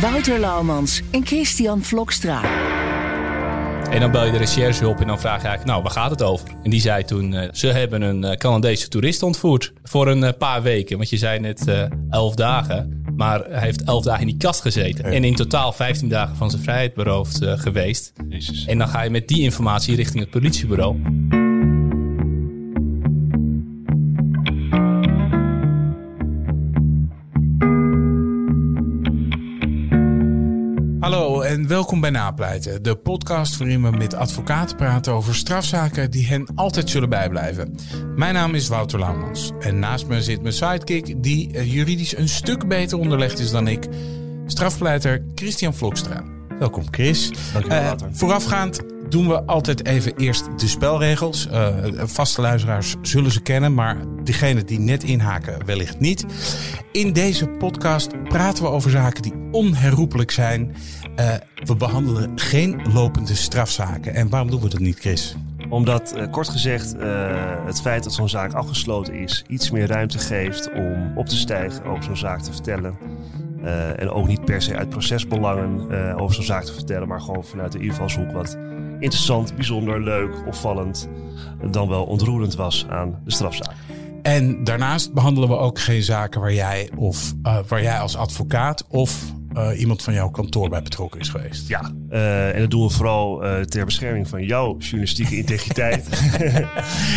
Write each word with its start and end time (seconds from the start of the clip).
Wouter 0.00 0.38
Laumans 0.38 1.02
en 1.10 1.26
Christian 1.26 1.82
Vlokstra. 1.82 2.42
En 3.90 4.00
dan 4.00 4.10
bel 4.10 4.24
je 4.24 4.32
de 4.32 4.38
recherche 4.38 4.88
op 4.88 5.00
en 5.00 5.06
dan 5.06 5.20
vraag 5.20 5.42
je 5.42 5.48
eigenlijk, 5.48 5.70
nou, 5.70 5.82
waar 5.82 5.92
gaat 5.92 6.10
het 6.10 6.22
over? 6.22 6.48
En 6.62 6.70
die 6.70 6.80
zei 6.80 7.04
toen, 7.04 7.32
uh, 7.32 7.48
ze 7.52 7.66
hebben 7.66 8.02
een 8.02 8.24
uh, 8.24 8.32
Canadese 8.32 8.88
toerist 8.88 9.22
ontvoerd 9.22 9.72
voor 9.82 10.08
een 10.08 10.22
uh, 10.22 10.28
paar 10.38 10.62
weken. 10.62 10.96
Want 10.96 11.10
je 11.10 11.16
zei 11.16 11.40
net 11.40 11.88
elf 12.10 12.34
dagen, 12.34 13.02
maar 13.16 13.44
hij 13.44 13.60
heeft 13.60 13.84
elf 13.84 14.04
dagen 14.04 14.20
in 14.20 14.26
die 14.26 14.36
kast 14.36 14.60
gezeten. 14.60 15.04
En 15.04 15.24
in 15.24 15.34
totaal 15.34 15.72
15 15.72 16.08
dagen 16.08 16.36
van 16.36 16.50
zijn 16.50 16.62
vrijheid 16.62 16.94
beroofd 16.94 17.38
geweest. 17.42 18.12
Jezus. 18.28 18.66
En 18.66 18.78
dan 18.78 18.88
ga 18.88 19.02
je 19.02 19.10
met 19.10 19.28
die 19.28 19.42
informatie 19.42 19.96
richting 19.96 20.20
het 20.20 20.30
politiebureau. 20.30 20.96
Hallo 31.16 31.40
en 31.40 31.68
welkom 31.68 32.00
bij 32.00 32.10
Napleiten, 32.10 32.82
de 32.82 32.96
podcast 32.96 33.56
waarin 33.56 33.82
we 33.82 33.90
met 33.90 34.14
advocaten 34.14 34.76
praten 34.76 35.12
over 35.12 35.34
strafzaken 35.34 36.10
die 36.10 36.26
hen 36.26 36.46
altijd 36.54 36.90
zullen 36.90 37.08
bijblijven. 37.08 37.74
Mijn 38.16 38.34
naam 38.34 38.54
is 38.54 38.68
Wouter 38.68 38.98
Laumans 38.98 39.52
en 39.60 39.78
naast 39.78 40.06
me 40.06 40.22
zit 40.22 40.42
mijn 40.42 40.54
sidekick 40.54 41.22
die 41.22 41.62
juridisch 41.70 42.16
een 42.16 42.28
stuk 42.28 42.68
beter 42.68 42.98
onderlegd 42.98 43.38
is 43.38 43.50
dan 43.50 43.68
ik, 43.68 43.86
strafpleiter 44.46 45.24
Christian 45.34 45.74
Vlokstra. 45.74 46.24
Welkom 46.58 46.84
Chris. 46.90 47.30
Dankjewel 47.52 47.82
uh, 47.82 47.92
Voorafgaand 48.10 48.80
doen 49.08 49.28
we 49.28 49.42
altijd 49.42 49.86
even 49.86 50.16
eerst 50.16 50.58
de 50.58 50.68
spelregels. 50.68 51.46
Uh, 51.46 51.68
vaste 51.96 52.40
luisteraars 52.40 52.94
zullen 53.02 53.30
ze 53.30 53.40
kennen, 53.40 53.74
maar 53.74 53.96
diegenen 54.24 54.66
die 54.66 54.78
net 54.78 55.02
inhaken 55.02 55.66
wellicht 55.66 56.00
niet. 56.00 56.26
In 56.92 57.12
deze 57.12 57.46
podcast 57.48 58.24
praten 58.24 58.62
we 58.62 58.68
over 58.68 58.90
zaken 58.90 59.22
die 59.22 59.34
onherroepelijk 59.50 60.30
zijn. 60.30 60.74
Uh, 61.16 61.34
we 61.64 61.76
behandelen 61.76 62.38
geen 62.38 62.80
lopende 62.92 63.34
strafzaken. 63.34 64.14
En 64.14 64.28
waarom 64.28 64.50
doen 64.50 64.60
we 64.60 64.68
dat 64.68 64.80
niet, 64.80 64.98
Chris? 64.98 65.36
Omdat, 65.68 66.14
uh, 66.16 66.30
kort 66.30 66.48
gezegd, 66.48 66.94
het 67.66 67.80
feit 67.80 68.04
dat 68.04 68.12
zo'n 68.12 68.28
zaak 68.28 68.52
afgesloten 68.52 69.14
is, 69.14 69.44
iets 69.48 69.70
meer 69.70 69.86
ruimte 69.86 70.18
geeft 70.18 70.72
om 70.72 71.12
op 71.16 71.26
te 71.26 71.36
stijgen, 71.36 71.84
over 71.84 72.04
zo'n 72.04 72.16
zaak 72.16 72.40
te 72.40 72.52
vertellen. 72.52 72.96
Uh, 73.64 74.00
en 74.00 74.10
ook 74.10 74.26
niet 74.26 74.44
per 74.44 74.62
se 74.62 74.76
uit 74.76 74.88
procesbelangen 74.88 75.86
uh, 75.90 76.16
over 76.22 76.34
zo'n 76.34 76.44
zaak 76.44 76.64
te 76.64 76.72
vertellen, 76.72 77.08
maar 77.08 77.20
gewoon 77.20 77.44
vanuit 77.44 77.72
de 77.72 77.78
invalshoek 77.78 78.32
wat 78.32 78.58
interessant, 78.98 79.54
bijzonder, 79.54 80.02
leuk, 80.02 80.46
opvallend, 80.46 81.08
dan 81.70 81.88
wel 81.88 82.04
ontroerend 82.04 82.54
was 82.54 82.86
aan 82.88 83.20
de 83.24 83.32
strafzaak. 83.32 83.74
En 84.22 84.64
daarnaast 84.64 85.12
behandelen 85.12 85.48
we 85.48 85.56
ook 85.56 85.78
geen 85.78 86.02
zaken 86.02 86.40
waar 86.40 86.52
jij, 86.52 86.90
of, 86.96 87.34
uh, 87.42 87.58
waar 87.68 87.82
jij 87.82 87.98
als 87.98 88.16
advocaat 88.16 88.86
of 88.88 89.32
uh, 89.56 89.80
iemand 89.80 90.02
van 90.02 90.14
jouw 90.14 90.30
kantoor 90.30 90.68
bij 90.68 90.82
betrokken 90.82 91.20
is 91.20 91.28
geweest. 91.28 91.68
Ja, 91.68 91.92
uh, 92.10 92.54
en 92.54 92.60
dat 92.60 92.70
doen 92.70 92.86
we 92.86 92.90
vooral 92.92 93.44
uh, 93.44 93.60
ter 93.60 93.84
bescherming 93.84 94.28
van 94.28 94.44
jouw 94.44 94.76
journalistieke 94.78 95.36
integriteit. 95.42 96.30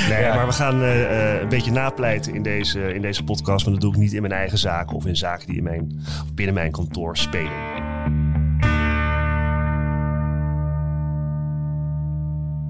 nee, 0.10 0.22
ja. 0.22 0.36
maar 0.36 0.48
we 0.48 0.54
gaan 0.54 0.82
een 0.82 1.50
beetje 1.50 1.72
napleiten 1.72 2.34
in 2.34 2.44
deze, 2.44 2.94
in 2.94 3.02
deze 3.02 3.24
podcast. 3.24 3.66
Maar 3.66 3.74
dat 3.74 3.84
doe 3.84 3.94
ik 3.94 4.00
niet 4.00 4.14
in 4.14 4.22
mijn 4.22 4.34
eigen 4.34 4.58
zaken 4.58 4.96
of 4.96 5.06
in 5.06 5.16
zaken 5.16 5.48
die 5.48 5.58
in 5.58 5.64
mijn, 5.64 6.00
of 6.24 6.34
binnen 6.34 6.56
mijn 6.56 6.72
kantoor 6.72 7.18
spelen. 7.18 7.52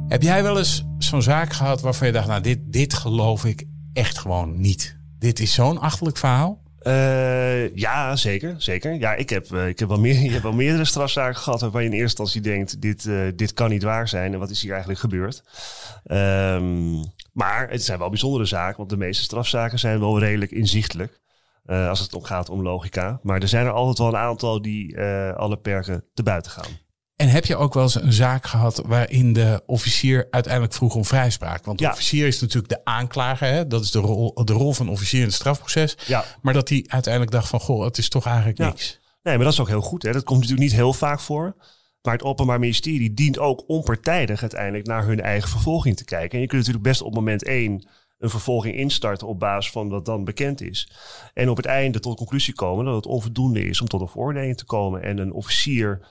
Heb 0.08 0.22
jij 0.22 0.44
wel 0.44 0.58
eens 0.58 0.86
zo'n 0.98 1.22
zaak 1.22 1.54
gehad 1.54 1.82
waarvan 1.82 2.08
je 2.08 2.14
dacht, 2.14 2.28
nou 2.28 2.42
dit, 2.42 2.60
dit 2.66 2.94
geloof 2.94 3.46
ik 3.46 3.66
echt 3.94 4.18
gewoon 4.18 4.60
niet. 4.62 4.98
Dit 5.20 5.40
is 5.40 5.54
zo'n 5.54 5.80
achterlijk 5.80 6.18
verhaal. 6.18 6.59
Uh, 6.84 7.76
ja, 7.76 8.16
zeker. 8.16 8.56
zeker. 8.58 8.94
Ja, 8.94 9.14
ik 9.14 9.30
heb, 9.30 9.52
uh, 9.52 9.68
ik 9.68 9.80
heb 9.80 9.88
wel, 9.88 10.00
meer, 10.00 10.22
je 10.24 10.32
hebt 10.32 10.44
wel 10.44 10.54
meerdere 10.54 10.86
strafzaken 10.86 11.42
gehad 11.42 11.62
waarvan 11.62 11.82
je 11.84 11.88
in 11.88 11.94
eerste 11.94 12.22
instantie 12.22 12.42
denkt, 12.42 12.82
dit, 12.82 13.06
uh, 13.06 13.32
dit 13.36 13.54
kan 13.54 13.70
niet 13.70 13.84
waar 13.84 14.08
zijn 14.08 14.34
en 14.34 14.40
wat 14.40 14.50
is 14.50 14.62
hier 14.62 14.72
eigenlijk 14.72 15.00
gebeurd. 15.00 15.44
Um, 16.06 17.04
maar 17.34 17.70
het 17.70 17.84
zijn 17.84 18.00
wel 18.00 18.10
bijzondere 18.10 18.46
zaken, 18.46 18.78
want 18.78 18.90
de 18.90 18.98
meeste 18.98 19.24
strafzaken 19.24 19.80
zijn 19.80 20.00
wel 20.00 20.20
redelijk 20.20 20.52
inzichtelijk. 20.52 21.20
als 21.66 22.00
het 22.00 22.18
gaat 22.22 22.50
om 22.50 22.62
logica. 22.62 23.20
Maar 23.24 23.42
er 23.42 23.48
zijn 23.48 23.66
er 23.66 23.72
altijd 23.72 23.98
wel 23.98 24.08
een 24.08 24.28
aantal 24.28 24.62
die 24.62 25.00
alle 25.36 25.58
perken 25.58 26.04
te 26.14 26.24
buiten 26.24 26.52
gaan. 26.52 26.89
En 27.20 27.30
heb 27.30 27.46
je 27.46 27.56
ook 27.56 27.74
wel 27.74 27.84
eens 27.84 28.02
een 28.02 28.14
zaak 28.14 28.46
gehad 28.46 28.82
waarin 28.86 29.34
de 29.34 29.64
officier 29.66 30.28
uiteindelijk 30.32 30.74
vroeg 30.74 30.96
om 30.96 31.06
vrijspraak? 31.06 31.66
Want 31.66 31.78
de 31.78 31.84
ja. 31.84 31.92
officier 31.92 32.28
is 32.28 32.42
natuurlijk 32.42 32.74
de 32.74 32.86
aanklager. 32.86 33.48
Hè? 33.48 33.68
Dat 33.68 33.84
is 33.84 33.92
de 33.92 34.00
rol, 34.00 34.46
de 34.46 34.54
rol 34.54 34.74
van 34.74 34.90
officier 34.90 35.20
in 35.20 35.26
het 35.26 35.36
strafproces. 35.36 35.98
Ja. 36.08 36.26
Maar 36.42 36.54
dat 36.54 36.70
hij 36.70 36.86
uiteindelijk 36.88 37.34
dacht 37.34 37.48
van, 37.48 37.60
goh, 37.60 37.84
het 37.84 37.98
is 37.98 38.10
toch 38.10 38.26
eigenlijk 38.26 38.58
ja. 38.58 38.66
niks. 38.66 39.00
Nee, 39.24 39.36
maar 39.36 39.44
dat 39.44 39.54
is 39.54 39.60
ook 39.60 39.68
heel 39.68 39.82
goed. 39.82 40.04
Hè? 40.04 40.12
Dat 40.12 40.24
komt 40.24 40.40
natuurlijk 40.40 40.70
niet 40.70 40.78
heel 40.78 40.94
vaak 40.94 41.20
voor. 41.20 41.56
Maar 42.02 42.14
het 42.14 42.24
Openbaar 42.24 42.60
Ministerie 42.60 43.14
dient 43.14 43.40
ook 43.40 43.64
onpartijdig 43.68 44.42
uiteindelijk 44.42 44.88
naar 44.88 45.06
hun 45.06 45.22
eigen 45.22 45.50
vervolging 45.50 45.98
te 45.98 46.06
kijken. 46.06 46.32
En 46.32 46.40
je 46.40 46.48
kunt 46.48 46.60
natuurlijk 46.60 46.88
best 46.88 47.02
op 47.02 47.14
moment 47.14 47.44
één 47.44 47.88
een 48.18 48.30
vervolging 48.30 48.76
instarten 48.76 49.28
op 49.28 49.40
basis 49.40 49.72
van 49.72 49.90
wat 49.90 50.06
dan 50.06 50.24
bekend 50.24 50.62
is. 50.62 50.92
En 51.34 51.50
op 51.50 51.58
het 51.58 51.66
einde 51.66 52.00
tot 52.00 52.12
de 52.12 52.18
conclusie 52.18 52.54
komen 52.54 52.86
dat 52.86 52.96
het 52.96 53.06
onvoldoende 53.06 53.64
is 53.64 53.82
om 53.82 53.88
tot 53.88 54.02
een 54.02 54.08
veroordeling 54.08 54.58
te 54.58 54.66
komen. 54.66 55.04
En 55.04 55.18
een 55.18 55.34
officier 55.34 56.08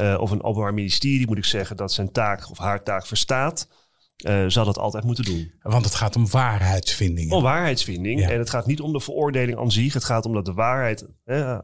uh, 0.00 0.16
of 0.20 0.30
een 0.30 0.42
openbaar 0.42 0.74
ministerie, 0.74 1.26
moet 1.26 1.38
ik 1.38 1.44
zeggen, 1.44 1.76
dat 1.76 1.92
zijn 1.92 2.12
taak 2.12 2.50
of 2.50 2.58
haar 2.58 2.82
taak 2.82 3.06
verstaat, 3.06 3.68
uh, 4.16 4.44
zal 4.46 4.64
dat 4.64 4.78
altijd 4.78 5.04
moeten 5.04 5.24
doen. 5.24 5.52
Want 5.62 5.84
het 5.84 5.94
gaat 5.94 6.16
om 6.16 6.30
waarheidsvinding. 6.30 7.32
Om 7.32 7.42
waarheidsvinding. 7.42 8.20
Ja. 8.20 8.30
En 8.30 8.38
het 8.38 8.50
gaat 8.50 8.66
niet 8.66 8.80
om 8.80 8.92
de 8.92 9.00
veroordeling 9.00 9.58
aan 9.58 9.70
zich. 9.70 9.94
Het 9.94 10.04
gaat 10.04 10.26
om 10.26 10.32
dat 10.34 10.44
de 10.44 10.52
waarheid 10.52 11.06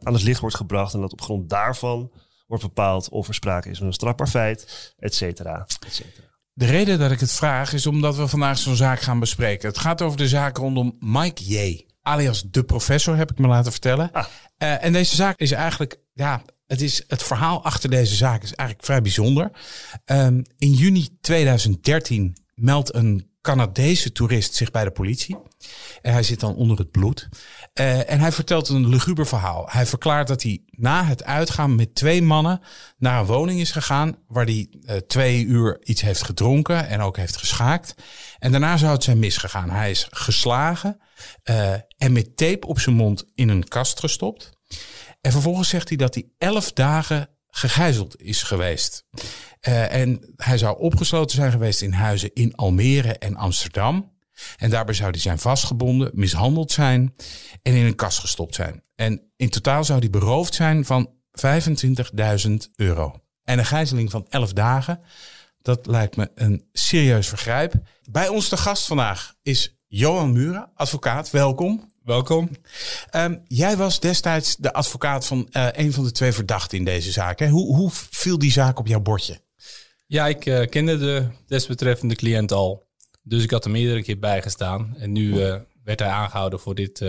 aan 0.03 0.13
het 0.13 0.23
licht 0.23 0.41
wordt 0.41 0.57
gebracht 0.57 0.95
en 0.95 1.01
dat 1.01 1.13
op 1.13 1.21
grond 1.21 1.51
daarvan 1.51 2.13
wordt 2.47 2.63
bepaald 2.65 3.09
of 3.09 3.29
er 3.29 3.35
sprake 3.35 3.71
is 3.71 3.79
van 3.79 3.87
een 3.87 3.93
strafbaar 3.93 4.29
feit, 4.29 4.95
et 4.99 5.15
cetera, 5.15 5.67
et 5.87 5.95
cetera. 5.95 6.27
De 6.53 6.67
reden 6.67 6.99
dat 6.99 7.11
ik 7.11 7.21
het 7.21 7.33
vraag 7.33 7.73
is 7.73 7.87
omdat 7.87 8.17
we 8.17 8.29
vandaag 8.29 8.59
zo'n 8.59 8.77
zaak 8.77 9.01
gaan 9.01 9.19
bespreken. 9.19 9.69
Het 9.69 9.79
gaat 9.79 10.03
over 10.03 10.19
de 10.19 10.29
zaak 10.29 10.57
rondom 10.57 10.97
Mike 11.01 11.45
J. 11.45 11.87
Alias 12.03 12.43
de 12.43 12.65
professor, 12.65 13.17
heb 13.17 13.31
ik 13.31 13.39
me 13.39 13.47
laten 13.47 13.73
vertellen. 13.73 14.13
Ah. 14.13 14.27
Uh, 14.59 14.85
en 14.85 14.93
deze 14.93 15.15
zaak 15.15 15.39
is 15.39 15.51
eigenlijk 15.51 16.01
ja, 16.13 16.43
het, 16.69 16.81
is, 16.81 17.03
het 17.07 17.23
verhaal 17.23 17.65
achter 17.65 17.91
deze 17.91 18.15
zaak 18.15 18.43
is 18.43 18.55
eigenlijk 18.55 18.89
vrij 18.89 19.03
bijzonder. 19.03 19.51
Um, 20.07 20.43
in 20.59 20.73
juni 20.73 21.09
2013 21.21 22.37
meldt 22.55 22.95
een 22.95 23.29
Canadese 23.41 24.13
toerist 24.13 24.55
zich 24.55 24.71
bij 24.71 24.85
de 24.85 24.91
politie. 24.91 25.37
En 26.03 26.13
hij 26.13 26.23
zit 26.23 26.41
dan 26.41 26.55
onder 26.55 26.79
het 26.79 26.91
bloed. 26.91 27.29
Uh, 27.75 28.11
en 28.11 28.21
hij 28.21 28.33
vertelt 28.33 28.69
een 28.69 28.89
luguber 28.89 29.27
verhaal. 29.27 29.67
Hij 29.71 29.87
verklaart 29.87 30.29
dat 30.29 30.43
hij 30.43 30.63
na 30.71 31.05
het 31.05 31.25
uitgaan 31.25 31.75
met 31.75 31.95
twee 31.95 32.23
mannen 32.23 32.61
naar 32.99 33.21
een 33.21 33.27
woning 33.27 33.61
is 33.61 33.71
gegaan. 33.71 34.17
Waar 34.27 34.45
hij 34.45 34.69
uh, 34.71 34.97
twee 34.97 35.45
uur 35.45 35.79
iets 35.83 36.01
heeft 36.01 36.23
gedronken 36.23 36.89
en 36.89 37.01
ook 37.01 37.17
heeft 37.17 37.37
geschaakt. 37.37 37.95
En 38.39 38.51
daarna 38.51 38.77
zou 38.77 38.93
het 38.93 39.05
zijn 39.05 39.19
misgegaan. 39.19 39.71
Hij 39.71 39.91
is 39.91 40.07
geslagen 40.11 41.01
uh, 41.45 41.73
en 41.99 42.13
met 42.13 42.37
tape 42.37 42.67
op 42.67 42.81
zijn 42.81 42.97
mond 42.97 43.25
in 43.35 43.49
een 43.49 43.69
kast 43.69 44.01
gestopt. 44.01 44.51
En 45.21 45.33
vervolgens 45.33 45.69
zegt 45.69 45.89
hij 45.89 45.97
dat 45.97 46.15
hij 46.15 46.29
elf 46.39 46.73
dagen 46.73 47.29
gegijzeld 47.51 48.21
is 48.21 48.43
geweest. 48.43 49.05
Uh, 49.69 49.95
en 49.95 50.33
hij 50.37 50.59
zou 50.59 50.79
opgesloten 50.79 51.37
zijn 51.37 51.51
geweest 51.51 51.83
in 51.83 51.93
huizen 51.93 52.31
in 52.35 52.55
Almere 52.55 53.19
en 53.19 53.37
Amsterdam. 53.37 54.17
En 54.57 54.71
daarbij 54.71 54.95
zou 54.95 55.11
hij 55.11 55.21
zijn 55.21 55.39
vastgebonden, 55.39 56.11
mishandeld 56.15 56.73
zijn 56.73 57.15
en 57.63 57.75
in 57.75 57.85
een 57.85 57.95
kast 57.95 58.19
gestopt 58.19 58.55
zijn. 58.55 58.83
En 58.95 59.33
in 59.37 59.49
totaal 59.49 59.85
zou 59.85 59.99
hij 59.99 60.11
beroofd 60.11 60.55
zijn 60.55 60.85
van 60.85 61.11
25.000 62.47 62.55
euro. 62.77 63.23
En 63.45 63.59
een 63.59 63.67
gijzeling 63.67 64.11
van 64.11 64.27
11 64.29 64.53
dagen, 64.53 65.01
dat 65.63 65.87
lijkt 65.87 66.17
me 66.17 66.31
een 66.35 66.69
serieus 66.73 67.29
vergrijp. 67.29 67.75
Bij 68.11 68.29
ons 68.29 68.49
de 68.49 68.57
gast 68.57 68.87
vandaag 68.87 69.35
is 69.43 69.79
Johan 69.87 70.33
Muren, 70.33 70.71
advocaat. 70.75 71.31
Welkom. 71.31 71.88
Welkom. 72.09 72.51
Um, 73.17 73.43
jij 73.49 73.77
was 73.77 74.01
destijds 74.01 74.57
de 74.57 74.73
advocaat 74.73 75.27
van 75.27 75.49
uh, 75.53 75.69
een 75.73 75.93
van 75.93 76.05
de 76.05 76.13
twee 76.13 76.33
verdachten 76.33 76.79
in 76.79 76.85
deze 76.85 77.13
zaak. 77.13 77.39
Hè? 77.39 77.49
Hoe, 77.49 77.77
hoe 77.77 77.91
viel 77.93 78.39
die 78.39 78.53
zaak 78.53 78.79
op 78.79 78.87
jouw 78.87 79.01
bordje? 79.01 79.41
Ja, 80.07 80.27
ik 80.27 80.47
uh, 80.47 80.67
kende 80.67 80.99
de 80.99 81.29
desbetreffende 81.47 82.15
cliënt 82.15 82.53
al. 82.53 82.89
Dus 83.23 83.43
ik 83.43 83.51
had 83.51 83.65
er 83.65 83.71
meerdere 83.71 84.03
keer 84.03 84.19
bij 84.19 84.43
gestaan. 84.43 84.95
En 84.99 85.13
nu 85.13 85.35
uh, 85.35 85.57
werd 85.85 85.99
hij 85.99 86.09
aangehouden 86.09 86.61
voor 86.61 86.75
dit 86.75 87.05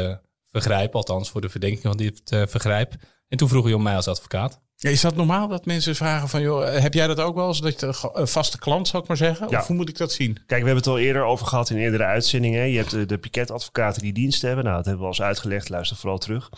vergrijp. 0.51 0.95
Althans, 0.95 1.29
voor 1.29 1.41
de 1.41 1.49
verdenking 1.49 1.81
van 1.81 1.97
dit 1.97 2.21
vergrijp. 2.25 2.93
En 3.29 3.37
toen 3.37 3.49
vroeg 3.49 3.63
hij 3.63 3.73
om 3.73 3.83
mij 3.83 3.95
als 3.95 4.07
advocaat. 4.07 4.59
Ja, 4.75 4.89
is 4.89 5.01
dat 5.01 5.15
normaal 5.15 5.47
dat 5.47 5.65
mensen 5.65 5.95
vragen 5.95 6.29
van, 6.29 6.41
joh, 6.41 6.73
heb 6.73 6.93
jij 6.93 7.07
dat 7.07 7.19
ook 7.19 7.35
wel 7.35 7.47
eens? 7.47 7.61
Dat 7.61 7.79
je 7.79 8.09
een 8.13 8.27
vaste 8.27 8.59
klant, 8.59 8.87
zou 8.87 9.01
ik 9.01 9.07
maar 9.07 9.17
zeggen? 9.17 9.49
Ja. 9.49 9.59
Of 9.59 9.67
hoe 9.67 9.75
moet 9.75 9.89
ik 9.89 9.97
dat 9.97 10.11
zien? 10.11 10.33
Kijk, 10.33 10.47
we 10.47 10.55
hebben 10.55 10.75
het 10.75 10.87
al 10.87 10.99
eerder 10.99 11.23
over 11.23 11.45
gehad 11.45 11.69
in 11.69 11.77
eerdere 11.77 12.03
uitzendingen. 12.03 12.69
Je 12.69 12.77
hebt 12.77 12.91
de, 12.91 13.05
de 13.05 13.17
piketadvocaten 13.17 14.01
die 14.01 14.13
dienst 14.13 14.41
hebben. 14.41 14.63
Nou, 14.63 14.75
dat 14.75 14.85
hebben 14.85 15.03
we 15.03 15.11
al 15.11 15.17
eens 15.17 15.27
uitgelegd. 15.27 15.69
Luister 15.69 15.97
vooral 15.97 16.17
terug. 16.17 16.49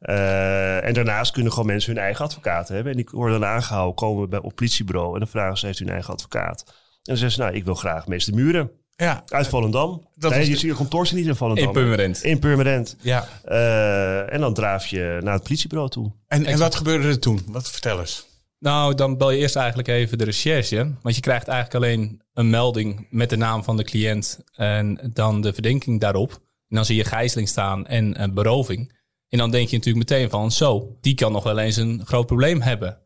Eh, 0.00 0.86
en 0.86 0.94
daarnaast 0.94 1.32
kunnen 1.32 1.52
gewoon 1.52 1.66
mensen 1.66 1.92
hun 1.94 2.02
eigen 2.02 2.24
advocaat 2.24 2.68
hebben. 2.68 2.92
En 2.92 2.98
die 2.98 3.08
worden 3.10 3.40
dan 3.40 3.48
aangehouden, 3.48 3.94
komen 3.94 4.30
bij 4.30 4.38
op 4.38 4.44
het 4.44 4.54
politiebureau. 4.54 5.12
En 5.12 5.18
dan 5.18 5.28
vragen 5.28 5.58
ze, 5.58 5.66
heeft 5.66 5.80
u 5.80 5.84
een 5.84 5.92
eigen 5.92 6.12
advocaat? 6.12 6.64
En 6.66 6.74
dan 7.02 7.16
zeggen 7.16 7.32
ze, 7.32 7.40
nou, 7.40 7.54
ik 7.54 7.64
wil 7.64 7.74
graag 7.74 8.06
meester 8.06 8.34
Muren. 8.34 8.70
Ja, 9.00 9.22
Uit 9.28 9.46
Volendam. 9.48 10.06
Dat 10.14 10.30
nee, 10.30 10.40
is 10.40 10.46
je 10.46 10.52
de- 10.52 10.58
ziet 10.58 10.74
kantoor 10.74 11.06
zit 11.06 11.16
niet 11.16 11.26
in 11.26 11.34
Volendam. 11.34 11.66
In 11.66 11.72
Purmerend. 11.72 12.22
In 12.24 12.38
Purmerend. 12.38 12.96
ja. 13.00 13.28
Eh, 13.44 14.32
en 14.32 14.40
dan 14.40 14.54
draaf 14.54 14.86
je 14.86 15.18
naar 15.22 15.34
het 15.34 15.42
politiebureau 15.42 15.90
toe. 15.90 16.12
En, 16.26 16.44
en 16.46 16.58
wat 16.58 16.74
gebeurde 16.74 17.08
er 17.08 17.18
toen? 17.18 17.40
Wat 17.46 17.70
vertel 17.70 18.00
eens. 18.00 18.26
Nou, 18.58 18.94
dan 18.94 19.16
bel 19.16 19.30
je 19.30 19.38
eerst 19.38 19.56
eigenlijk 19.56 19.88
even 19.88 20.18
de 20.18 20.24
recherche. 20.24 20.92
Want 21.02 21.14
je 21.14 21.20
krijgt 21.20 21.48
eigenlijk 21.48 21.84
alleen 21.84 22.22
een 22.34 22.50
melding 22.50 23.06
met 23.10 23.30
de 23.30 23.36
naam 23.36 23.64
van 23.64 23.76
de 23.76 23.84
cliënt 23.84 24.40
en 24.54 25.10
dan 25.12 25.40
de 25.40 25.52
verdenking 25.52 26.00
daarop. 26.00 26.30
En 26.68 26.76
dan 26.76 26.84
zie 26.84 26.96
je 26.96 27.04
gijzeling 27.04 27.48
staan 27.48 27.86
en 27.86 28.22
een 28.22 28.34
beroving. 28.34 28.98
En 29.28 29.38
dan 29.38 29.50
denk 29.50 29.68
je 29.68 29.76
natuurlijk 29.76 30.10
meteen 30.10 30.30
van, 30.30 30.52
zo, 30.52 30.96
die 31.00 31.14
kan 31.14 31.32
nog 31.32 31.42
wel 31.44 31.58
eens 31.58 31.76
een 31.76 32.02
groot 32.04 32.26
probleem 32.26 32.60
hebben. 32.60 32.98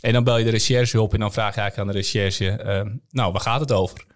En 0.00 0.12
dan 0.12 0.24
bel 0.24 0.38
je 0.38 0.44
de 0.44 0.50
recherche 0.50 1.00
op 1.00 1.12
en 1.14 1.20
dan 1.20 1.32
vraag 1.32 1.54
je 1.54 1.60
eigenlijk 1.60 1.88
aan 1.88 1.94
de 1.94 2.00
recherche, 2.02 2.50
eh, 2.50 2.86
nou, 3.10 3.32
waar 3.32 3.40
gaat 3.40 3.60
het 3.60 3.72
over? 3.72 4.06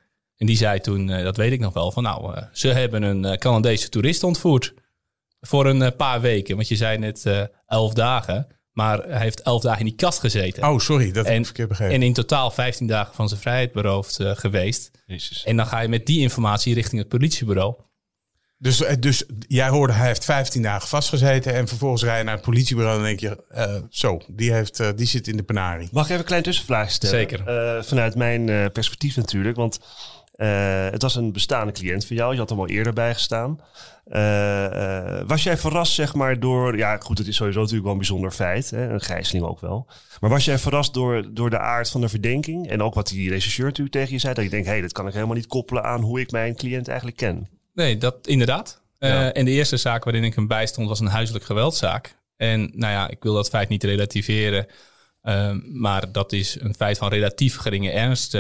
En 0.40 0.46
die 0.46 0.56
zei 0.56 0.80
toen, 0.80 1.10
eh, 1.10 1.24
dat 1.24 1.36
weet 1.36 1.52
ik 1.52 1.60
nog 1.60 1.72
wel, 1.72 1.92
van 1.92 2.02
nou, 2.02 2.34
eh, 2.34 2.42
ze 2.52 2.68
hebben 2.68 3.02
een 3.02 3.24
eh, 3.24 3.38
Canadese 3.38 3.88
toerist 3.88 4.22
ontvoerd. 4.22 4.74
Voor 5.40 5.66
een 5.66 5.96
paar 5.96 6.20
weken, 6.20 6.56
want 6.56 6.68
je 6.68 6.76
zei 6.76 6.98
net 6.98 7.26
eh, 7.26 7.42
elf 7.66 7.92
dagen. 7.92 8.46
Maar 8.72 9.02
hij 9.02 9.20
heeft 9.20 9.42
elf 9.42 9.62
dagen 9.62 9.78
in 9.78 9.86
die 9.86 9.94
kast 9.94 10.18
gezeten. 10.18 10.68
Oh, 10.68 10.78
sorry, 10.78 11.12
dat 11.12 11.26
heb 11.26 11.38
ik 11.38 11.44
verkeerd 11.44 11.68
begrepen. 11.68 11.94
en 11.94 12.02
in 12.02 12.12
totaal 12.12 12.50
15 12.50 12.86
dagen 12.86 13.14
van 13.14 13.28
zijn 13.28 13.40
vrijheid 13.40 13.72
beroofd 13.72 14.18
geweest. 14.20 14.90
Jezus. 15.06 15.44
En 15.44 15.56
dan 15.56 15.66
ga 15.66 15.80
je 15.80 15.88
met 15.88 16.06
die 16.06 16.20
informatie 16.20 16.74
richting 16.74 17.00
het 17.00 17.08
politiebureau. 17.08 17.74
Dus, 18.62 18.84
dus 18.98 19.24
jij 19.48 19.68
hoorde, 19.68 19.92
hij 19.92 20.06
heeft 20.06 20.24
15 20.24 20.62
dagen 20.62 20.88
vastgezeten 20.88 21.54
en 21.54 21.68
vervolgens 21.68 22.02
rij 22.02 22.18
je 22.18 22.24
naar 22.24 22.34
het 22.34 22.44
politiebureau 22.44 22.96
en 22.96 23.02
dan 23.02 23.16
denk 23.16 23.20
je, 23.20 23.44
eh, 23.48 23.76
zo, 23.90 24.20
die, 24.26 24.52
heeft, 24.52 24.80
eh, 24.80 24.88
die 24.96 25.06
zit 25.06 25.28
in 25.28 25.36
de 25.36 25.42
penarie. 25.42 25.88
Mag 25.92 26.04
ik 26.04 26.08
even 26.08 26.20
een 26.20 26.26
klein 26.26 26.42
tussenvraag 26.42 26.90
stellen? 26.90 27.16
Zeker. 27.16 27.46
Eh, 27.46 27.82
vanuit 27.82 28.14
mijn 28.14 28.48
eh, 28.48 28.66
perspectief 28.72 29.16
natuurlijk. 29.16 29.56
Want 29.56 29.80
eh, 30.40 30.90
het 30.90 31.02
was 31.02 31.14
een 31.14 31.32
bestaande 31.32 31.72
cliënt 31.72 32.06
van 32.06 32.16
jou. 32.16 32.32
Je 32.32 32.38
had 32.38 32.48
hem 32.48 32.58
al 32.58 32.68
eerder 32.68 32.92
bijgestaan. 32.92 33.60
Eh, 34.04 35.18
eh, 35.18 35.26
was 35.26 35.42
jij 35.42 35.56
verrast, 35.56 35.92
zeg 35.92 36.14
maar, 36.14 36.40
door... 36.40 36.76
Ja, 36.76 36.96
goed, 36.96 37.18
het 37.18 37.26
is 37.26 37.36
sowieso 37.36 37.58
natuurlijk 37.58 37.84
wel 37.84 37.92
een 37.92 37.98
bijzonder 37.98 38.30
feit. 38.30 38.70
Hè? 38.70 38.88
Een 38.88 39.00
gijzeling 39.00 39.46
ook 39.46 39.60
wel. 39.60 39.86
Maar 40.20 40.30
was 40.30 40.44
jij 40.44 40.58
verrast 40.58 40.94
door, 40.94 41.34
door 41.34 41.50
de 41.50 41.58
aard 41.58 41.90
van 41.90 42.00
de 42.00 42.08
verdenking? 42.08 42.68
En 42.68 42.82
ook 42.82 42.94
wat 42.94 43.08
die 43.08 43.30
rechercheur 43.30 43.66
natuurlijk 43.66 43.96
tegen 43.96 44.12
je 44.12 44.18
zei? 44.18 44.34
Dat 44.34 44.44
je 44.44 44.50
denkt, 44.50 44.66
hé, 44.66 44.72
hey, 44.72 44.80
dat 44.80 44.92
kan 44.92 45.06
ik 45.06 45.14
helemaal 45.14 45.34
niet 45.34 45.46
koppelen 45.46 45.84
aan 45.84 46.00
hoe 46.00 46.20
ik 46.20 46.30
mijn 46.30 46.56
cliënt 46.56 46.88
eigenlijk 46.88 47.16
ken. 47.16 47.48
Nee, 47.74 47.96
dat 47.96 48.26
inderdaad. 48.26 48.82
Ja. 48.98 49.32
en 49.32 49.44
de 49.44 49.50
eerste 49.50 49.76
zaak 49.76 50.04
waarin 50.04 50.24
ik 50.24 50.34
hem 50.34 50.46
bijstond 50.46 50.88
was 50.88 51.00
een 51.00 51.06
huiselijk 51.06 51.44
geweldzaak. 51.44 52.16
En 52.36 52.60
nou 52.60 52.92
ja, 52.92 53.08
ik 53.08 53.22
wil 53.22 53.34
dat 53.34 53.48
feit 53.48 53.68
niet 53.68 53.84
relativeren. 53.84 54.66
maar 55.72 56.12
dat 56.12 56.32
is 56.32 56.60
een 56.60 56.74
feit 56.74 56.98
van 56.98 57.08
relatief 57.08 57.56
geringe 57.56 57.90
ernst. 57.90 58.36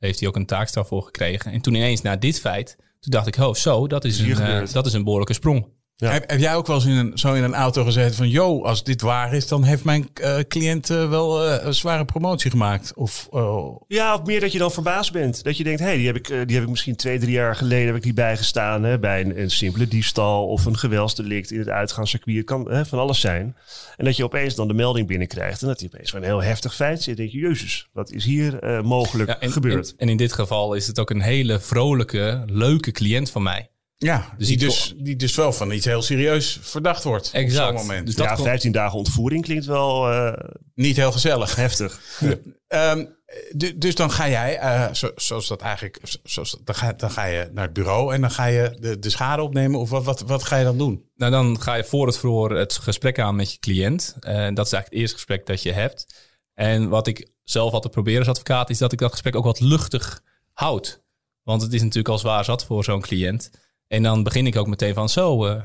Heeft 0.00 0.20
hij 0.20 0.28
ook 0.28 0.36
een 0.36 0.46
taakstraf 0.46 0.88
voor 0.88 1.02
gekregen. 1.02 1.52
En 1.52 1.60
toen 1.60 1.74
ineens 1.74 2.02
na 2.02 2.16
dit 2.16 2.40
feit, 2.40 2.76
toen 2.78 3.10
dacht 3.10 3.26
ik, 3.26 3.36
oh 3.36 3.54
zo, 3.54 3.86
dat 3.86 4.04
is, 4.04 4.18
een, 4.18 4.38
eh, 4.38 4.72
dat 4.72 4.86
is 4.86 4.92
een 4.92 5.04
behoorlijke 5.04 5.34
sprong. 5.34 5.66
Ja. 6.00 6.10
Heb, 6.10 6.30
heb 6.30 6.40
jij 6.40 6.54
ook 6.54 6.66
wel 6.66 6.76
eens 6.76 6.84
in 6.84 6.96
een, 6.96 7.18
zo 7.18 7.34
in 7.34 7.42
een 7.42 7.54
auto 7.54 7.84
gezeten 7.84 8.14
van, 8.14 8.28
yo, 8.28 8.62
als 8.62 8.84
dit 8.84 9.00
waar 9.00 9.34
is, 9.34 9.48
dan 9.48 9.62
heeft 9.62 9.84
mijn 9.84 10.08
eh, 10.14 10.38
cliënt 10.48 10.90
eh, 10.90 11.08
wel 11.08 11.44
eh, 11.44 11.64
een 11.64 11.74
zware 11.74 12.04
promotie 12.04 12.50
gemaakt? 12.50 12.94
Of, 12.94 13.28
eh, 13.32 13.64
Ja, 13.86 14.14
of 14.14 14.24
meer 14.24 14.40
dat 14.40 14.52
je 14.52 14.58
dan 14.58 14.72
verbaasd 14.72 15.12
bent. 15.12 15.44
Dat 15.44 15.56
je 15.56 15.64
denkt, 15.64 15.80
hé, 15.80 15.86
hey, 15.86 15.96
die, 15.96 16.06
heb 16.06 16.16
ik, 16.16 16.26
die 16.26 16.56
heb 16.56 16.62
ik 16.62 16.68
misschien 16.68 16.96
twee, 16.96 17.18
drie 17.18 17.32
jaar 17.32 17.56
geleden 17.56 17.86
heb 17.86 17.96
ik 17.96 18.02
die 18.02 18.14
bijgestaan. 18.14 18.82
Hè, 18.82 18.98
bij 18.98 19.20
een, 19.20 19.40
een 19.40 19.50
simpele 19.50 19.88
diefstal 19.88 20.46
of 20.46 20.64
een 20.64 20.78
geweldsdelict 20.78 21.50
in 21.50 21.58
het 21.58 21.68
uitgaanscircuit. 21.68 22.36
Het 22.36 22.46
kan 22.46 22.70
hè, 22.70 22.86
van 22.86 22.98
alles 22.98 23.20
zijn. 23.20 23.56
En 23.96 24.04
dat 24.04 24.16
je 24.16 24.24
opeens 24.24 24.54
dan 24.54 24.68
de 24.68 24.74
melding 24.74 25.06
binnenkrijgt. 25.06 25.62
En 25.62 25.68
dat 25.68 25.80
je 25.80 25.86
opeens 25.86 26.10
voor 26.10 26.18
een 26.18 26.24
heel 26.24 26.42
heftig 26.42 26.74
feit 26.74 27.02
zit. 27.02 27.16
Dan 27.16 27.26
denk 27.26 27.36
je, 27.36 27.48
jezus, 27.48 27.88
wat 27.92 28.10
is 28.10 28.24
hier 28.24 28.58
eh, 28.58 28.82
mogelijk 28.82 29.28
Ja, 29.28 29.40
en, 29.40 29.52
gebeurd? 29.52 29.90
En, 29.90 29.98
en 29.98 30.08
in 30.08 30.16
dit 30.16 30.32
geval 30.32 30.74
is 30.74 30.86
het 30.86 30.98
ook 30.98 31.10
een 31.10 31.20
hele 31.20 31.60
vrolijke, 31.60 32.42
leuke 32.46 32.90
cliënt 32.90 33.30
van 33.30 33.42
mij. 33.42 33.69
Ja, 34.04 34.34
Dus 34.38 34.46
die, 34.46 34.56
dus, 34.56 34.94
die 34.96 35.16
dus 35.16 35.34
wel 35.34 35.52
van 35.52 35.70
iets 35.72 35.84
heel 35.84 36.02
serieus 36.02 36.58
verdacht 36.62 37.04
wordt 37.04 37.30
op 37.34 37.48
zo'n 37.50 37.74
moment. 37.74 38.06
Dus 38.06 38.14
dat 38.14 38.26
ja, 38.28 38.34
kon- 38.34 38.44
15 38.44 38.72
dagen 38.72 38.98
ontvoering 38.98 39.44
klinkt 39.44 39.64
wel 39.66 40.10
eh, 40.10 40.50
Niet 40.74 40.96
heel 40.96 41.12
gezellig. 41.12 41.54
heftig. 41.56 42.00
Ehm, 42.68 43.04
du- 43.52 43.78
dus 43.78 43.94
dan 43.94 44.10
ga 44.10 44.28
jij, 44.28 44.58
eh, 44.58 44.92
zo, 44.92 45.10
zoals 45.16 45.48
dat 45.48 45.60
eigenlijk, 45.60 45.98
zo- 46.02 46.18
zoals, 46.22 46.56
dan, 46.64 46.74
ga, 46.74 46.92
dan 46.92 47.10
ga 47.10 47.24
je 47.24 47.48
naar 47.52 47.64
het 47.64 47.72
bureau 47.72 48.14
en 48.14 48.20
dan 48.20 48.30
ga 48.30 48.44
je 48.44 48.76
de, 48.80 48.98
de 48.98 49.10
schade 49.10 49.42
opnemen. 49.42 49.80
Of 49.80 49.90
wat, 49.90 50.04
wat, 50.04 50.20
wat 50.20 50.42
ga 50.42 50.56
je 50.56 50.64
dan 50.64 50.78
doen? 50.78 51.04
Nou, 51.16 51.30
dan 51.32 51.60
ga 51.60 51.74
je 51.74 51.84
voor 51.84 52.06
het 52.06 52.18
verhoor 52.18 52.50
het 52.56 52.72
gesprek 52.72 53.18
aan 53.18 53.36
met 53.36 53.52
je 53.52 53.58
cliënt. 53.58 54.16
En 54.20 54.54
dat 54.54 54.66
is 54.66 54.72
eigenlijk 54.72 54.84
het 54.92 54.94
eerste 54.94 55.14
gesprek 55.16 55.46
dat 55.46 55.62
je 55.62 55.72
hebt. 55.72 56.14
En 56.54 56.88
wat 56.88 57.06
ik 57.06 57.30
zelf 57.44 57.72
altijd 57.72 57.92
probeer 57.92 58.18
als 58.18 58.28
advocaat, 58.28 58.70
is 58.70 58.78
dat 58.78 58.92
ik 58.92 58.98
dat 58.98 59.10
gesprek 59.12 59.36
ook 59.36 59.44
wat 59.44 59.60
luchtig 59.60 60.22
houd. 60.52 61.02
Want 61.42 61.62
het 61.62 61.72
is 61.72 61.80
natuurlijk 61.80 62.08
al 62.08 62.18
zwaar 62.18 62.44
zat 62.44 62.64
voor 62.64 62.84
zo'n 62.84 63.00
cliënt. 63.00 63.50
En 63.90 64.02
dan 64.02 64.22
begin 64.22 64.46
ik 64.46 64.56
ook 64.56 64.66
meteen 64.66 64.94
van, 64.94 65.08
zo, 65.08 65.46
eh 65.46 65.64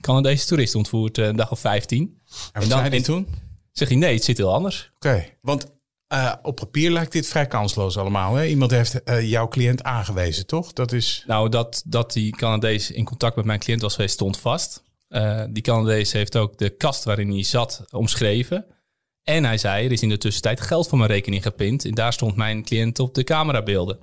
kan 0.00 0.22
deze 0.22 0.46
toerist 0.46 0.74
ontvoerd 0.74 1.18
eh, 1.18 1.26
een 1.26 1.36
dag 1.36 1.50
of 1.50 1.60
15? 1.60 2.20
En 2.28 2.38
wat 2.52 2.62
En 2.62 2.68
dan- 2.68 2.84
en- 2.84 3.02
toen? 3.02 3.26
Zeg 3.72 3.88
je, 3.88 3.94
nee, 3.94 4.14
het 4.14 4.24
zit 4.24 4.36
heel 4.36 4.54
anders. 4.54 4.90
Oké, 4.94 5.24
want 5.40 5.66
eh, 6.06 6.32
op 6.42 6.56
papier 6.56 6.90
lijkt 6.90 7.12
dit 7.12 7.26
vrij 7.28 7.46
kansloos 7.46 7.96
allemaal. 7.96 8.34
Hè? 8.34 8.46
Iemand 8.46 8.70
heeft 8.70 9.02
eh, 9.02 9.30
jouw 9.30 9.48
cliënt 9.48 9.82
aangewezen, 9.82 10.46
toch? 10.46 10.72
Dat 10.72 10.92
is... 10.92 11.24
Nou, 11.26 11.48
dat, 11.48 11.82
dat 11.86 12.12
die 12.12 12.36
Canadees 12.36 12.90
in 12.90 13.04
contact 13.04 13.36
met 13.36 13.44
mijn 13.44 13.58
cliënt 13.58 13.80
was 13.82 13.94
geweest, 13.94 14.14
stond 14.14 14.38
vast. 14.38 14.82
Eh, 15.08 15.44
die 15.50 15.62
Canadees 15.62 16.12
heeft 16.12 16.36
ook 16.36 16.58
de 16.58 16.70
kast 16.70 17.04
waarin 17.04 17.30
hij 17.30 17.42
zat 17.42 17.84
omschreven. 17.90 18.66
En 19.22 19.44
hij 19.44 19.58
zei, 19.58 19.84
er 19.86 19.92
is 19.92 20.02
in 20.02 20.08
de 20.08 20.18
tussentijd 20.18 20.60
geld 20.60 20.88
van 20.88 20.98
mijn 20.98 21.10
rekening 21.10 21.42
gepind. 21.42 21.84
En 21.84 21.94
daar 21.94 22.12
stond 22.12 22.36
mijn 22.36 22.64
cliënt 22.64 22.98
op 22.98 23.14
de 23.14 23.24
camerabeelden. 23.24 23.98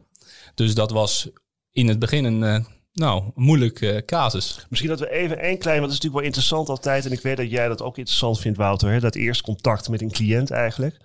Dus 0.55 0.75
dat 0.75 0.91
was 0.91 1.29
in 1.71 1.87
het 1.87 1.99
begin 1.99 2.23
een, 2.23 2.43
eh, 2.43 2.65
nou, 2.97 3.23
een 3.23 3.31
moeilijke 3.35 4.03
casus. 4.05 4.65
Misschien 4.69 4.89
dat 4.89 4.99
we 4.99 5.09
even 5.09 5.39
één 5.39 5.57
klein, 5.57 5.79
want 5.79 5.91
het 5.91 6.03
is 6.03 6.05
natuurlijk 6.05 6.13
wel 6.13 6.23
interessant 6.23 6.69
altijd. 6.69 7.05
En 7.05 7.11
ik 7.11 7.21
weet 7.21 7.38
dat 7.38 7.49
jij 7.49 7.67
dat 7.67 7.81
ook 7.81 7.97
interessant 7.97 8.39
vindt, 8.39 8.57
Wouter. 8.57 8.91
Hè? 8.91 8.99
Dat 8.99 9.15
eerst 9.15 9.41
contact 9.41 9.89
met 9.89 10.01
een 10.01 10.11
cliënt 10.11 10.51
eigenlijk. 10.51 10.97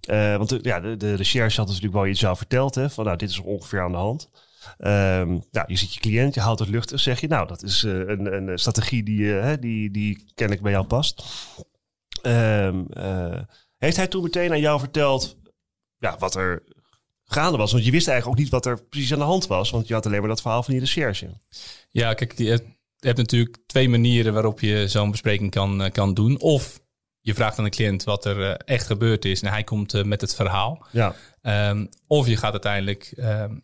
Eh, 0.00 0.36
want 0.36 0.48
de, 0.48 0.58
ja, 0.62 0.80
de, 0.80 0.96
de 0.96 1.14
recherche 1.14 1.56
had 1.56 1.66
natuurlijk 1.66 1.94
wel 1.94 2.06
iets 2.06 2.20
jou 2.20 2.36
verteld. 2.36 2.74
Hè? 2.74 2.90
Van 2.90 3.04
nou, 3.04 3.16
dit 3.16 3.30
is 3.30 3.38
ongeveer 3.38 3.82
aan 3.82 3.92
de 3.92 3.98
hand. 3.98 4.30
Ehm, 4.78 5.38
nou, 5.50 5.64
je 5.66 5.76
ziet 5.76 5.94
je 5.94 6.00
cliënt, 6.00 6.34
je 6.34 6.40
haalt 6.40 6.58
het 6.58 6.68
luchtig. 6.68 7.00
Zeg 7.00 7.20
je, 7.20 7.28
nou, 7.28 7.46
dat 7.46 7.62
is 7.62 7.84
eh, 7.84 7.92
een, 7.92 8.32
een 8.32 8.58
strategie 8.58 9.02
die, 9.02 9.38
eh, 9.38 9.42
hè, 9.42 9.58
die, 9.58 9.90
die 9.90 10.24
kennelijk 10.34 10.62
bij 10.62 10.72
jou 10.72 10.86
past. 10.86 11.24
Ehm, 12.22 12.82
eh, 12.90 13.40
heeft 13.78 13.96
hij 13.96 14.06
toen 14.06 14.22
meteen 14.22 14.50
aan 14.50 14.60
jou 14.60 14.78
verteld 14.78 15.36
ja, 15.98 16.16
wat 16.18 16.34
er 16.34 16.62
gaande 17.32 17.58
was? 17.58 17.72
Want 17.72 17.84
je 17.84 17.90
wist 17.90 18.08
eigenlijk 18.08 18.38
ook 18.38 18.44
niet 18.44 18.52
wat 18.52 18.66
er 18.66 18.84
precies 18.84 19.12
aan 19.12 19.18
de 19.18 19.24
hand 19.24 19.46
was. 19.46 19.70
Want 19.70 19.88
je 19.88 19.94
had 19.94 20.06
alleen 20.06 20.20
maar 20.20 20.28
dat 20.28 20.40
verhaal 20.40 20.62
van 20.62 20.72
die 20.72 20.82
recherche. 20.82 21.30
Ja, 21.90 22.14
kijk, 22.14 22.38
je 22.38 22.60
hebt, 22.98 23.16
natuurlijk 23.16 23.56
twee 23.66 23.88
manieren 23.88 24.32
waarop 24.32 24.60
je 24.60 24.88
zo'n 24.88 25.10
bespreking 25.10 25.50
kan, 25.50 25.82
eh, 25.82 25.90
kan 25.90 26.14
doen. 26.14 26.40
Of 26.40 26.80
je 27.20 27.34
vraagt 27.34 27.58
aan 27.58 27.64
de 27.64 27.70
cliënt 27.70 28.04
wat 28.04 28.24
er 28.24 28.42
eh, 28.42 28.54
echt 28.64 28.86
gebeurd 28.86 29.24
is 29.24 29.42
en 29.42 29.52
hij 29.52 29.64
komt 29.64 29.94
eh, 29.94 30.02
met 30.02 30.20
het 30.20 30.34
verhaal. 30.34 30.86
Ja. 30.90 31.14
Ehm, 31.42 31.86
of 32.06 32.26
je 32.26 32.36
gaat 32.36 32.52
uiteindelijk 32.52 33.12
ehm, 33.16 33.54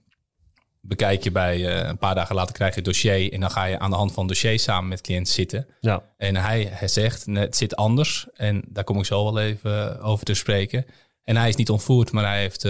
bekijk 0.80 1.24
je 1.24 1.30
bij 1.30 1.86
een 1.88 1.98
paar 1.98 2.14
dagen 2.14 2.34
later 2.34 2.54
krijg 2.54 2.70
je 2.70 2.76
het 2.76 2.88
dossier 2.88 3.32
en 3.32 3.40
dan 3.40 3.50
ga 3.50 3.64
je 3.64 3.78
aan 3.78 3.90
de 3.90 3.96
hand 3.96 4.12
van 4.12 4.24
het 4.26 4.32
dossier 4.32 4.58
samen 4.58 4.88
met 4.88 5.00
cliënt 5.00 5.28
zitten. 5.28 5.66
Ja. 5.80 6.02
En 6.16 6.36
hij, 6.36 6.68
hij 6.70 6.88
zegt, 6.88 7.26
nee, 7.26 7.44
het 7.44 7.56
zit 7.56 7.76
anders 7.76 8.26
en 8.34 8.62
daar 8.68 8.84
kom 8.84 8.98
ik 8.98 9.04
zo 9.04 9.24
wel 9.24 9.38
even 9.38 10.00
over 10.00 10.24
te 10.24 10.34
spreken. 10.34 10.86
En 11.24 11.36
hij 11.36 11.48
is 11.48 11.56
niet 11.56 11.70
ontvoerd, 11.70 12.12
maar 12.12 12.24
hij 12.24 12.40
heeft 12.40 12.64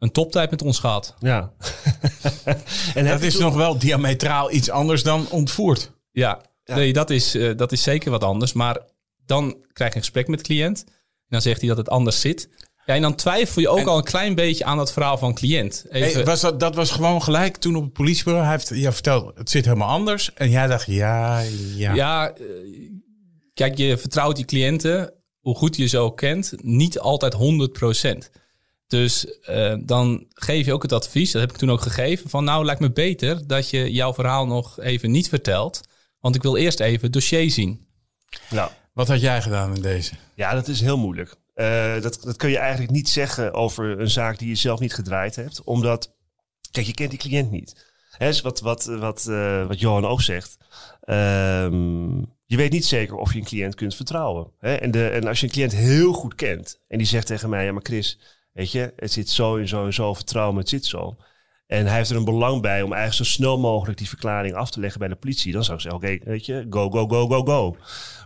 een 0.00 0.10
toptijd 0.12 0.50
met 0.50 0.62
ons 0.62 0.78
gehad. 0.78 1.14
Ja. 1.18 1.52
en 2.94 3.04
Dat 3.06 3.20
is 3.22 3.32
toen- 3.32 3.42
nog 3.42 3.54
wel 3.54 3.78
diametraal 3.78 4.52
iets 4.52 4.70
anders 4.70 5.02
dan 5.02 5.26
ontvoerd. 5.30 5.92
Ja, 6.12 6.40
Nee, 6.64 6.92
dat, 6.92 7.10
is, 7.10 7.34
eh, 7.34 7.56
dat 7.56 7.72
is 7.72 7.82
zeker 7.82 8.10
wat 8.10 8.24
anders. 8.24 8.52
Maar 8.52 8.78
dan 9.26 9.56
krijg 9.72 9.90
je 9.90 9.96
een 9.96 10.02
gesprek 10.04 10.28
met 10.28 10.38
de 10.38 10.44
cliënt. 10.44 10.84
En 10.86 10.92
dan 11.28 11.40
zegt 11.42 11.60
hij 11.60 11.68
dat 11.68 11.76
het 11.78 11.88
anders 11.88 12.20
zit. 12.20 12.48
Ja, 12.86 12.94
en 12.94 13.02
dan 13.02 13.14
twijfel 13.14 13.62
je 13.62 13.68
ook 13.68 13.78
En- 13.78 13.86
al 13.86 13.96
een 13.96 14.04
klein 14.04 14.34
beetje 14.34 14.64
aan 14.64 14.76
dat 14.76 14.92
verhaal 14.92 15.18
van 15.18 15.34
cliënt. 15.34 15.84
Even, 15.90 16.12
Hey, 16.12 16.24
was 16.24 16.40
dat, 16.40 16.60
dat 16.60 16.74
was 16.74 16.90
gewoon 16.90 17.22
gelijk 17.22 17.56
toen 17.56 17.76
op 17.76 17.82
het 17.82 17.92
politiebureau. 17.92 18.44
Hij 18.46 18.54
heeft 18.54 18.68
je 18.68 18.92
verteld, 18.92 19.38
het 19.38 19.50
zit 19.50 19.64
helemaal 19.64 19.88
anders. 19.88 20.32
En 20.34 20.50
jij 20.50 20.66
dacht, 20.66 20.86
ja, 20.86 21.40
ja. 21.76 21.94
Ja, 21.94 22.30
eh, 22.32 22.44
kijk, 23.54 23.76
je 23.76 23.98
vertrouwt 23.98 24.38
je 24.38 24.44
cliënten, 24.44 25.12
hoe 25.40 25.54
goed 25.56 25.76
je 25.76 25.86
ze 25.86 25.98
ook 25.98 26.16
kent, 26.16 26.52
niet 26.62 26.98
altijd 26.98 27.32
100%. 27.34 28.30
Dus 28.90 29.40
eh, 29.40 29.74
dan 29.80 30.26
geef 30.28 30.66
je 30.66 30.72
ook 30.72 30.82
het 30.82 30.92
advies, 30.92 31.30
dat 31.30 31.40
heb 31.40 31.50
ik 31.50 31.56
toen 31.56 31.70
ook 31.70 31.80
gegeven, 31.80 32.30
van 32.30 32.44
nou 32.44 32.64
lijkt 32.64 32.80
me 32.80 32.92
beter 32.92 33.46
dat 33.46 33.70
je 33.70 33.92
jouw 33.92 34.14
verhaal 34.14 34.46
nog 34.46 34.80
even 34.80 35.10
niet 35.10 35.28
vertelt. 35.28 35.80
Want 36.20 36.34
ik 36.34 36.42
wil 36.42 36.56
eerst 36.56 36.80
even 36.80 37.02
het 37.02 37.12
dossier 37.12 37.50
zien. 37.50 37.86
Ja. 38.48 38.72
Wat 38.92 39.08
had 39.08 39.20
jij 39.20 39.42
gedaan 39.42 39.74
in 39.74 39.82
deze? 39.82 40.12
Ja, 40.34 40.54
dat 40.54 40.68
is 40.68 40.80
heel 40.80 40.98
moeilijk. 40.98 41.34
Uh, 41.54 42.00
dat, 42.00 42.18
dat 42.22 42.36
kun 42.36 42.50
je 42.50 42.58
eigenlijk 42.58 42.92
niet 42.92 43.08
zeggen 43.08 43.54
over 43.54 44.00
een 44.00 44.10
zaak 44.10 44.38
die 44.38 44.48
je 44.48 44.54
zelf 44.54 44.80
niet 44.80 44.94
gedraaid 44.94 45.36
hebt. 45.36 45.62
Omdat, 45.64 46.12
kijk, 46.70 46.86
je 46.86 46.94
kent 46.94 47.10
die 47.10 47.18
cliënt 47.18 47.50
niet. 47.50 47.86
Hè, 48.10 48.28
is 48.28 48.40
wat, 48.40 48.60
wat, 48.60 48.84
wat, 48.84 49.26
uh, 49.28 49.66
wat 49.66 49.80
Johan 49.80 50.06
ook 50.06 50.22
zegt. 50.22 50.56
Um, 51.06 52.18
je 52.44 52.56
weet 52.56 52.72
niet 52.72 52.86
zeker 52.86 53.16
of 53.16 53.32
je 53.32 53.38
een 53.38 53.44
cliënt 53.44 53.74
kunt 53.74 53.94
vertrouwen. 53.94 54.52
Hè? 54.58 54.74
En, 54.74 54.90
de, 54.90 55.08
en 55.08 55.26
als 55.26 55.40
je 55.40 55.46
een 55.46 55.52
cliënt 55.52 55.74
heel 55.74 56.12
goed 56.12 56.34
kent 56.34 56.80
en 56.88 56.98
die 56.98 57.06
zegt 57.06 57.26
tegen 57.26 57.50
mij: 57.50 57.64
Ja, 57.64 57.72
maar 57.72 57.82
Chris, 57.82 58.18
weet 58.52 58.72
je, 58.72 58.92
het 58.96 59.12
zit 59.12 59.28
zo 59.28 59.56
en 59.56 59.68
zo 59.68 59.84
en 59.84 59.92
zo, 59.92 60.14
vertrouw 60.14 60.52
me, 60.52 60.58
het 60.58 60.68
zit 60.68 60.84
zo. 60.84 61.16
En 61.70 61.86
hij 61.86 61.96
heeft 61.96 62.10
er 62.10 62.16
een 62.16 62.24
belang 62.24 62.62
bij 62.62 62.82
om 62.82 62.92
eigenlijk 62.92 63.28
zo 63.28 63.34
snel 63.34 63.58
mogelijk 63.58 63.98
die 63.98 64.08
verklaring 64.08 64.54
af 64.54 64.70
te 64.70 64.80
leggen 64.80 65.00
bij 65.00 65.08
de 65.08 65.14
politie. 65.14 65.52
Dan 65.52 65.64
zou 65.64 65.76
ik 65.76 65.82
zeggen, 65.82 66.00
oké, 66.00 66.30
weet 66.30 66.46
je, 66.46 66.66
go, 66.70 66.90
go, 66.90 67.06
go, 67.06 67.26
go, 67.26 67.42
go. 67.42 67.76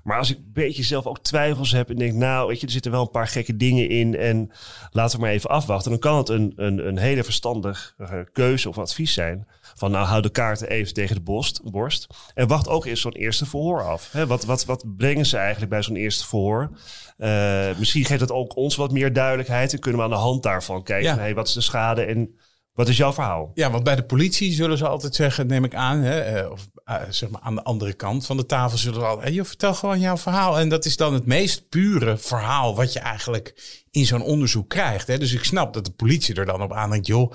Maar 0.05 0.19
als 0.19 0.31
ik 0.31 0.37
een 0.37 0.51
beetje 0.53 0.83
zelf 0.83 1.07
ook 1.07 1.19
twijfels 1.19 1.73
heb 1.73 1.91
en 1.91 1.97
denk, 1.97 2.13
nou, 2.13 2.49
weet 2.49 2.61
je, 2.61 2.67
er 2.67 2.73
zitten 2.73 2.91
wel 2.91 3.01
een 3.01 3.11
paar 3.11 3.29
gekke 3.29 3.57
dingen 3.57 3.89
in 3.89 4.17
en 4.17 4.51
laten 4.91 5.17
we 5.17 5.25
maar 5.25 5.35
even 5.35 5.51
afwachten. 5.51 5.91
Dan 5.91 6.01
kan 6.01 6.17
het 6.17 6.29
een, 6.29 6.53
een, 6.57 6.87
een 6.87 6.99
hele 6.99 7.25
verstandige 7.25 8.29
keuze 8.33 8.69
of 8.69 8.79
advies 8.79 9.13
zijn. 9.13 9.47
Van 9.75 9.91
nou, 9.91 10.07
hou 10.07 10.23
de 10.23 10.31
kaarten 10.31 10.69
even 10.69 10.95
tegen 10.95 11.17
de 11.17 11.23
borst. 11.23 11.71
borst 11.71 12.07
en 12.35 12.49
wacht 12.49 12.69
ook 12.69 12.85
eens 12.85 13.01
zo'n 13.01 13.13
eerste 13.13 13.47
verhoor 13.47 13.83
af. 13.83 14.13
He, 14.13 14.27
wat, 14.27 14.45
wat, 14.45 14.65
wat 14.65 14.97
brengen 14.97 15.27
ze 15.27 15.37
eigenlijk 15.37 15.71
bij 15.71 15.83
zo'n 15.83 15.97
eerste 15.97 16.27
verhoor? 16.27 16.71
Uh, 17.19 17.67
misschien 17.79 18.05
geeft 18.05 18.21
dat 18.21 18.33
ook 18.33 18.57
ons 18.57 18.77
wat 18.77 18.93
meer 18.93 19.13
duidelijkheid 19.13 19.73
en 19.73 19.79
kunnen 19.79 20.01
we 20.01 20.07
aan 20.07 20.13
de 20.13 20.17
hand 20.17 20.43
daarvan 20.43 20.83
kijken. 20.83 21.15
Ja. 21.15 21.19
Hey, 21.19 21.35
wat 21.35 21.49
is 21.49 21.55
de 21.55 21.61
schade 21.61 22.03
en 22.03 22.35
wat 22.75 22.89
is 22.89 22.97
jouw 22.97 23.13
verhaal? 23.13 23.51
Ja, 23.55 23.71
want 23.71 23.85
bij 23.85 23.97
de 23.97 24.05
politie 24.05 24.53
zullen 24.53 24.79
ze 24.79 24.89
altijd 24.89 25.15
zeggen, 25.15 25.47
neem 25.47 25.65
ik 25.65 25.75
aan, 25.75 25.99
hè, 26.01 26.21
eh, 26.21 26.51
of 26.51 26.69
uh, 26.85 26.97
zeg 27.09 27.31
maar 27.31 27.41
aan 27.41 27.55
de 27.55 27.63
andere 27.63 27.93
kant 27.93 28.27
van 28.27 28.37
de 28.37 28.47
tafel 28.47 28.79
zullen 28.79 29.01
ze 29.01 29.07
altijd, 29.07 29.35
je 29.35 29.45
vertel 29.45 29.75
gewoon 29.75 30.01
jouw 30.01 30.17
verhaal. 30.17 30.59
En 30.59 30.69
dat 30.69 30.85
is 30.85 30.97
dan 30.97 31.15
het 31.15 31.27
meest 31.27 31.69
pure 31.69 32.17
verhaal 32.17 32.77
wat 32.77 32.93
je 32.93 32.99
eigenlijk 32.99 33.83
in 33.91 34.07
zo'n 34.07 34.23
onderzoek 34.23 34.69
krijgt. 34.69 35.07
Hè. 35.07 35.19
Dus 35.19 35.33
ik 35.33 35.45
snap 35.45 35.75
dat 35.75 35.85
de 35.85 35.91
politie 35.91 36.35
er 36.35 36.47
dan 36.47 36.63
op 36.63 36.73
aandenkt, 36.73 37.07
joh, 37.07 37.33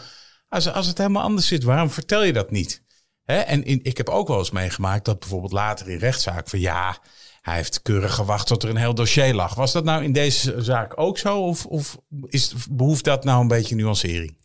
als, 0.50 0.72
als 0.72 0.88
het 0.88 0.98
helemaal 0.98 1.24
anders 1.24 1.48
zit, 1.48 1.64
waarom 1.64 1.90
vertel 1.90 2.24
je 2.24 2.34
dat 2.34 2.52
niet? 2.52 2.84
Hè? 3.24 3.38
En 3.38 3.64
in, 3.64 3.80
ik 3.84 3.98
heb 3.98 4.10
ook 4.10 4.28
wel 4.28 4.38
eens 4.38 4.52
meegemaakt 4.52 5.06
dat 5.06 5.20
bijvoorbeeld 5.20 5.52
later 5.52 5.90
in 5.90 5.98
rechtszaak 5.98 6.50
van 6.50 6.60
ja, 6.60 6.98
hij 7.42 7.56
heeft 7.56 7.82
keurig 7.82 8.14
gewacht 8.14 8.48
tot 8.48 8.64
er 8.64 8.70
een 8.70 8.76
heel 8.76 8.94
dossier 8.94 9.34
lag. 9.34 9.56
Was 9.56 9.72
dat 9.72 9.84
nou 9.84 10.04
in 10.04 10.12
deze 10.12 10.62
zaak 10.62 11.00
ook 11.00 11.18
zo? 11.18 11.40
Of, 11.40 11.66
of 11.66 11.98
is, 12.26 12.54
behoeft 12.70 13.04
dat 13.04 13.24
nou 13.24 13.42
een 13.42 13.48
beetje 13.48 13.76
nuancering? 13.76 14.38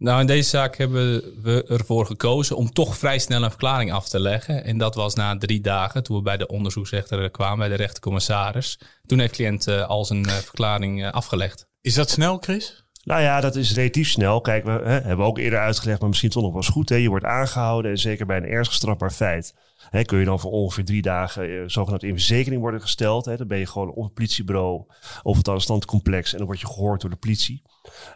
Nou, 0.00 0.20
in 0.20 0.26
deze 0.26 0.48
zaak 0.48 0.76
hebben 0.76 1.22
we 1.42 1.64
ervoor 1.68 2.06
gekozen 2.06 2.56
om 2.56 2.72
toch 2.72 2.96
vrij 2.96 3.18
snel 3.18 3.42
een 3.42 3.50
verklaring 3.50 3.92
af 3.92 4.08
te 4.08 4.20
leggen. 4.20 4.64
En 4.64 4.78
dat 4.78 4.94
was 4.94 5.14
na 5.14 5.38
drie 5.38 5.60
dagen, 5.60 6.02
toen 6.02 6.16
we 6.16 6.22
bij 6.22 6.36
de 6.36 6.46
onderzoeksrechter 6.46 7.30
kwamen, 7.30 7.58
bij 7.58 7.68
de 7.68 7.74
rechtercommissaris. 7.74 8.80
Toen 9.06 9.18
heeft 9.18 9.32
cliënt 9.32 9.68
uh, 9.68 9.88
al 9.88 10.04
zijn 10.04 10.26
uh, 10.26 10.32
verklaring 10.32 11.02
uh, 11.02 11.10
afgelegd. 11.10 11.66
Is 11.80 11.94
dat 11.94 12.10
snel, 12.10 12.38
Chris? 12.38 12.84
Nou 13.04 13.22
ja, 13.22 13.40
dat 13.40 13.56
is 13.56 13.74
relatief 13.74 14.08
snel. 14.08 14.40
Kijk, 14.40 14.64
we 14.64 14.70
hè, 14.70 14.90
hebben 14.90 15.16
we 15.16 15.22
ook 15.22 15.38
eerder 15.38 15.58
uitgelegd, 15.58 16.00
maar 16.00 16.08
misschien 16.08 16.30
toch 16.30 16.42
nog 16.42 16.52
wel 16.52 16.60
eens 16.60 16.70
goed. 16.70 16.88
Hè? 16.88 16.96
Je 16.96 17.08
wordt 17.08 17.24
aangehouden 17.24 17.90
en 17.90 17.98
zeker 17.98 18.26
bij 18.26 18.36
een 18.36 18.48
ernstig 18.48 18.76
strafbaar 18.76 19.12
feit 19.12 19.54
Hè, 19.90 20.04
kun 20.04 20.18
je 20.18 20.24
dan 20.24 20.40
voor 20.40 20.50
ongeveer 20.50 20.84
drie 20.84 21.02
dagen 21.02 21.48
uh, 21.48 21.62
zogenaamd 21.66 22.02
in 22.02 22.12
verzekering 22.12 22.60
worden 22.60 22.80
gesteld. 22.80 23.24
Hè? 23.24 23.36
Dan 23.36 23.46
ben 23.46 23.58
je 23.58 23.66
gewoon 23.66 23.90
op 23.90 24.04
het 24.04 24.14
politiebureau 24.14 24.84
of 25.22 25.36
het 25.36 25.48
arrestantcomplex 25.48 26.32
en 26.32 26.38
dan 26.38 26.46
word 26.46 26.60
je 26.60 26.66
gehoord 26.66 27.00
door 27.00 27.10
de 27.10 27.16
politie. 27.16 27.62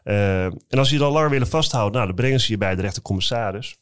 Uh, 0.04 0.45
en 0.45 0.78
als 0.78 0.90
je 0.90 0.99
dan 0.99 1.12
langer 1.12 1.31
willen 1.31 1.49
vasthouden, 1.49 1.93
nou, 1.93 2.07
dan 2.07 2.16
brengen 2.16 2.40
ze 2.40 2.52
je 2.52 2.59
bij 2.59 2.75
de 2.75 2.83
rechtercommissaris. 2.83 3.76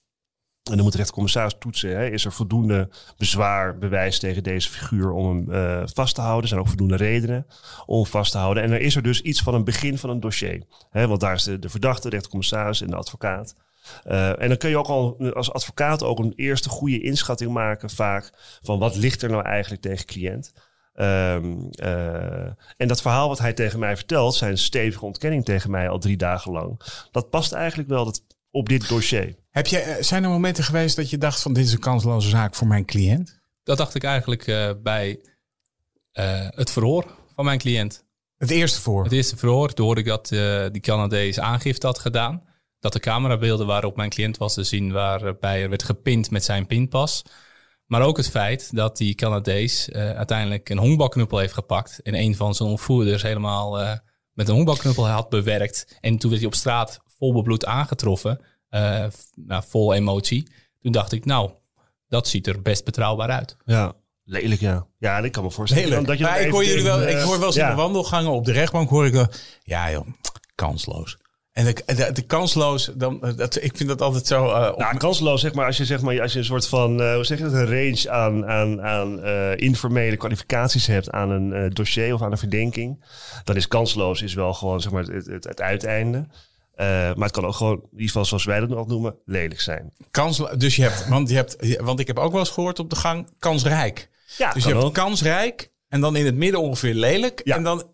En 0.63 0.75
dan 0.75 0.83
moet 0.83 0.91
de 0.93 0.97
rechtercommissaris 0.97 1.57
toetsen. 1.59 1.97
Hè? 1.97 2.11
Is 2.11 2.25
er 2.25 2.33
voldoende 2.33 2.89
bezwaar, 3.17 3.79
bewijs 3.79 4.19
tegen 4.19 4.43
deze 4.43 4.71
figuur 4.71 5.11
om 5.11 5.27
hem 5.27 5.51
uh, 5.51 5.83
vast 5.85 6.15
te 6.15 6.21
houden? 6.21 6.43
Er 6.43 6.49
zijn 6.49 6.61
ook 6.61 6.69
voldoende 6.69 6.97
redenen 6.97 7.47
om 7.87 8.07
vast 8.07 8.33
te 8.33 8.39
houden. 8.39 8.63
En 8.63 8.73
er 8.73 8.81
is 8.81 8.97
er 8.97 9.03
dus 9.03 9.21
iets 9.21 9.43
van 9.43 9.55
een 9.55 9.65
begin 9.65 9.99
van 9.99 10.11
een 10.11 10.21
dossier. 10.21 10.63
Hè? 10.91 11.07
Want 11.07 11.21
daar 11.21 11.35
is 11.35 11.43
de, 11.43 11.59
de 11.59 11.69
verdachte, 11.69 12.03
de 12.03 12.09
rechtercommissaris 12.09 12.81
en 12.81 12.91
de 12.91 12.97
advocaat. 12.97 13.57
Uh, 14.07 14.43
en 14.43 14.49
dan 14.49 14.57
kun 14.57 14.71
je 14.71 14.79
ook 14.79 14.87
al 14.87 15.33
als 15.35 15.53
advocaat 15.53 16.03
ook 16.03 16.19
een 16.19 16.33
eerste 16.37 16.69
goede 16.69 17.01
inschatting 17.01 17.53
maken 17.53 17.91
vaak 17.91 18.31
van 18.63 18.79
wat 18.79 18.97
ligt 18.97 19.23
er 19.23 19.31
nou 19.31 19.45
eigenlijk 19.45 19.83
tegen 19.83 20.07
cliënt. 20.07 20.53
Um, 20.95 21.69
uh, 21.83 22.45
en 22.77 22.89
dat 22.89 23.03
verhaal 23.03 23.29
wat 23.29 23.39
hij 23.39 23.53
tegen 23.53 23.79
mij 23.79 23.97
vertelt, 23.97 24.35
zijn 24.35 24.59
stevige 24.59 25.05
ontkenning 25.05 25.45
tegen 25.45 25.71
mij 25.71 25.89
al 25.89 25.99
drie 25.99 26.17
dagen 26.17 26.53
lang, 26.53 26.81
dat 27.11 27.31
past 27.31 27.53
eigenlijk 27.53 27.89
wel 27.89 28.05
dat, 28.05 28.23
op 28.51 28.69
dit 28.69 28.89
dossier. 28.89 29.37
Heb 29.51 29.67
je, 29.67 29.79
eh, 29.79 30.03
zijn 30.03 30.25
er 30.25 30.31
momenten 30.31 30.65
geweest 30.65 30.97
dat 30.97 31.11
je 31.11 31.19
dacht 31.19 31.43
van 31.43 31.53
dit 31.53 31.65
is 31.65 31.73
een 31.73 31.79
kansloze 31.79 32.29
zaak 32.29 32.55
voor 32.55 32.67
mijn 32.67 32.85
cliënt? 32.85 33.41
Dat 33.63 33.77
dacht 33.77 33.95
ik 33.95 34.05
eigenlijk 34.05 34.47
uh, 34.47 34.71
bij 34.83 35.21
uh, 36.13 36.49
het 36.49 36.71
verhoor 36.71 37.07
van 37.35 37.45
mijn 37.45 37.59
cliënt. 37.59 38.05
Het 38.37 38.51
eerste 38.51 38.81
verhoor? 38.81 39.05
Het 39.05 39.13
eerste 39.13 39.37
verhoor, 39.37 39.73
toen 39.73 39.87
hoorde 39.87 40.01
ik 40.01 40.07
dat 40.07 40.29
die 40.73 40.81
Canadees 40.81 41.41
aangifte 41.41 41.87
had 41.87 41.99
gedaan 41.99 42.43
dat 42.83 42.93
de 42.93 43.01
camerabeelden 43.01 43.67
waarop 43.67 43.97
mijn 43.97 44.11
cliënt 44.11 44.37
was 44.37 44.55
te 44.55 44.65
zien, 44.65 44.93
waarbij 44.93 45.63
er 45.63 45.69
werd 45.69 45.83
gepind 45.83 46.31
met 46.31 46.45
zijn 46.45 46.67
pinpas. 46.67 47.23
Maar 47.87 48.03
ook 48.03 48.17
het 48.17 48.31
feit 48.31 48.77
dat 48.77 48.97
die 48.97 49.15
Canadees 49.15 49.89
uh, 49.89 50.11
uiteindelijk 50.11 50.69
een 50.69 50.79
honkbalknuppel 50.79 51.39
heeft 51.39 51.53
gepakt. 51.53 52.01
En 52.03 52.15
een 52.15 52.37
van 52.37 52.55
zijn 52.55 52.69
ontvoerders 52.69 53.23
helemaal 53.23 53.81
uh, 53.81 53.93
met 54.33 54.49
een 54.49 54.55
honkbalknuppel 54.55 55.09
had 55.09 55.29
bewerkt. 55.29 55.99
En 56.01 56.19
toen 56.19 56.31
werd 56.31 56.43
hij 56.43 56.51
op 56.51 56.57
straat 56.57 57.01
vol 57.19 57.33
bebloed 57.33 57.65
aangetroffen. 57.65 58.41
Uh, 58.71 59.05
nou, 59.35 59.63
vol 59.69 59.95
emotie. 59.95 60.49
Toen 60.81 60.93
dacht 60.93 61.13
ik, 61.13 61.25
nou, 61.25 61.51
dat 62.09 62.29
ziet 62.29 62.47
er 62.47 62.63
best 62.63 62.85
betrouwbaar 62.85 63.31
uit. 63.31 63.57
Ja, 63.65 63.93
lelijk 64.25 64.61
ja. 64.61 64.87
Ja, 64.99 65.19
ik 65.19 65.33
kan 65.33 65.45
me 65.45 65.51
voorstellen. 65.51 66.05
Dat 66.05 66.19
je 66.19 66.25
maar 66.25 66.41
ik 66.41 66.51
hoor, 66.51 66.65
jullie 66.65 66.85
wel, 66.85 67.03
ik 67.03 67.19
hoor 67.19 67.39
wel 67.39 67.47
eens 67.47 67.57
ja. 67.57 67.71
in 67.71 67.77
de 67.77 67.83
wandelgangen 67.83 68.31
op 68.31 68.45
de 68.45 68.53
rechtbank 68.53 68.89
hoor 68.89 69.07
ik 69.07 69.13
wel... 69.13 69.29
Ja 69.63 69.91
joh, 69.91 70.07
kansloos. 70.55 71.17
En 71.53 71.65
de, 71.65 71.83
de, 71.87 72.13
de, 72.13 72.23
kansloos, 72.23 72.91
dan, 72.95 73.35
dat, 73.37 73.63
ik 73.63 73.77
vind 73.77 73.89
dat 73.89 74.01
altijd 74.01 74.27
zo. 74.27 74.47
Uh, 74.47 74.77
nou, 74.77 74.97
kansloos, 74.97 75.41
zeg 75.41 75.55
maar, 75.55 75.67
als 75.67 75.77
je, 75.77 75.85
zeg 75.85 76.01
maar, 76.01 76.21
als 76.21 76.33
je 76.33 76.39
een 76.39 76.45
soort 76.45 76.69
van, 76.69 77.01
uh, 77.01 77.15
hoe 77.15 77.25
zeg 77.25 77.39
je 77.39 77.45
dat, 77.45 77.53
een 77.53 77.67
range 77.67 78.11
aan, 78.11 78.47
aan, 78.47 78.83
aan 78.83 79.27
uh, 79.27 79.57
informele 79.57 80.17
kwalificaties 80.17 80.87
hebt 80.87 81.11
aan 81.11 81.31
een 81.31 81.71
dossier 81.71 82.15
of 82.15 82.23
aan 82.23 82.33
een 82.33 82.39
verdenking, 82.39 83.05
dan 83.45 83.57
is 83.57 83.69
kansloos 83.69 84.23
is 84.23 84.35
wel 84.35 84.55
gewoon, 84.55 84.81
zeg 84.81 84.93
maar, 84.93 85.03
het, 85.03 85.27
het, 85.27 85.45
het 85.45 85.61
uiteinde. 85.61 86.27
maar 86.77 87.15
het 87.17 87.31
kan 87.31 87.47
ook 87.47 87.55
gewoon, 87.55 87.77
in 87.77 87.89
ieder 87.91 88.07
geval 88.07 88.25
zoals 88.25 88.45
wij 88.45 88.61
dat 88.61 88.69
nog 88.69 88.87
noemen, 88.87 89.15
lelijk 89.25 89.61
zijn. 89.61 89.93
Kansloos, 90.11 90.51
dus 90.51 90.77
je 90.77 90.83
hebt, 90.83 91.09
want, 91.09 91.29
je 91.29 91.35
hebt, 91.35 91.81
want 91.81 92.01
ik 92.01 92.07
heb 92.07 92.19
ook 92.19 92.31
wel 92.31 92.41
eens 92.41 92.51
gehoord 92.51 92.79
op 92.79 92.91
de 92.91 92.97
gang, 92.97 93.29
kansrijk. 93.39 94.09
Ja, 94.37 94.53
dus 94.53 94.65
je 94.65 94.75
hebt 94.75 94.93
kansrijk 94.93 95.73
en 95.89 96.01
dan 96.01 96.17
in 96.17 96.25
het 96.25 96.35
midden 96.35 96.61
ongeveer 96.61 96.95
lelijk. 96.95 97.41
Ja. 97.45 97.57
En 97.57 97.63
dan. 97.63 97.91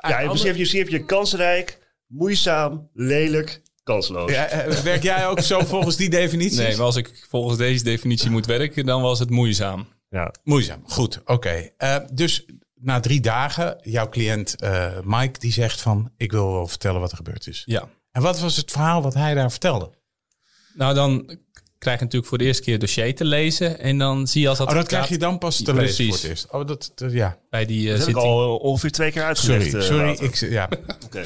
Ja, 0.00 0.18
in 0.18 0.28
principe 0.28 0.76
heb 0.78 0.88
je 0.88 1.04
kansrijk 1.04 1.82
moeizaam, 2.14 2.88
lelijk, 2.92 3.62
kansloos. 3.82 4.30
Ja, 4.30 4.46
eh, 4.46 4.72
werk 4.72 5.02
jij 5.02 5.26
ook 5.26 5.40
zo 5.40 5.60
volgens 5.74 5.96
die 5.96 6.10
definitie? 6.10 6.58
Nee, 6.58 6.76
maar 6.76 6.86
als 6.86 6.96
ik 6.96 7.26
volgens 7.28 7.58
deze 7.58 7.84
definitie 7.84 8.30
moet 8.30 8.46
werken, 8.46 8.86
dan 8.86 9.02
was 9.02 9.18
het 9.18 9.30
moeizaam. 9.30 9.86
Ja. 10.08 10.34
Moeizaam, 10.42 10.82
goed, 10.86 11.18
oké. 11.20 11.32
Okay. 11.32 11.72
Uh, 11.78 11.94
eh, 11.94 12.02
dus 12.12 12.46
na 12.74 13.00
drie 13.00 13.20
dagen, 13.20 13.78
jouw 13.82 14.08
cliënt 14.08 14.56
uh, 14.62 14.86
Mike, 15.04 15.38
die 15.38 15.52
zegt 15.52 15.80
van... 15.80 16.10
ik 16.16 16.32
wil 16.32 16.52
wel 16.52 16.66
vertellen 16.66 17.00
wat 17.00 17.10
er 17.10 17.16
gebeurd 17.16 17.46
is. 17.46 17.62
Ja. 17.66 17.88
En 18.10 18.22
wat 18.22 18.40
was 18.40 18.56
het 18.56 18.70
verhaal 18.70 19.02
wat 19.02 19.14
hij 19.14 19.34
daar 19.34 19.50
vertelde? 19.50 19.90
Nou, 20.74 20.94
dan 20.94 21.38
krijg 21.78 21.98
je 21.98 22.04
natuurlijk 22.04 22.30
voor 22.30 22.38
de 22.38 22.44
eerste 22.44 22.62
keer 22.62 22.72
het 22.72 22.80
dossier 22.80 23.14
te 23.14 23.24
lezen. 23.24 23.78
En 23.78 23.98
dan 23.98 24.26
zie 24.26 24.40
je 24.40 24.48
als 24.48 24.58
dat. 24.58 24.68
Oh, 24.68 24.74
dat 24.74 24.86
krijg 24.86 25.08
je 25.08 25.18
dan 25.18 25.38
pas 25.38 25.56
te 25.62 25.72
ja, 25.72 25.80
lezen 25.80 26.04
voor 26.04 26.14
het 26.14 26.24
eerst. 26.24 26.50
Oh, 26.50 26.66
dat, 26.66 26.92
dat 26.94 27.12
ja. 27.12 27.38
Bij 27.50 27.66
die 27.66 27.88
uh, 27.88 27.94
zitting. 27.94 28.16
al 28.16 28.56
ongeveer 28.56 28.90
twee 28.90 29.12
keer 29.12 29.22
uitgelegd. 29.22 29.70
Sorry, 29.70 29.84
sorry. 29.84 30.10
ik, 30.10 30.34
ja. 30.34 30.68
okay. 31.06 31.24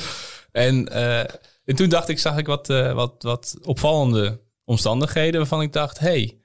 En, 0.59 0.89
uh, 0.93 1.19
en 1.65 1.77
toen 1.77 1.89
dacht 1.89 2.09
ik, 2.09 2.19
zag 2.19 2.37
ik 2.37 2.47
wat, 2.47 2.71
uh, 2.71 2.93
wat, 2.93 3.15
wat 3.19 3.57
opvallende 3.63 4.41
omstandigheden 4.65 5.41
waarvan 5.41 5.63
ik 5.63 5.73
dacht, 5.73 5.99
hey, 5.99 6.39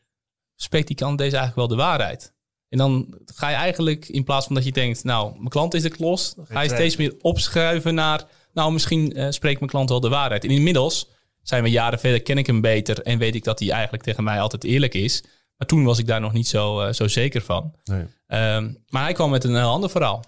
spreekt 0.56 0.88
die 0.88 0.96
kant 0.96 1.18
deze 1.18 1.38
eigenlijk 1.38 1.68
wel 1.68 1.78
de 1.78 1.84
waarheid? 1.84 2.34
En 2.70 2.78
dan 2.78 3.18
ga 3.26 3.50
je 3.50 3.56
eigenlijk, 3.56 4.08
in 4.08 4.24
plaats 4.24 4.46
van 4.46 4.56
dat 4.56 4.66
je 4.66 4.72
denkt, 4.72 5.04
nou, 5.04 5.34
mijn 5.36 5.50
klant 5.50 5.74
is 5.74 5.82
de 5.82 5.90
klos, 5.90 6.36
ga 6.44 6.62
je 6.62 6.70
steeds 6.70 6.96
meer 6.96 7.16
opschuiven 7.22 7.96
naar, 7.96 8.26
nou, 8.54 8.72
misschien 8.72 9.20
uh, 9.20 9.28
spreekt 9.30 9.60
mijn 9.60 9.72
klant 9.72 9.90
wel 9.90 10.00
de 10.00 10.10
waarheid. 10.10 10.44
En 10.44 10.50
inmiddels 10.50 11.10
zijn 11.42 11.64
we 11.64 11.70
jaren 11.70 12.00
verder, 12.00 12.22
ken 12.22 12.38
ik 12.38 12.48
hem 12.48 12.62
beter 12.62 13.02
en 13.02 13.18
weet 13.18 13.36
ik 13.36 13.44
dat 13.44 13.60
hij 13.60 13.72
eigenlijk 13.72 14.04
tegen 14.04 14.24
mij 14.24 14.40
altijd 14.40 14.64
eerlijk 14.64 14.94
is. 14.94 15.24
Maar 15.58 15.68
toen 15.68 15.84
was 15.84 16.00
ik 16.00 16.08
daar 16.08 16.22
nog 16.22 16.34
niet 16.34 16.48
zo, 16.48 16.82
uh, 16.82 16.94
zo 16.94 17.08
zeker 17.08 17.42
van. 17.42 17.76
Nee. 17.84 18.02
Um, 18.02 18.84
maar 18.90 19.04
hij 19.04 19.14
kwam 19.14 19.30
met 19.30 19.44
een 19.44 19.56
heel 19.56 19.70
ander 19.70 19.90
verhaal. 19.90 20.24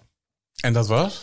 En 0.61 0.73
dat 0.73 0.87
was? 0.87 1.21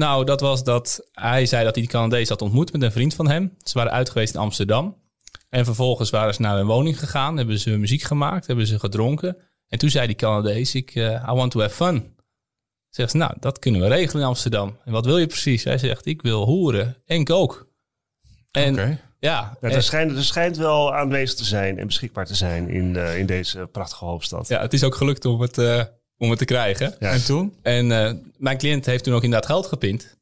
Nou, 0.00 0.24
dat 0.24 0.40
was 0.40 0.64
dat 0.64 1.08
hij 1.12 1.46
zei 1.46 1.64
dat 1.64 1.74
hij 1.74 1.82
die 1.82 1.92
Canadees 1.92 2.28
had 2.28 2.42
ontmoet 2.42 2.72
met 2.72 2.82
een 2.82 2.92
vriend 2.92 3.14
van 3.14 3.28
hem. 3.28 3.56
Ze 3.62 3.78
waren 3.78 3.92
uit 3.92 4.10
geweest 4.10 4.34
in 4.34 4.40
Amsterdam. 4.40 4.96
En 5.48 5.64
vervolgens 5.64 6.10
waren 6.10 6.34
ze 6.34 6.40
naar 6.40 6.56
hun 6.56 6.66
woning 6.66 6.98
gegaan, 6.98 7.36
hebben 7.36 7.58
ze 7.58 7.70
muziek 7.70 8.02
gemaakt, 8.02 8.46
hebben 8.46 8.66
ze 8.66 8.78
gedronken. 8.78 9.36
En 9.68 9.78
toen 9.78 9.90
zei 9.90 10.06
die 10.06 10.16
Canadees, 10.16 10.74
ik, 10.74 10.94
uh, 10.94 11.28
I 11.28 11.32
want 11.32 11.50
to 11.50 11.60
have 11.60 11.74
fun. 11.74 12.14
Zegt 12.88 13.10
ze, 13.10 13.16
nou, 13.16 13.32
dat 13.40 13.58
kunnen 13.58 13.80
we 13.80 13.88
regelen 13.88 14.22
in 14.22 14.28
Amsterdam. 14.28 14.78
En 14.84 14.92
wat 14.92 15.04
wil 15.04 15.18
je 15.18 15.26
precies? 15.26 15.64
Hij 15.64 15.78
zegt, 15.78 16.06
ik 16.06 16.22
wil 16.22 16.44
hoeren 16.44 16.96
en 17.06 17.24
kook. 17.24 17.68
En 18.50 18.72
okay. 18.72 19.00
ja. 19.18 19.56
ja 19.60 19.68
er, 19.68 19.82
schijnt, 19.82 20.16
er 20.16 20.24
schijnt 20.24 20.56
wel 20.56 20.94
aanwezig 20.94 21.36
te 21.36 21.44
zijn 21.44 21.78
en 21.78 21.86
beschikbaar 21.86 22.26
te 22.26 22.34
zijn 22.34 22.68
in, 22.68 22.94
uh, 22.94 23.18
in 23.18 23.26
deze 23.26 23.68
prachtige 23.72 24.04
hoofdstad. 24.04 24.48
Ja, 24.48 24.60
het 24.60 24.72
is 24.72 24.84
ook 24.84 24.94
gelukt 24.94 25.24
om 25.24 25.40
het... 25.40 25.58
Uh, 25.58 25.82
om 26.20 26.30
het 26.30 26.38
te 26.38 26.44
krijgen. 26.44 26.94
Ja. 26.98 27.10
En 27.10 27.24
toen? 27.24 27.54
En 27.62 27.92
eh, 28.06 28.12
mijn 28.36 28.58
cliënt 28.58 28.86
heeft 28.86 29.04
toen 29.04 29.14
ook 29.14 29.22
inderdaad 29.24 29.48
geld 29.50 29.66
gepind. 29.66 30.18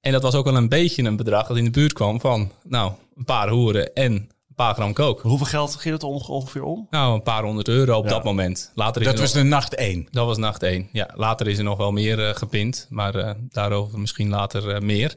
En 0.00 0.12
dat 0.12 0.22
was 0.22 0.34
ook 0.34 0.44
wel 0.44 0.56
een 0.56 0.68
beetje 0.68 1.02
een 1.02 1.16
bedrag 1.16 1.46
dat 1.46 1.56
in 1.56 1.64
de 1.64 1.70
buurt 1.70 1.92
kwam 1.92 2.20
van, 2.20 2.52
nou, 2.64 2.92
een 3.16 3.24
paar 3.24 3.48
hoeren 3.48 3.94
en 3.94 4.12
een 4.12 4.54
paar 4.54 4.74
gram 4.74 4.92
kook. 4.92 5.20
Hoeveel 5.22 5.46
geld 5.46 5.74
ging 5.76 5.94
het 5.94 6.02
ongeveer 6.04 6.62
om? 6.62 6.86
Nou, 6.90 7.14
een 7.14 7.22
paar 7.22 7.42
honderd 7.42 7.68
euro 7.68 7.96
op 7.98 8.04
Ja. 8.04 8.10
dat 8.10 8.24
moment. 8.24 8.72
Later 8.74 9.00
is 9.00 9.06
Dat 9.06 9.18
was 9.18 9.34
nog- 9.34 9.42
de 9.42 9.48
nacht 9.48 9.74
één. 9.74 10.08
dat 10.10 10.26
was 10.26 10.38
nacht 10.38 10.62
één. 10.62 10.88
Ja, 10.92 11.10
later 11.14 11.48
is 11.48 11.58
er 11.58 11.64
nog 11.64 11.76
wel 11.78 11.90
meer 11.92 12.28
eh, 12.28 12.34
gepind, 12.34 12.86
maar 12.90 13.14
eh, 13.14 13.34
daarover 13.48 13.98
misschien 13.98 14.28
later 14.28 14.68
eh, 14.74 14.80
meer. 14.80 15.14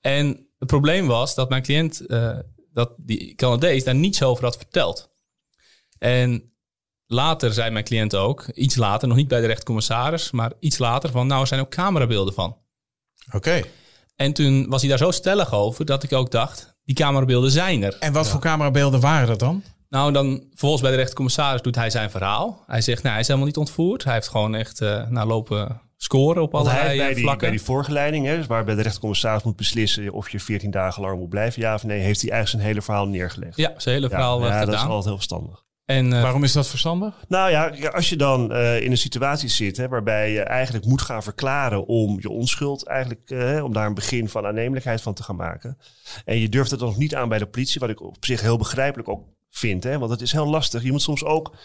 En 0.00 0.26
het 0.58 0.68
probleem 0.68 1.06
was 1.06 1.34
dat 1.34 1.48
mijn 1.48 1.62
cliënt, 1.62 2.06
eh, 2.06 2.38
dat 2.72 2.92
die 2.96 3.34
Canadees, 3.34 3.84
daar 3.84 3.94
niets 3.94 4.22
over 4.22 4.44
had 4.44 4.56
verteld. 4.56 5.10
En 5.98 6.52
later 7.06 7.52
zei 7.52 7.70
mijn 7.70 7.84
cliënt 7.84 8.14
ook, 8.14 8.48
iets 8.48 8.76
later, 8.76 9.08
nog 9.08 9.16
niet 9.16 9.28
bij 9.28 9.40
de 9.40 9.46
rechtcommissaris, 9.46 10.30
maar 10.30 10.52
iets 10.60 10.78
later 10.78 11.10
van, 11.10 11.26
nou, 11.26 11.40
er 11.40 11.46
zijn 11.46 11.60
ook 11.60 11.70
camerabeelden 11.70 12.34
van. 12.34 12.56
Oké. 13.32 13.62
En 14.16 14.32
toen 14.32 14.68
was 14.68 14.80
hij 14.80 14.90
daar 14.90 14.98
zo 14.98 15.10
stellig 15.10 15.52
over 15.52 15.84
dat 15.84 16.02
ik 16.02 16.12
ook 16.12 16.30
dacht, 16.30 16.76
die 16.84 16.94
camerabeelden 16.94 17.50
zijn 17.50 17.82
er. 17.82 17.96
En 17.98 18.12
wat 18.12 18.28
voor 18.28 18.40
camerabeelden 18.40 19.00
waren 19.00 19.26
dat 19.26 19.38
dan? 19.38 19.62
Nou, 19.88 20.12
dan 20.12 20.44
vervolgens 20.48 20.82
bij 20.82 20.90
de 20.90 20.96
rechtercommissaris 20.96 21.62
doet 21.62 21.74
hij 21.74 21.90
zijn 21.90 22.10
verhaal. 22.10 22.64
Hij 22.66 22.80
zegt, 22.80 23.02
nou, 23.02 23.12
hij 23.12 23.20
is 23.20 23.26
helemaal 23.26 23.48
niet 23.48 23.56
ontvoerd. 23.56 24.04
Hij 24.04 24.14
heeft 24.14 24.28
gewoon 24.28 24.54
echt 24.54 24.80
uh, 24.80 25.08
nou, 25.08 25.26
lopen 25.26 25.80
scoren 25.96 26.42
op 26.42 26.52
hij 26.52 26.60
allerlei 26.60 26.86
heeft 26.86 26.98
bij 26.98 27.08
eh, 27.08 27.14
die, 27.14 27.22
vlakken. 27.22 27.48
bij 27.48 27.56
die 27.56 27.66
voorgeleiding, 27.66 28.26
hè, 28.26 28.36
dus 28.36 28.46
waarbij 28.46 28.74
de 28.74 28.82
rechtercommissaris 28.82 29.42
moet 29.42 29.56
beslissen 29.56 30.12
of 30.12 30.30
je 30.30 30.40
14 30.40 30.70
dagen 30.70 31.02
lang 31.02 31.18
moet 31.18 31.28
blijven, 31.28 31.62
ja 31.62 31.74
of 31.74 31.84
nee, 31.84 32.00
heeft 32.00 32.20
hij 32.20 32.30
eigenlijk 32.30 32.48
zijn 32.48 32.72
hele 32.72 32.82
verhaal 32.82 33.06
neergelegd. 33.06 33.56
Ja, 33.56 33.72
zijn 33.76 33.94
hele 33.94 34.08
Ja, 34.08 34.14
verhaal 34.16 34.40
eh, 34.42 34.48
ja, 34.48 34.64
dat 34.64 34.74
is 34.74 34.80
altijd 34.80 35.04
heel 35.04 35.14
verstandig. 35.14 35.64
En 35.86 36.12
eh, 36.12 36.22
Waarom 36.22 36.44
is 36.44 36.52
dat 36.52 36.68
verstandig? 36.68 37.24
Nou 37.28 37.50
ja, 37.50 37.88
als 37.90 38.08
je 38.08 38.16
dan 38.16 38.52
eh, 38.52 38.80
in 38.80 38.90
een 38.90 38.96
situatie 38.96 39.48
zit 39.48 39.76
hè, 39.76 39.88
waarbij 39.88 40.32
je 40.32 40.40
eigenlijk 40.40 40.84
moet 40.84 41.02
gaan 41.02 41.22
verklaren 41.22 41.86
om 41.86 42.20
je 42.20 42.30
onschuld, 42.30 42.86
eigenlijk 42.86 43.30
eh, 43.30 43.64
om 43.64 43.72
daar 43.72 43.86
een 43.86 43.94
begin 43.94 44.28
van 44.28 44.46
aannemelijkheid 44.46 45.02
van 45.02 45.14
te 45.14 45.22
gaan 45.22 45.36
maken. 45.36 45.78
En 46.24 46.38
je 46.38 46.48
durft 46.48 46.70
het 46.70 46.80
dan 46.80 46.88
nog 46.88 46.98
niet 46.98 47.14
aan 47.14 47.28
bij 47.28 47.38
de 47.38 47.46
politie, 47.46 47.80
wat 47.80 47.90
ik 47.90 48.00
op 48.00 48.24
zich 48.24 48.40
heel 48.40 48.58
begrijpelijk 48.58 49.08
ook 49.08 49.24
vind, 49.50 49.84
hè, 49.84 49.98
want 49.98 50.10
het 50.10 50.20
is 50.20 50.32
heel 50.32 50.46
lastig. 50.46 50.82
Je 50.82 50.92
moet 50.92 51.02
soms 51.02 51.24
ook 51.24 51.56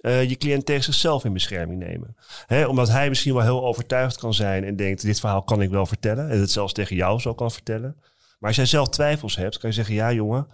eh, 0.00 0.28
je 0.28 0.36
cliënt 0.36 0.66
tegen 0.66 0.84
zichzelf 0.84 1.24
in 1.24 1.32
bescherming 1.32 1.78
nemen. 1.78 2.16
Hè, 2.46 2.66
omdat 2.66 2.88
hij 2.88 3.08
misschien 3.08 3.34
wel 3.34 3.42
heel 3.42 3.64
overtuigd 3.64 4.18
kan 4.18 4.34
zijn 4.34 4.64
en 4.64 4.76
denkt, 4.76 5.02
dit 5.02 5.20
verhaal 5.20 5.42
kan 5.42 5.62
ik 5.62 5.70
wel 5.70 5.86
vertellen. 5.86 6.30
En 6.30 6.40
het 6.40 6.50
zelfs 6.50 6.72
tegen 6.72 6.96
jou 6.96 7.20
zo 7.20 7.34
kan 7.34 7.50
vertellen. 7.50 7.96
Maar 8.38 8.48
als 8.48 8.56
jij 8.56 8.66
zelf 8.66 8.88
twijfels 8.88 9.36
hebt, 9.36 9.58
kan 9.58 9.68
je 9.68 9.74
zeggen, 9.74 9.94
ja 9.94 10.12
jongen, 10.12 10.46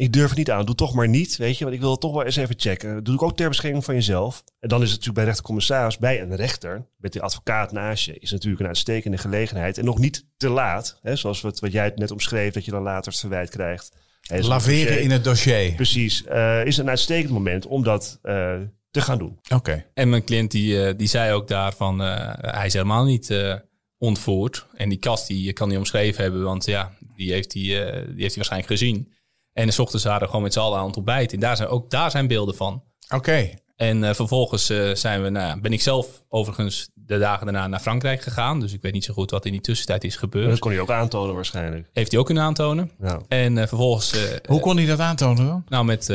ik 0.00 0.12
durf 0.12 0.28
het 0.28 0.38
niet 0.38 0.50
aan. 0.50 0.64
Doe 0.64 0.74
toch 0.74 0.94
maar 0.94 1.08
niet, 1.08 1.36
weet 1.36 1.58
je. 1.58 1.64
Want 1.64 1.76
ik 1.76 1.82
wil 1.82 1.90
het 1.90 2.00
toch 2.00 2.12
wel 2.12 2.24
eens 2.24 2.36
even 2.36 2.54
checken. 2.58 2.94
Dat 2.94 3.04
doe 3.04 3.14
ik 3.14 3.22
ook 3.22 3.36
ter 3.36 3.48
bescherming 3.48 3.84
van 3.84 3.94
jezelf. 3.94 4.44
En 4.60 4.68
dan 4.68 4.78
is 4.78 4.84
het 4.84 4.90
natuurlijk 4.90 5.16
bij 5.16 5.24
rechtercommissaris, 5.24 5.98
bij 5.98 6.20
een 6.20 6.36
rechter, 6.36 6.86
met 6.96 7.12
de 7.12 7.22
advocaat 7.22 7.72
naast 7.72 8.04
je, 8.04 8.18
is 8.18 8.30
natuurlijk 8.30 8.60
een 8.60 8.66
uitstekende 8.66 9.18
gelegenheid. 9.18 9.78
En 9.78 9.84
nog 9.84 9.98
niet 9.98 10.26
te 10.36 10.48
laat, 10.48 10.98
hè, 11.02 11.16
zoals 11.16 11.40
wat, 11.40 11.60
wat 11.60 11.72
jij 11.72 11.84
het 11.84 11.98
net 11.98 12.10
omschreef, 12.10 12.52
dat 12.52 12.64
je 12.64 12.70
dan 12.70 12.82
later 12.82 13.10
het 13.10 13.20
verwijt 13.20 13.50
krijgt. 13.50 13.92
Hè, 14.20 14.40
Laveren 14.40 14.86
dossier. 14.86 15.00
in 15.00 15.10
het 15.10 15.24
dossier. 15.24 15.72
Precies, 15.72 16.24
eh, 16.24 16.64
is 16.64 16.76
een 16.76 16.88
uitstekend 16.88 17.32
moment 17.32 17.66
om 17.66 17.82
dat 17.82 18.18
eh, 18.22 18.54
te 18.90 19.00
gaan 19.00 19.18
doen. 19.18 19.38
Oké. 19.54 19.84
En 19.94 20.08
mijn 20.08 20.24
cliënt 20.24 20.50
die, 20.50 20.84
eh, 20.84 20.94
die 20.96 21.08
zei 21.08 21.32
ook 21.32 21.48
daarvan, 21.48 22.02
eh 22.02 22.32
hij 22.40 22.66
is 22.66 22.72
helemaal 22.72 23.04
niet 23.04 23.30
eh, 23.30 23.54
ontvoerd. 23.98 24.66
En 24.74 24.88
die 24.88 24.98
kast 24.98 25.26
die 25.26 25.52
kan 25.52 25.68
hij 25.68 25.78
omschreven 25.78 26.22
hebben, 26.22 26.42
want 26.42 26.64
ja, 26.64 26.92
die 27.16 27.32
heeft 27.32 27.52
hij, 27.52 27.62
die 27.62 27.72
heeft 27.72 28.16
hij 28.16 28.34
waarschijnlijk 28.34 28.72
gezien. 28.72 29.12
En 29.60 29.66
de 29.66 29.82
ochtends 29.82 30.04
waren 30.04 30.20
we 30.20 30.26
gewoon 30.26 30.42
met 30.42 30.52
z'n 30.52 30.58
allen 30.58 30.78
aan 30.78 30.86
het 30.86 30.96
ontbijten. 30.96 31.34
En 31.34 31.40
daar 31.40 31.56
zijn, 31.56 31.68
ook 31.68 31.90
daar 31.90 32.10
zijn 32.10 32.26
beelden 32.26 32.54
van. 32.54 32.82
Oké. 33.14 33.50
En 33.76 34.04
eh, 34.04 34.14
vervolgens 34.14 34.70
eh, 34.70 34.94
zijn 34.94 35.22
we, 35.22 35.28
nou, 35.28 35.60
ben 35.60 35.72
ik 35.72 35.80
zelf 35.82 36.22
overigens 36.28 36.90
de 36.94 37.18
dagen 37.18 37.46
daarna 37.46 37.66
naar 37.66 37.80
Frankrijk 37.80 38.22
gegaan. 38.22 38.60
Dus 38.60 38.72
ik 38.72 38.82
weet 38.82 38.92
niet 38.92 39.04
zo 39.04 39.14
goed 39.14 39.30
wat 39.30 39.44
in 39.44 39.52
die 39.52 39.60
tussentijd 39.60 40.04
is 40.04 40.10
Dat 40.10 40.20
gebeurd. 40.20 40.58
kon 40.58 40.70
hij 40.70 40.80
ook 40.80 40.90
aantonen 40.90 41.34
waarschijnlijk. 41.34 41.88
Heeft 41.92 42.10
hij 42.10 42.20
ook 42.20 42.26
kunnen 42.26 42.44
aantonen. 42.44 42.90
Ja. 43.02 43.20
En 43.28 43.58
eh, 43.58 43.66
vervolgens, 43.66 44.12
eh, 44.12 44.36
Hoe 44.48 44.60
kon 44.60 44.76
hij 44.76 44.86
dat 44.86 44.98
aantonen 45.00 45.46
dan? 45.46 45.64
nou 45.68 45.84
met 45.84 46.10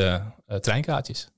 treinkaartjes. 0.60 1.28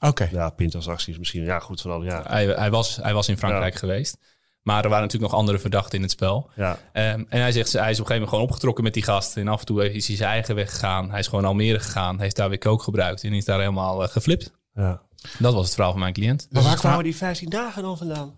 Oké. 0.00 0.28
Ja, 0.32 0.50
pintasacties 0.50 1.18
misschien. 1.18 1.44
Ja, 1.44 1.58
goed 1.58 1.80
van 1.80 1.90
al. 1.90 2.02
Ja. 2.02 2.22
Hij, 2.26 2.46
hij, 2.46 2.70
was, 2.70 2.96
hij 2.96 3.12
was 3.14 3.28
in 3.28 3.38
Frankrijk 3.38 3.74
geweest. 3.74 4.18
Maar 4.64 4.82
er 4.84 4.88
waren 4.88 5.04
natuurlijk 5.04 5.30
nog 5.32 5.40
andere 5.40 5.58
verdachten 5.58 5.96
in 5.96 6.02
het 6.02 6.10
spel. 6.10 6.50
ja. 6.56 6.78
Ehm, 6.92 7.24
en 7.28 7.40
hij 7.40 7.52
zegt, 7.52 7.72
hij 7.72 7.80
is 7.80 7.80
op 7.80 7.82
een 7.82 7.88
gegeven 7.90 8.12
moment 8.14 8.28
gewoon 8.28 8.44
opgetrokken 8.44 8.84
met 8.84 8.94
die 8.94 9.02
gast. 9.02 9.36
En 9.36 9.48
af 9.48 9.60
en 9.60 9.66
toe 9.66 9.92
is 9.92 10.06
hij 10.06 10.16
zijn 10.16 10.30
eigen 10.30 10.54
weg 10.54 10.70
gegaan. 10.70 11.10
Hij 11.10 11.18
is 11.18 11.26
gewoon 11.26 11.44
Almere 11.44 11.80
gegaan. 11.80 12.20
Heeft 12.20 12.36
daar 12.36 12.48
weer 12.48 12.58
kook 12.58 12.82
gebruikt. 12.82 13.24
En 13.24 13.32
is 13.32 13.44
daar 13.44 13.58
helemaal 13.58 14.02
eh, 14.02 14.08
geflipt. 14.08 14.52
ja. 14.74 15.02
Dat 15.38 15.54
was 15.54 15.64
het 15.64 15.74
verhaal 15.74 15.90
van 15.92 16.00
mijn 16.00 16.12
cliënt. 16.12 16.46
Dus 16.50 16.64
waar 16.64 16.76
kwamen 16.76 17.04
die 17.04 17.16
15 17.16 17.48
dagen 17.50 17.82
dan 17.82 17.98
vandaan? 17.98 18.34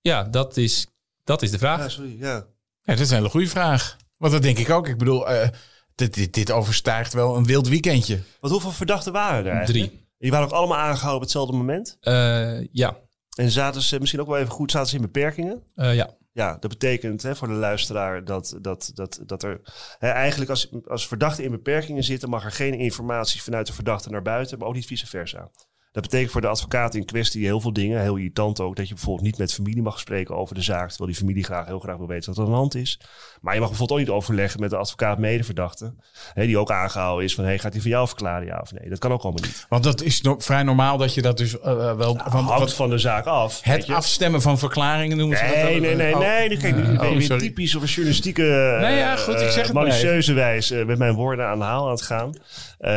Ja, 0.00 0.22
dat 0.22 0.56
is, 0.56 0.86
dat 1.24 1.42
is 1.42 1.50
de 1.50 1.58
vraag. 1.58 1.78
Ja, 1.78 1.88
sorry. 1.88 2.16
Ja. 2.18 2.34
Ja, 2.82 2.92
dat 2.92 2.98
is 2.98 3.10
een 3.10 3.16
hele 3.16 3.28
goede 3.28 3.46
vraag. 3.48 3.96
Want 4.16 4.32
dat 4.32 4.42
denk 4.42 4.58
ik 4.58 4.70
ook. 4.70 4.88
Ik 4.88 4.98
bedoel, 4.98 5.28
eh, 5.28 5.48
dit, 5.94 6.14
dit, 6.14 6.34
dit 6.34 6.50
overstijgt 6.50 7.12
wel 7.12 7.36
een 7.36 7.46
wild 7.46 7.68
weekendje. 7.68 8.20
Want 8.40 8.52
hoeveel 8.52 8.70
verdachten 8.70 9.12
waren 9.12 9.44
er 9.46 9.52
eigenlijk? 9.52 9.88
Drie. 9.88 10.06
Die 10.18 10.30
waren 10.30 10.46
ook 10.46 10.52
allemaal 10.52 10.78
aangehouden 10.78 11.14
op 11.14 11.20
hetzelfde 11.22 11.56
moment. 11.56 11.96
Eh, 12.00 12.66
ja. 12.72 12.96
En 13.36 13.50
zaten 13.50 13.82
ze 13.82 13.98
misschien 13.98 14.20
ook 14.20 14.26
wel 14.26 14.38
even 14.38 14.50
goed, 14.50 14.70
zaten 14.70 14.88
ze 14.88 14.96
in 14.96 15.02
beperkingen? 15.02 15.62
Eh, 15.74 15.94
ja. 15.94 16.18
Ja, 16.32 16.56
dat 16.60 16.70
betekent 16.70 17.22
hè, 17.22 17.36
voor 17.36 17.48
de 17.48 17.54
luisteraar 17.54 18.24
dat, 18.24 18.58
dat, 18.60 18.90
dat, 18.94 19.20
dat 19.26 19.42
er 19.42 19.60
hè, 19.98 20.08
eigenlijk 20.08 20.50
als, 20.50 20.70
als 20.86 21.08
verdachten 21.08 21.44
in 21.44 21.50
beperkingen 21.50 22.04
zitten, 22.04 22.28
mag 22.28 22.44
er 22.44 22.52
geen 22.52 22.74
informatie 22.74 23.42
vanuit 23.42 23.66
de 23.66 23.72
verdachte 23.72 24.10
naar 24.10 24.22
buiten, 24.22 24.58
maar 24.58 24.68
ook 24.68 24.74
niet 24.74 24.86
vice 24.86 25.06
versa. 25.06 25.50
Dat 25.92 26.02
betekent 26.02 26.30
voor 26.30 26.40
de 26.40 26.46
advocaat 26.46 26.94
in 26.94 27.04
kwestie 27.04 27.44
heel 27.44 27.60
veel 27.60 27.72
dingen. 27.72 28.00
Heel 28.00 28.16
irritant 28.16 28.60
ook 28.60 28.76
dat 28.76 28.88
je 28.88 28.94
bijvoorbeeld 28.94 29.26
niet 29.26 29.38
met 29.38 29.52
familie 29.54 29.82
mag 29.82 29.98
spreken 30.00 30.36
over 30.36 30.54
de 30.54 30.62
zaak. 30.62 30.88
Terwijl 30.88 31.10
die 31.10 31.18
familie 31.20 31.44
graag 31.44 31.66
heel 31.66 31.78
graag 31.78 31.96
wil 31.96 32.06
weten 32.06 32.28
wat 32.28 32.36
er 32.38 32.44
aan 32.44 32.50
de 32.50 32.56
hand 32.56 32.74
is. 32.74 33.00
Maar 33.40 33.54
je 33.54 33.60
mag 33.60 33.68
bijvoorbeeld 33.68 34.00
ook 34.00 34.06
niet 34.06 34.14
overleggen 34.16 34.60
met 34.60 34.70
de 34.70 34.76
advocaat 34.76 35.18
medeverdachte. 35.18 35.94
Hè, 36.34 36.46
die 36.46 36.58
ook 36.58 36.70
aangehouden 36.70 37.24
is 37.24 37.34
van 37.34 37.44
hey, 37.44 37.58
gaat 37.58 37.72
hij 37.72 37.80
van 37.82 37.90
jou 37.90 38.06
verklaren 38.06 38.46
ja 38.46 38.58
of 38.62 38.72
nee. 38.72 38.88
Dat 38.88 38.98
kan 38.98 39.12
ook 39.12 39.22
allemaal 39.22 39.42
niet. 39.42 39.66
Want 39.68 39.84
dat 39.84 40.02
is 40.02 40.20
no- 40.20 40.38
vrij 40.38 40.62
normaal 40.62 40.96
dat 40.96 41.14
je 41.14 41.22
dat 41.22 41.36
dus 41.38 41.60
eh, 41.60 41.74
wel... 41.74 41.96
want 41.96 42.20
Hangt 42.20 42.58
wat- 42.58 42.74
van 42.74 42.90
de 42.90 42.98
zaak 42.98 43.26
af. 43.26 43.60
het 43.62 43.88
afstemmen 43.90 44.42
van 44.42 44.58
verklaringen 44.58 45.16
noemen 45.16 45.36
ze 45.38 45.44
dat 45.44 45.54
Nee, 45.54 45.72
dan? 45.72 45.80
nee, 45.82 45.94
nee, 45.96 46.14
Oh. 46.14 46.18
nee. 46.20 46.48
Eh, 46.48 46.60
ben 46.60 47.08
je 47.08 47.20
oh, 47.22 47.28
weer 47.28 47.38
typisch 47.38 47.74
op 47.74 47.82
een 47.82 47.88
journalistieke 47.88 48.42
Nee, 48.80 48.96
ja, 48.96 49.16
goed, 49.16 49.34
ik 49.34 49.40
eh, 49.40 49.48
zeg 49.48 49.64
het 49.64 49.72
maar 49.72 49.82
malicieuze 49.82 50.32
wijze 50.32 50.84
met 50.86 50.98
mijn 50.98 51.14
woorden 51.14 51.46
aan 51.46 51.58
de 51.58 51.64
haal 51.64 51.84
aan 51.84 51.90
het 51.90 52.02
gaan. 52.02 52.32
Eh, 52.78 52.90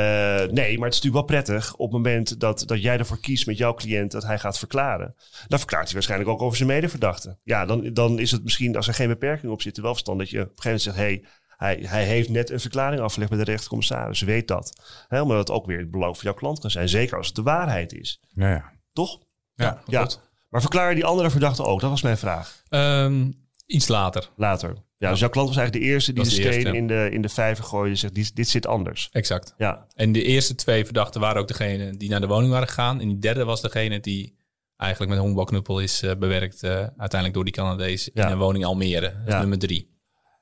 nee, 0.52 0.78
maar 0.78 0.88
het 0.88 0.94
is 0.96 1.02
natuurlijk 1.02 1.14
wel 1.14 1.24
prettig 1.24 1.74
op 1.74 1.80
het 1.80 1.92
moment 1.92 2.40
dat, 2.40 2.64
dat 2.66 2.82
jij 2.84 2.98
ervoor 2.98 3.20
kiest 3.20 3.46
met 3.46 3.58
jouw 3.58 3.74
cliënt 3.74 4.12
dat 4.12 4.24
hij 4.24 4.40
gaat 4.40 4.58
verklaren. 4.58 5.16
Dan 5.48 5.60
verklaart 5.60 5.86
hij 5.86 5.94
waarschijnlijk 5.94 6.30
ook 6.30 6.42
over 6.42 6.58
zijn 6.58 6.70
medeverdachte. 6.70 7.38
Ja, 7.44 7.66
dan, 7.66 7.94
dan 7.94 8.20
is 8.20 8.32
het 8.32 8.44
misschien, 8.44 8.76
als 8.76 8.88
er 8.88 8.94
geen 8.94 9.08
beperking 9.08 9.52
op 9.52 9.62
zit, 9.62 9.78
wel 9.78 9.92
verstand 9.92 10.20
dat 10.20 10.30
je 10.30 10.42
op 10.42 10.48
een 10.48 10.62
gegeven 10.62 10.70
moment 10.70 10.82
zegt, 10.82 10.98
hey, 10.98 11.26
hij, 11.58 11.84
hij 11.88 12.06
heeft 12.06 12.30
net 12.30 12.50
een 12.50 12.60
verklaring 12.60 13.02
afgelegd 13.02 13.32
bij 13.32 13.40
de 13.40 13.52
rechtercommissaris. 13.52 14.22
Weet 14.22 14.48
dat. 14.48 14.82
Hè, 15.08 15.22
omdat 15.22 15.38
het 15.38 15.52
ook 15.52 15.66
weer 15.66 15.80
het 15.80 15.92
belang 15.92 16.16
van 16.16 16.24
jouw 16.24 16.34
klant 16.34 16.60
kan 16.60 16.72
zijn. 16.72 16.90
Zeker 16.90 17.18
als 17.18 17.28
het 17.28 17.36
de 17.36 17.44
waarheid 17.44 17.94
is. 17.94 18.22
Ja, 18.30 18.50
ja. 18.50 18.72
Toch? 18.94 19.20
Ja, 19.54 19.82
Ja. 19.86 20.08
Maar 20.50 20.62
verklaar 20.62 20.96
die 20.96 21.06
andere 21.06 21.30
verdachte 21.30 21.64
ook? 21.64 21.80
Dat 21.80 21.90
was 21.90 22.02
mijn 22.02 22.18
vraag. 22.18 22.64
Ehm, 22.70 23.32
iets 23.74 23.88
later. 23.88 24.30
Later. 24.36 24.74
Ja, 24.98 25.10
dus 25.10 25.20
jouw 25.20 25.30
klant 25.30 25.48
was 25.48 25.58
eigenlijk 25.58 25.86
de 25.86 25.92
eerste 25.92 26.14
die 26.14 26.24
de 26.24 26.30
steen 26.30 26.44
eerste, 26.46 26.72
in, 26.78 26.88
de, 26.88 27.10
in 27.12 27.22
de 27.22 27.30
vijver 27.30 27.64
gooide 27.64 27.90
en 27.90 27.98
zegt, 27.98 28.16
dit, 28.16 28.36
dit 28.36 28.48
zit 28.50 28.68
anders. 28.68 29.10
Exact. 29.12 29.54
Ja, 29.58 29.86
En 29.96 30.12
de 30.12 30.24
eerste 30.24 30.56
twee 30.56 30.86
verdachten 30.86 31.22
waren 31.22 31.42
ook 31.42 31.48
degene 31.48 31.98
die 31.98 32.10
naar 32.10 32.22
de 32.22 32.28
woning 32.28 32.52
waren 32.52 32.68
gegaan. 32.68 33.00
En 33.02 33.08
die 33.08 33.20
derde 33.20 33.44
was 33.44 33.62
degene 33.62 34.00
die 34.00 34.36
eigenlijk 34.78 35.12
met 35.12 35.20
een 35.20 35.26
honkbalknuppel 35.26 35.80
is 35.80 36.02
eh, 36.02 36.16
bewerkt. 36.16 36.64
eh, 36.64 36.72
uiteindelijk 36.72 37.34
door 37.34 37.44
die 37.44 37.54
Canadees 37.54 38.10
Ja. 38.14 38.26
in 38.26 38.32
een 38.32 38.38
woning 38.38 38.66
Almere. 38.66 39.02
Dat 39.02 39.12
is 39.28 39.34
Ja. 39.34 39.40
nummer 39.40 39.60
drie. 39.60 39.92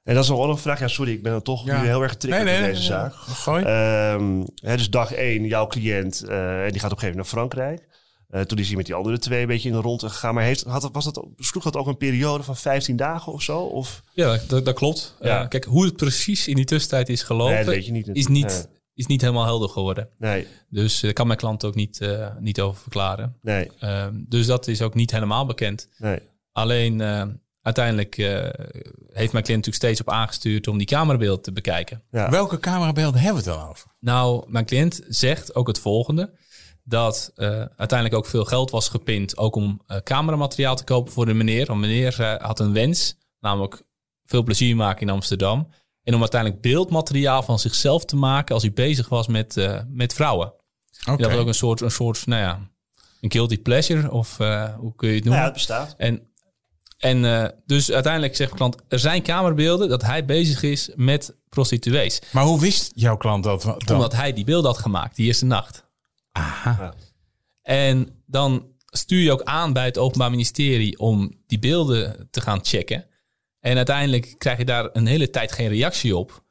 en 0.04 0.14
dat 0.14 0.24
is 0.24 0.30
nog 0.30 0.40
wel 0.40 0.50
een 0.50 0.58
vraag. 0.58 0.80
Ja, 0.80 0.88
sorry, 0.88 1.12
ik 1.12 1.24
ben 1.24 1.32
dan 1.32 1.42
toch 1.42 1.66
Ja. 1.66 1.82
nu 1.82 1.88
heel 1.88 2.02
erg 2.02 2.12
getriggerd 2.12 2.46
Nee, 2.46 2.54
nee, 2.54 2.64
door 2.64 2.72
nee, 2.74 2.80
deze 2.82 2.92
nee, 2.94 3.00
zaak. 3.02 3.14
Gooi. 3.14 3.64
Ehm, 3.64 4.46
hè, 4.70 4.78
dus 4.78 4.90
dag 4.90 5.14
één, 5.14 5.46
jouw 5.46 5.68
cliënt, 5.68 6.24
eh, 6.24 6.66
en 6.66 6.72
die 6.72 6.80
gaat 6.82 6.92
op 6.92 6.98
een 6.98 7.04
gegeven 7.04 7.08
moment 7.08 7.16
naar 7.16 7.26
Frankrijk. 7.26 7.88
Eh, 8.32 8.42
toen 8.42 8.58
is 8.58 8.68
hij 8.68 8.76
met 8.78 8.86
die 8.86 8.96
andere 8.96 9.20
twee 9.20 9.42
een 9.42 9.48
beetje 9.48 9.70
in 9.70 9.76
de 9.76 9.82
ronde 9.82 10.10
gegaan. 10.10 10.34
Maar 10.34 10.44
heeft, 10.44 10.64
had, 10.64 10.90
was 10.92 11.06
dat, 11.06 11.26
sloeg 11.38 11.64
dat 11.64 11.76
ook 11.76 11.88
een 11.88 11.98
periode 11.98 12.44
van 12.44 12.56
15 12.58 12.96
dagen 12.96 13.34
of 13.34 13.42
zo? 13.42 13.60
Of? 13.60 14.04
Ja, 14.14 14.40
dat, 14.48 14.66
dat 14.66 14.76
klopt. 14.76 15.16
Ja. 15.22 15.42
Eh, 15.42 15.48
kijk, 15.48 15.64
hoe 15.64 15.86
het 15.86 15.96
precies 15.96 16.48
in 16.48 16.56
die 16.56 16.66
tussentijd 16.66 17.10
is 17.10 17.24
gelopen, 17.24 17.54
Nee, 17.56 17.64
dat 17.66 17.74
weet 17.74 17.86
je 17.86 17.92
niet 17.92 18.08
is, 18.14 18.28
niet, 18.28 18.70
is 18.94 19.06
niet 19.06 19.22
helemaal 19.22 19.46
helder 19.46 19.70
geworden. 19.70 20.10
Nee, 20.18 20.48
Dus 20.70 21.00
daar 21.00 21.14
kan 21.14 21.28
mijn 21.28 21.40
klant 21.40 21.66
ook 21.66 21.76
niet, 21.76 22.02
eh, 22.02 22.28
niet 22.40 22.62
over 22.62 22.82
verklaren. 22.82 23.38
nee, 23.42 23.72
Ehm, 23.80 24.14
dus 24.28 24.46
dat 24.46 24.68
is 24.68 24.82
ook 24.82 24.94
niet 24.94 25.12
helemaal 25.12 25.46
bekend. 25.46 25.88
nee. 25.98 26.20
Alleen 26.52 27.02
eh, 27.02 27.24
uiteindelijk 27.62 28.18
eh, 28.18 28.26
heeft 29.14 29.32
mijn 29.32 29.44
cliënt 29.44 29.66
natuurlijk 29.66 29.76
steeds 29.76 30.02
op 30.02 30.10
aangestuurd 30.10 30.68
om 30.68 30.78
die 30.78 30.88
camerabeeld 30.88 31.44
te 31.44 31.52
bekijken. 31.52 32.04
Ja. 32.12 32.30
Welke 32.30 32.60
camerabeelden 32.60 33.22
hebben 33.22 33.44
we 33.44 33.50
het 33.50 33.60
dan 33.60 33.70
over? 33.70 33.88
Nou, 34.00 34.44
mijn 34.48 34.66
cliënt 34.66 35.02
zegt 35.08 35.56
ook 35.56 35.68
het 35.68 35.80
volgende. 35.80 36.40
Dat 36.92 37.32
eh, 37.36 37.48
uiteindelijk 37.76 38.14
ook 38.14 38.26
veel 38.26 38.46
geld 38.46 38.72
was 38.72 38.90
gepind. 38.90 39.38
Ook 39.38 39.56
om 39.56 39.82
eh, 39.88 39.98
cameramateriaal 39.98 40.76
te 40.76 40.84
kopen 40.84 41.12
voor 41.12 41.26
de 41.26 41.34
meneer. 41.34 41.66
Want 41.66 41.80
meneer 41.80 42.20
eh, 42.20 42.46
had 42.46 42.60
een 42.60 42.74
wens. 42.74 43.16
Namelijk 43.40 43.84
veel 44.26 44.44
plezier 44.44 44.76
maken 44.76 45.02
in 45.02 45.10
Amsterdam. 45.10 45.68
En 46.04 46.14
om 46.14 46.20
uiteindelijk 46.20 46.62
beeldmateriaal 46.62 47.44
van 47.44 47.60
zichzelf 47.60 48.06
te 48.06 48.16
maken. 48.16 48.54
Als 48.54 48.64
hij 48.64 48.74
bezig 48.74 49.10
was 49.10 49.28
met, 49.28 49.58
eh, 49.58 49.80
met 49.88 50.14
vrouwen. 50.14 50.54
Oké. 51.08 51.22
Dat 51.22 51.32
was 51.32 51.40
ook 51.40 51.48
een 51.48 51.54
soort, 51.54 51.82
een 51.82 51.92
soort 51.92 52.26
nou 52.28 52.42
ja, 52.42 52.60
een 53.22 53.32
guilty 53.32 53.62
pleasure 53.62 54.12
of 54.12 54.40
eh, 54.40 54.76
hoe 54.76 54.96
kun 54.96 55.10
je 55.10 55.16
het 55.16 55.24
noemen? 55.24 55.42
ja, 55.42 55.48
het 55.48 55.56
bestaat. 55.58 55.94
En, 55.98 56.28
en 56.98 57.26
eh, 57.26 57.50
dus 57.66 57.92
uiteindelijk 57.92 58.36
zegt 58.36 58.52
de 58.52 58.58
klant, 58.58 58.76
er 58.88 59.00
zijn 59.00 59.22
kamerbeelden 59.22 59.90
dat 59.90 60.02
hij 60.02 60.26
bezig 60.26 60.64
is 60.64 60.90
met 60.96 61.36
prostituees. 61.50 62.22
Maar 62.32 62.44
hoe 62.44 62.60
wist 62.60 62.92
jouw 62.96 63.18
klant 63.18 63.44
dat? 63.44 63.62
dan? 63.62 63.96
Omdat 63.96 64.14
hij 64.14 64.34
die 64.34 64.46
beelden 64.46 64.72
had 64.72 64.80
gemaakt, 64.80 65.16
die 65.16 65.26
eerste 65.26 65.46
nacht. 65.46 65.90
Aha. 66.32 66.94
En 67.62 68.24
dan 68.26 68.72
stuur 68.86 69.22
je 69.22 69.32
ook 69.32 69.44
aan 69.44 69.74
bij 69.74 69.86
het 69.86 69.98
Openbaar 69.98 70.30
Ministerie 70.30 71.00
om 71.00 71.42
die 71.48 71.60
beelden 71.60 72.28
te 72.32 72.42
gaan 72.42 72.60
checken. 72.66 73.06
En 73.60 73.78
uiteindelijk 73.78 74.36
krijg 74.38 74.58
je 74.58 74.66
daar 74.66 74.90
een 74.94 75.06
hele 75.06 75.30
tijd 75.30 75.52
geen 75.52 75.70
reactie 75.70 76.18
op. 76.18 76.44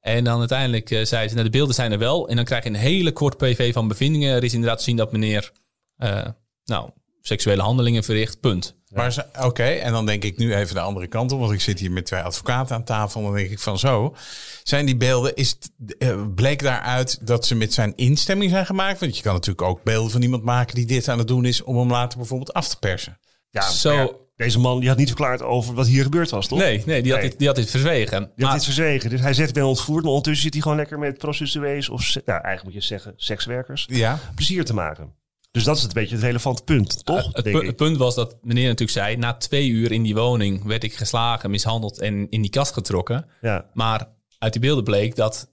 En 0.00 0.24
dan 0.24 0.38
uiteindelijk 0.38 0.90
uh, 0.90 1.04
zei 1.04 1.28
ze, 1.28 1.34
nou, 1.34 1.46
de 1.46 1.52
beelden 1.56 1.74
zijn 1.74 1.92
er 1.92 1.98
wel. 1.98 2.28
En 2.28 2.36
dan 2.36 2.44
krijg 2.44 2.62
je 2.64 2.68
een 2.68 2.76
hele 2.76 3.12
kort 3.12 3.36
PV 3.36 3.72
van 3.72 3.88
bevindingen. 3.88 4.34
Er 4.34 4.44
is 4.44 4.54
inderdaad 4.54 4.78
te 4.78 4.84
zien 4.84 4.96
dat 4.96 5.12
meneer, 5.12 5.52
uh, 5.98 6.26
nou, 6.64 6.90
seksuele 7.20 7.62
handelingen 7.62 8.04
verricht, 8.04 8.40
punt. 8.40 8.76
Maar 8.96 9.26
oké, 9.40 9.62
en 9.64 9.92
dan 9.92 10.06
denk 10.06 10.24
ik 10.24 10.38
nu 10.38 10.54
even 10.54 10.74
de 10.74 10.80
andere 10.80 11.06
kant 11.06 11.32
op, 11.32 11.40
want 11.40 11.52
ik 11.52 11.60
zit 11.60 11.78
hier 11.78 11.90
met 11.90 12.06
twee 12.06 12.20
advocaten 12.20 12.76
aan 12.76 12.84
tafel. 12.84 13.22
Dan 13.22 13.34
denk 13.34 13.50
ik 13.50 13.58
van 13.58 13.78
zo, 13.78 14.16
zijn 14.62 14.86
die 14.86 14.96
beelden, 14.96 15.34
is 15.34 15.50
het, 15.50 15.94
eh, 15.98 16.22
bleek 16.34 16.62
daaruit 16.62 17.26
dat 17.26 17.46
ze 17.46 17.54
met 17.54 17.74
zijn 17.74 17.92
instemming 17.96 18.50
zijn 18.50 18.66
gemaakt? 18.66 19.00
Want 19.00 19.16
je 19.16 19.22
kan 19.22 19.32
natuurlijk 19.34 19.68
ook 19.68 19.82
beelden 19.82 20.10
van 20.10 20.22
iemand 20.22 20.42
maken 20.42 20.74
die 20.74 20.86
dit 20.86 21.08
aan 21.08 21.18
het 21.18 21.28
doen 21.28 21.44
is, 21.44 21.62
om 21.62 21.78
hem 21.78 21.90
later 21.90 22.18
bijvoorbeeld 22.18 22.52
af 22.52 22.68
te 22.68 22.78
persen. 22.78 23.18
Ja, 23.50 23.70
Zo- 23.70 24.20
deze 24.36 24.58
man 24.58 24.80
die 24.80 24.88
had 24.88 24.98
niet 24.98 25.06
verklaard 25.06 25.42
over 25.42 25.74
wat 25.74 25.86
hier 25.86 26.02
gebeurd 26.02 26.30
was, 26.30 26.46
toch? 26.48 26.58
Nee, 26.58 26.82
nee, 26.86 27.02
die 27.02 27.12
had, 27.12 27.20
Nee. 27.20 27.30
Dit, 27.30 27.38
die 27.38 27.46
had 27.46 27.56
dit 27.56 27.70
verzwegen. 27.70 28.30
Die 28.36 28.44
had 28.46 28.54
dit 28.54 28.64
verzwegen. 28.64 29.10
Dus 29.10 29.20
hij 29.20 29.34
zegt, 29.34 29.54
ben 29.54 29.64
ontvoerd. 29.64 30.02
Maar 30.02 30.10
ondertussen 30.12 30.42
zit 30.42 30.52
hij 30.52 30.62
gewoon 30.62 30.76
lekker 30.76 30.98
met 30.98 31.18
prostituees 31.18 31.88
of, 31.88 32.14
nou, 32.14 32.22
eigenlijk 32.26 32.64
moet 32.64 32.72
je 32.72 32.80
zeggen, 32.88 33.12
sekswerkers, 33.16 33.86
Ja, 33.90 34.18
plezier 34.34 34.64
te 34.64 34.74
maken. 34.74 35.12
Dus 35.56 35.64
dat 35.64 35.76
is 35.76 35.82
het 35.82 35.92
beetje 35.92 36.14
het 36.14 36.24
relevante 36.24 36.62
punt, 36.62 37.04
toch? 37.04 37.24
Het, 37.32 37.44
denk 37.44 37.56
pu- 37.56 37.62
ik. 37.62 37.66
het 37.66 37.76
punt 37.76 37.96
was 37.96 38.14
dat 38.14 38.36
meneer 38.42 38.64
natuurlijk 38.64 38.98
zei... 38.98 39.16
na 39.16 39.34
twee 39.34 39.68
uur 39.68 39.92
in 39.92 40.02
die 40.02 40.14
woning 40.14 40.64
werd 40.64 40.84
ik 40.84 40.94
geslagen, 40.94 41.50
mishandeld 41.50 41.98
en 41.98 42.30
in 42.30 42.42
die 42.42 42.50
kast 42.50 42.72
getrokken. 42.72 43.26
Ja. 43.40 43.70
Maar 43.72 44.08
uit 44.38 44.52
die 44.52 44.62
beelden 44.62 44.84
bleek 44.84 45.16
dat 45.16 45.52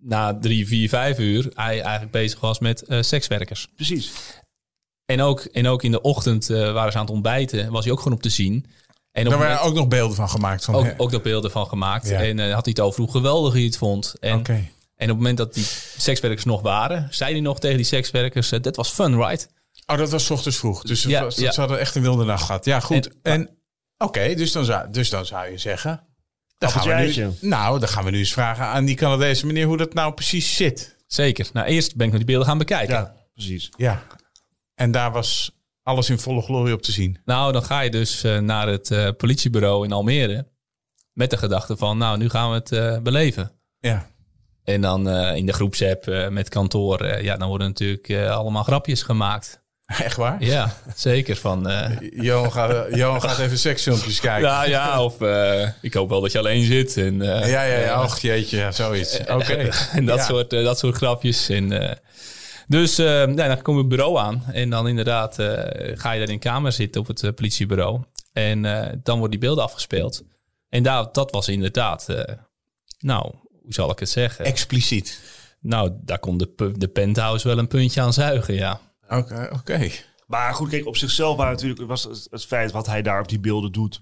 na 0.00 0.38
drie, 0.38 0.66
vier, 0.66 0.88
vijf 0.88 1.18
uur... 1.18 1.50
hij 1.54 1.80
eigenlijk 1.80 2.10
bezig 2.10 2.40
was 2.40 2.58
met 2.58 2.82
eh, 2.82 3.02
sekswerkers. 3.02 3.68
Precies. 3.76 4.12
En 5.04 5.20
ook, 5.20 5.40
en 5.40 5.66
ook 5.66 5.82
in 5.82 5.90
de 5.90 6.00
ochtend 6.00 6.50
eh, 6.50 6.72
waren 6.72 6.92
ze 6.92 6.98
aan 6.98 7.04
het 7.04 7.14
ontbijten, 7.14 7.70
was 7.70 7.84
hij 7.84 7.92
ook 7.92 8.00
gewoon 8.00 8.16
op 8.16 8.22
te 8.22 8.30
zien. 8.30 8.66
En 9.12 9.24
daar 9.24 9.38
waren 9.38 9.62
ook 9.62 9.74
nog 9.74 9.88
beelden 9.88 10.16
van 10.16 10.28
gemaakt. 10.28 10.64
Van, 10.64 10.74
ook, 10.74 10.94
ook 10.96 11.10
daar 11.10 11.20
beelden 11.20 11.50
van 11.50 11.66
gemaakt. 11.66 12.08
Ja. 12.08 12.22
En 12.22 12.38
eh, 12.38 12.54
had 12.54 12.64
hij 12.64 12.74
het 12.76 12.80
over 12.80 13.00
hoe 13.00 13.10
geweldig 13.10 13.52
hij 13.52 13.62
het 13.62 13.76
vond. 13.76 14.14
En, 14.20 14.38
Oké. 14.38 14.68
En 15.00 15.10
op 15.10 15.16
het 15.16 15.16
moment 15.16 15.36
dat 15.36 15.54
die 15.54 15.64
sekswerkers 15.98 16.44
nog 16.44 16.62
waren, 16.62 17.06
zei 17.10 17.32
hij 17.32 17.40
nog 17.40 17.60
tegen 17.60 17.76
die 17.76 17.86
sekswerkers: 17.86 18.52
eh, 18.52 18.60
That 18.60 18.76
was 18.76 18.88
fun, 18.90 19.16
right? 19.16 19.48
Oh, 19.86 19.96
dat 19.96 20.10
was 20.10 20.24
's 20.26 20.30
ochtends 20.30 20.58
vroeg. 20.58 20.82
Dus 20.82 21.02
het 21.02 21.12
Ja, 21.12 21.22
was, 21.22 21.36
ja. 21.36 21.52
ze 21.52 21.60
hadden 21.60 21.78
echt 21.78 21.94
een 21.94 22.02
wilde 22.02 22.24
nacht 22.24 22.44
gehad. 22.44 22.64
Ja, 22.64 22.80
goed. 22.80 23.08
En- 23.08 23.32
En, 23.32 23.50
oké, 23.98 24.34
dus, 24.34 24.52
dan 24.52 24.64
zou, 24.64 24.90
dus 24.92 25.10
dan 25.10 25.26
zou 25.26 25.50
je 25.50 25.58
zeggen... 25.58 26.04
Dan 26.58 26.70
gaan 26.70 26.86
we 26.88 27.12
nu, 27.40 27.48
nou, 27.48 27.78
dan 27.78 27.88
gaan 27.88 28.04
we 28.04 28.10
nu 28.10 28.18
eens 28.18 28.32
vragen 28.32 28.64
aan 28.64 28.84
die 28.84 28.94
Canadese 28.94 29.46
meneer 29.46 29.66
hoe 29.66 29.76
dat 29.76 29.94
nou 29.94 30.12
precies 30.14 30.56
zit. 30.56 30.96
Zeker. 31.06 31.48
Nou, 31.52 31.66
eerst 31.66 31.96
ben 31.96 32.06
ik 32.06 32.12
nog 32.12 32.20
die 32.20 32.26
beelden 32.30 32.48
gaan 32.48 32.58
bekijken. 32.58 32.94
Ja, 32.94 33.14
precies. 33.34 33.70
Ja. 33.76 34.02
En 34.74 34.90
daar 34.90 35.12
was 35.12 35.50
alles 35.82 36.10
in 36.10 36.18
volle 36.18 36.42
glorie 36.42 36.74
op 36.74 36.82
te 36.82 36.92
zien. 36.92 37.18
Nou, 37.24 37.52
dan 37.52 37.62
ga 37.64 37.80
je 37.80 37.90
dus 37.90 38.22
eh, 38.24 38.38
naar 38.38 38.68
het 38.68 38.90
eh, 38.90 39.08
politiebureau 39.16 39.84
in 39.84 39.92
Almere. 39.92 40.48
Met 41.12 41.30
de 41.30 41.36
gedachte 41.36 41.76
van, 41.76 41.98
nou, 41.98 42.18
nu 42.18 42.28
gaan 42.28 42.48
we 42.48 42.54
het 42.54 42.72
eh, 42.72 42.98
beleven. 42.98 43.52
Ja. 43.78 44.08
En 44.64 44.80
dan 44.80 45.08
eh, 45.08 45.36
in 45.36 45.46
de 45.46 45.52
groepsapp 45.52 46.06
eh, 46.06 46.28
met 46.28 46.48
kantoor, 46.48 47.00
eh, 47.00 47.22
ja, 47.22 47.36
dan 47.36 47.48
worden 47.48 47.66
natuurlijk 47.66 48.12
allemaal 48.28 48.62
grapjes 48.62 49.02
gemaakt. 49.02 49.62
Echt 49.86 50.16
waar? 50.16 50.44
Ja, 50.44 50.74
zeker. 50.94 51.36
Van, 51.36 51.70
Johan, 52.28 52.52
gaat, 52.52 52.94
Johan 52.94 53.22
gaat 53.22 53.38
even 53.38 53.58
seksfilmpjes 53.58 54.20
kijken. 54.20 54.48
ja, 54.48 54.64
ja, 54.64 55.04
of 55.04 55.16
ik 55.80 55.94
hoop 55.94 56.08
wel 56.08 56.20
dat 56.20 56.32
je 56.32 56.38
alleen 56.38 56.64
zit. 56.64 56.96
En, 56.96 57.18
ja, 57.22 57.46
ja, 57.46 57.62
ja. 57.62 58.02
Och, 58.02 58.18
jeetje, 58.18 58.56
ja, 58.56 58.72
zoiets. 58.72 59.20
Oké. 59.20 59.54
en 59.92 60.04
dat, 60.06 60.18
Ja. 60.18 60.24
soort, 60.24 60.50
dat 60.50 60.78
soort 60.78 60.96
grapjes. 60.96 61.48
En, 61.48 61.98
dus 62.66 62.96
nou, 62.96 63.34
dan 63.34 63.62
kom 63.62 63.74
je 63.74 63.80
het 63.80 63.88
bureau 63.88 64.18
aan. 64.18 64.44
En 64.52 64.70
dan 64.70 64.88
inderdaad 64.88 65.34
ga 65.94 66.12
je 66.12 66.18
daar 66.18 66.28
in 66.28 66.34
de 66.34 66.38
kamer 66.38 66.72
zitten 66.72 67.00
op 67.00 67.06
het 67.06 67.34
politiebureau. 67.34 68.00
En 68.32 68.62
dan 69.02 69.18
worden 69.18 69.30
die 69.30 69.38
beelden 69.48 69.64
afgespeeld. 69.64 70.22
En 70.68 70.82
daar, 70.82 71.08
dat 71.12 71.30
was 71.30 71.48
inderdaad, 71.48 72.06
nou, 72.98 73.34
hoe 73.70 73.78
zal 73.84 73.90
ik 73.90 73.98
het 73.98 74.08
zeggen? 74.08 74.44
Expliciet. 74.44 75.20
nou, 75.60 75.90
daar 76.00 76.18
kon 76.18 76.38
de, 76.38 76.72
de 76.76 76.88
penthouse 76.88 77.48
wel 77.48 77.58
een 77.58 77.68
puntje 77.68 78.00
aan 78.00 78.12
zuigen, 78.12 78.54
ja. 78.54 78.80
Oké, 79.08 79.50
oké. 79.52 79.90
Maar 80.26 80.54
goed, 80.54 80.68
kijk, 80.68 80.86
op 80.86 80.96
zichzelf 80.96 81.36
waren 81.36 81.52
natuurlijk, 81.52 81.80
was 81.80 82.04
het, 82.04 82.26
het 82.30 82.44
feit 82.44 82.72
wat 82.72 82.86
hij 82.86 83.02
daar 83.02 83.20
op 83.20 83.28
die 83.28 83.40
beelden 83.40 83.72
doet 83.72 84.00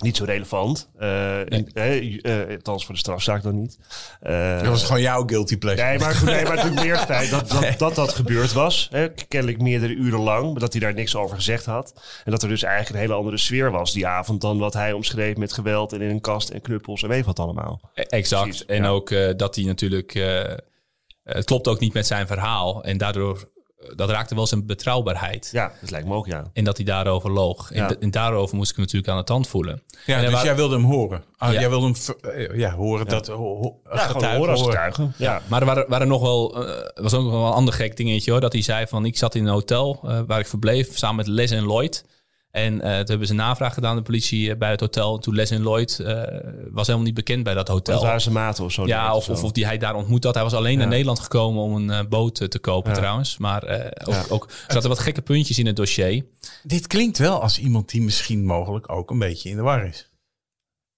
niet 0.00 0.16
zo 0.16 0.24
relevant. 0.24 0.88
Eh 0.98 1.40
eh, 1.40 2.18
eh, 2.22 2.50
althans 2.50 2.84
voor 2.84 2.94
de 2.94 3.00
strafzaak 3.00 3.42
dan 3.42 3.54
niet. 3.54 3.78
Eh, 4.20 4.58
Dat 4.58 4.66
was 4.66 4.84
gewoon 4.84 5.00
jouw 5.00 5.22
guilty 5.26 5.56
pleasure. 5.58 5.88
Nee, 5.88 5.98
maar, 5.98 6.14
goed, 6.14 6.28
nee, 6.28 6.44
maar 6.44 6.56
natuurlijk 6.56 6.82
meer 6.84 6.96
feit 6.98 7.30
dat 7.30 7.48
dat, 7.48 7.78
dat, 7.78 7.94
dat 7.94 8.12
gebeurd 8.12 8.52
was. 8.52 8.88
Hè, 8.90 9.08
kennelijk 9.08 9.60
meerdere 9.60 9.92
uren 9.94 10.20
lang. 10.20 10.50
Maar 10.50 10.60
dat 10.60 10.72
hij 10.72 10.80
daar 10.80 10.94
niks 10.94 11.16
over 11.16 11.36
gezegd 11.36 11.64
had. 11.64 12.00
En 12.24 12.30
dat 12.30 12.42
er 12.42 12.48
dus 12.48 12.62
eigenlijk 12.62 12.94
een 12.94 13.00
hele 13.00 13.18
andere 13.18 13.38
sfeer 13.38 13.70
was 13.70 13.92
die 13.92 14.06
avond 14.06 14.40
dan 14.40 14.58
wat 14.58 14.72
hij 14.74 14.92
omschreef 14.92 15.36
met 15.36 15.52
geweld 15.52 15.92
en 15.92 16.00
in 16.00 16.10
een 16.10 16.20
kast 16.20 16.48
en 16.48 16.60
knuppels 16.60 17.02
en 17.02 17.08
weet 17.08 17.24
wat 17.24 17.38
allemaal. 17.38 17.80
E- 17.94 18.02
Exact. 18.02 18.42
Precies, 18.42 18.64
en 18.66 18.82
ja. 18.82 18.88
ook 18.88 19.10
eh, 19.10 19.30
dat 19.36 19.54
hij 19.54 19.64
natuurlijk... 19.64 20.14
eh, 20.14 20.54
het 21.22 21.44
klopt 21.44 21.68
ook 21.68 21.80
niet 21.80 21.92
met 21.94 22.06
zijn 22.06 22.26
verhaal. 22.26 22.84
En 22.84 22.98
daardoor, 22.98 23.48
dat 23.94 24.10
raakte 24.10 24.34
wel 24.34 24.46
zijn 24.46 24.66
betrouwbaarheid. 24.66 25.48
Ja, 25.52 25.72
dat 25.80 25.90
lijkt 25.90 26.06
me 26.08 26.14
ook, 26.14 26.26
ja. 26.26 26.44
En 26.52 26.64
dat 26.64 26.76
hij 26.76 26.86
daarover 26.86 27.30
loog. 27.30 27.74
Ja. 27.74 27.88
En, 27.88 28.00
en 28.00 28.10
daarover 28.10 28.56
moest 28.56 28.70
ik 28.70 28.76
hem 28.76 28.84
natuurlijk 28.84 29.12
aan 29.12 29.18
de 29.18 29.24
tand 29.24 29.48
voelen. 29.48 29.82
Ja, 30.06 30.16
En 30.16 30.20
dus 30.22 30.30
waren- 30.30 30.46
jij 30.46 30.56
wilde 30.56 30.74
hem 30.74 30.84
horen. 30.84 31.24
Ja. 31.38 31.52
Jij 31.52 31.68
wilde 31.68 31.86
hem 31.86 32.30
eh, 32.30 32.58
ja, 32.58 32.70
horen 32.74 33.06
dat... 33.06 33.26
Ho, 33.26 33.36
ho, 33.36 33.80
Ja, 33.84 33.90
gewoon 33.98 34.06
getuigen 34.12 34.38
horen 34.38 34.52
als 34.52 34.62
getuigen. 34.62 35.14
Ja. 35.18 35.42
Maar 35.48 35.60
er 35.60 35.66
waren, 35.66 35.84
waren 35.88 36.08
nog 36.08 36.20
wel, 36.22 36.66
eh, 36.66 37.02
was 37.02 37.14
ook 37.14 37.22
nog 37.22 37.32
wel 37.32 37.46
een 37.46 37.52
ander 37.52 37.74
gek 37.74 37.96
dingetje 37.96 38.30
hoor. 38.30 38.40
Dat 38.40 38.52
hij 38.52 38.62
zei 38.62 38.86
van, 38.86 39.04
ik 39.04 39.16
zat 39.18 39.34
in 39.34 39.44
een 39.46 39.52
hotel 39.52 40.00
eh, 40.04 40.20
waar 40.26 40.40
ik 40.40 40.46
verbleef 40.46 40.98
samen 40.98 41.16
met 41.16 41.26
Les 41.26 41.50
en 41.50 41.62
Lloyd. 41.64 42.04
En 42.56 42.80
eh, 42.80 42.90
toen 42.90 43.06
hebben 43.06 43.26
ze 43.26 43.32
een 43.32 43.38
navraag 43.38 43.74
gedaan, 43.74 43.96
de 43.96 44.02
politie 44.02 44.50
eh, 44.50 44.56
bij 44.56 44.70
het 44.70 44.80
hotel. 44.80 45.18
Toen 45.18 45.34
Les 45.34 45.50
en 45.50 45.62
Lloyd 45.62 45.98
eh, 45.98 46.22
was 46.70 46.86
helemaal 46.86 47.06
niet 47.06 47.14
bekend 47.14 47.42
bij 47.42 47.54
dat 47.54 47.68
hotel. 47.68 47.94
Dat 47.94 48.04
waren 48.04 48.20
zijn 48.20 48.34
maten 48.34 48.64
of 48.64 48.72
zo. 48.72 48.86
Ja, 48.86 49.14
of, 49.14 49.28
of, 49.28 49.44
of 49.44 49.52
die 49.52 49.66
hij 49.66 49.78
daar 49.78 49.94
ontmoet 49.94 50.24
had. 50.24 50.34
Hij 50.34 50.42
was 50.42 50.54
alleen 50.54 50.78
naar 50.78 50.86
Nederland 50.86 51.20
gekomen 51.20 51.62
om 51.62 51.90
een 51.90 52.08
boot 52.08 52.50
te 52.50 52.58
kopen 52.58 52.90
Ja. 52.90 52.96
trouwens. 52.96 53.38
Maar 53.38 53.62
eh, 53.62 54.14
ook, 54.14 54.24
ook, 54.28 54.44
er 54.44 54.72
zaten 54.72 54.88
wat 54.88 54.98
gekke 54.98 55.22
puntjes 55.22 55.58
in 55.58 55.66
het 55.66 55.76
dossier. 55.76 56.24
Dit 56.62 56.86
klinkt 56.86 57.18
wel 57.18 57.42
als 57.42 57.58
iemand 57.58 57.90
die 57.90 58.02
misschien 58.02 58.44
mogelijk 58.44 58.92
ook 58.92 59.10
een 59.10 59.18
beetje 59.18 59.50
in 59.50 59.56
de 59.56 59.62
war 59.62 59.86
is. 59.86 60.08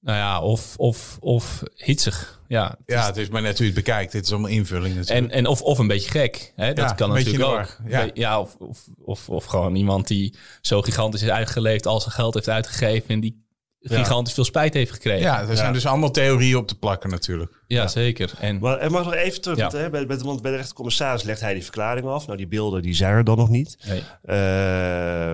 Nou 0.00 0.16
ja, 0.18 0.40
of, 0.40 0.74
of, 0.76 1.16
of 1.20 1.62
hitsig. 1.76 2.40
Ja, 2.48 2.76
Ja, 2.87 3.06
het 3.06 3.16
is 3.16 3.28
maar 3.28 3.42
net 3.42 3.58
hoe 3.58 3.66
je 3.66 3.72
het 3.72 3.84
bekijkt. 3.84 4.12
Dit 4.12 4.24
is 4.24 4.30
allemaal 4.32 4.50
invulling 4.50 4.94
natuurlijk. 4.96 5.32
En, 5.32 5.38
en 5.38 5.46
of, 5.46 5.62
of 5.62 5.78
een 5.78 5.87
beetje 5.87 6.11
gek. 6.11 6.52
Hè? 6.56 6.72
Dat 6.72 6.88
Ja, 6.88 6.94
kan 6.94 7.08
natuurlijk 7.08 7.44
ook. 7.44 7.76
ja. 7.88 8.11
Ja, 8.14 8.40
of, 8.40 8.56
of, 8.58 8.87
of, 9.04 9.28
of 9.28 9.44
gewoon 9.44 9.74
iemand 9.74 10.06
die 10.06 10.34
zo 10.61 10.82
gigantisch 10.82 11.22
is 11.22 11.28
uitgeleefd 11.28 11.87
als 11.87 12.02
zijn 12.02 12.14
geld 12.14 12.34
heeft 12.34 12.48
uitgegeven 12.48 13.08
en 13.08 13.20
die 13.20 13.46
gigantisch 13.90 14.35
veel 14.35 14.44
spijt 14.44 14.74
heeft 14.74 14.92
gekregen. 14.92 15.20
ja, 15.20 15.40
er 15.48 15.57
zijn 15.57 15.72
dus 15.72 15.87
allemaal 15.87 16.11
theorieën 16.11 16.57
op 16.57 16.68
te 16.68 16.79
plakken 16.79 17.11
natuurlijk. 17.11 17.53
Ja, 17.66 17.87
zeker. 17.87 18.33
En 18.40 18.59
Maar 18.59 18.79
en 18.79 18.92
mag 18.92 19.05
nog 19.05 19.14
even 19.14 19.40
terug, 19.40 19.57
Ja. 19.57 19.62
want, 19.62 19.83
hè, 19.83 19.90
bij, 19.90 20.07
bij, 20.07 20.18
want 20.18 20.42
bij 20.42 20.51
de 20.51 20.57
rechtercommissaris 20.57 21.22
legt 21.22 21.40
hij 21.40 21.55
die 21.55 21.62
verklaring 21.62 22.07
af. 22.07 22.27
Nou, 22.27 22.38
die 22.38 22.48
beelden 22.48 22.83
die 22.83 22.94
zijn 22.94 23.12
er 23.14 23.24
dan 23.24 23.37
nog 23.37 23.48
niet. 23.48 23.77
nee, 23.87 24.03
Eh, 24.22 25.33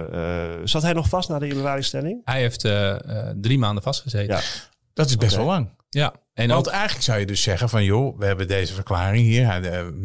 eh, 0.55 0.61
zat 0.65 0.83
hij 0.83 0.93
nog 0.93 1.09
vast 1.09 1.29
na 1.29 1.39
de 1.39 1.49
inbewaringstelling? 1.49 2.21
hij 2.25 2.41
heeft 2.41 2.65
eh, 2.65 2.97
drie 3.37 3.59
maanden 3.59 3.83
vastgezeten. 3.83 4.35
Ja. 4.35 4.41
Ja. 4.41 4.47
Dat 4.95 5.09
is 5.09 5.17
best 5.17 5.37
wel 5.37 5.45
lang. 5.47 5.69
En 6.35 6.49
Want 6.49 6.67
ook, 6.67 6.73
eigenlijk 6.73 7.05
zou 7.05 7.19
je 7.19 7.27
dus 7.27 7.43
zeggen 7.43 7.69
van... 7.69 7.85
joh, 7.85 8.19
we 8.19 8.27
hebben 8.27 8.49
deze 8.49 8.75
verklaring 8.75 9.25
hier. 9.27 9.61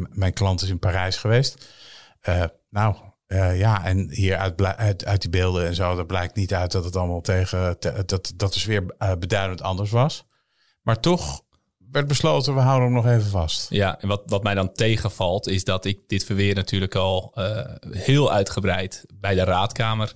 Mijn 0.10 0.34
klant 0.34 0.62
is 0.62 0.70
in 0.70 0.80
Parijs 0.80 1.18
geweest. 1.18 1.66
Eh, 2.22 2.44
nou, 2.70 2.96
eh, 3.30 3.60
ja, 3.60 3.86
en 3.86 4.10
hier 4.12 4.38
uit, 4.38 4.62
uit, 4.62 5.06
uit 5.06 5.22
die 5.22 5.30
beelden 5.30 5.68
en 5.68 5.76
zo... 5.76 5.96
dat 5.96 6.08
blijkt 6.08 6.36
niet 6.36 6.54
uit 6.54 6.72
dat 6.72 6.84
het 6.84 6.96
allemaal 6.96 7.22
tegen... 7.22 7.80
te- 7.80 8.04
dat, 8.06 8.34
dat 8.36 8.54
de 8.54 8.60
sfeer 8.60 8.96
eh, 8.98 9.12
beduidend 9.20 9.62
anders 9.62 9.92
was. 9.92 10.26
Maar 10.82 11.00
toch 11.00 11.42
werd 11.92 12.08
besloten, 12.08 12.56
we 12.56 12.60
houden 12.60 12.86
hem 12.86 12.96
nog 12.96 13.06
even 13.06 13.30
vast. 13.30 13.70
ja, 13.70 14.02
en 14.02 14.08
wat, 14.08 14.22
wat 14.26 14.44
mij 14.44 14.54
dan 14.54 14.74
tegenvalt 14.74 15.48
is 15.48 15.64
dat 15.64 15.86
ik 15.86 16.00
dit 16.08 16.24
verweer 16.24 16.56
natuurlijk 16.56 16.96
al 16.96 17.32
eh, 17.34 17.66
heel 17.90 18.32
uitgebreid 18.32 19.06
bij 19.14 19.36
de 19.36 19.44
raadkamer 19.44 20.14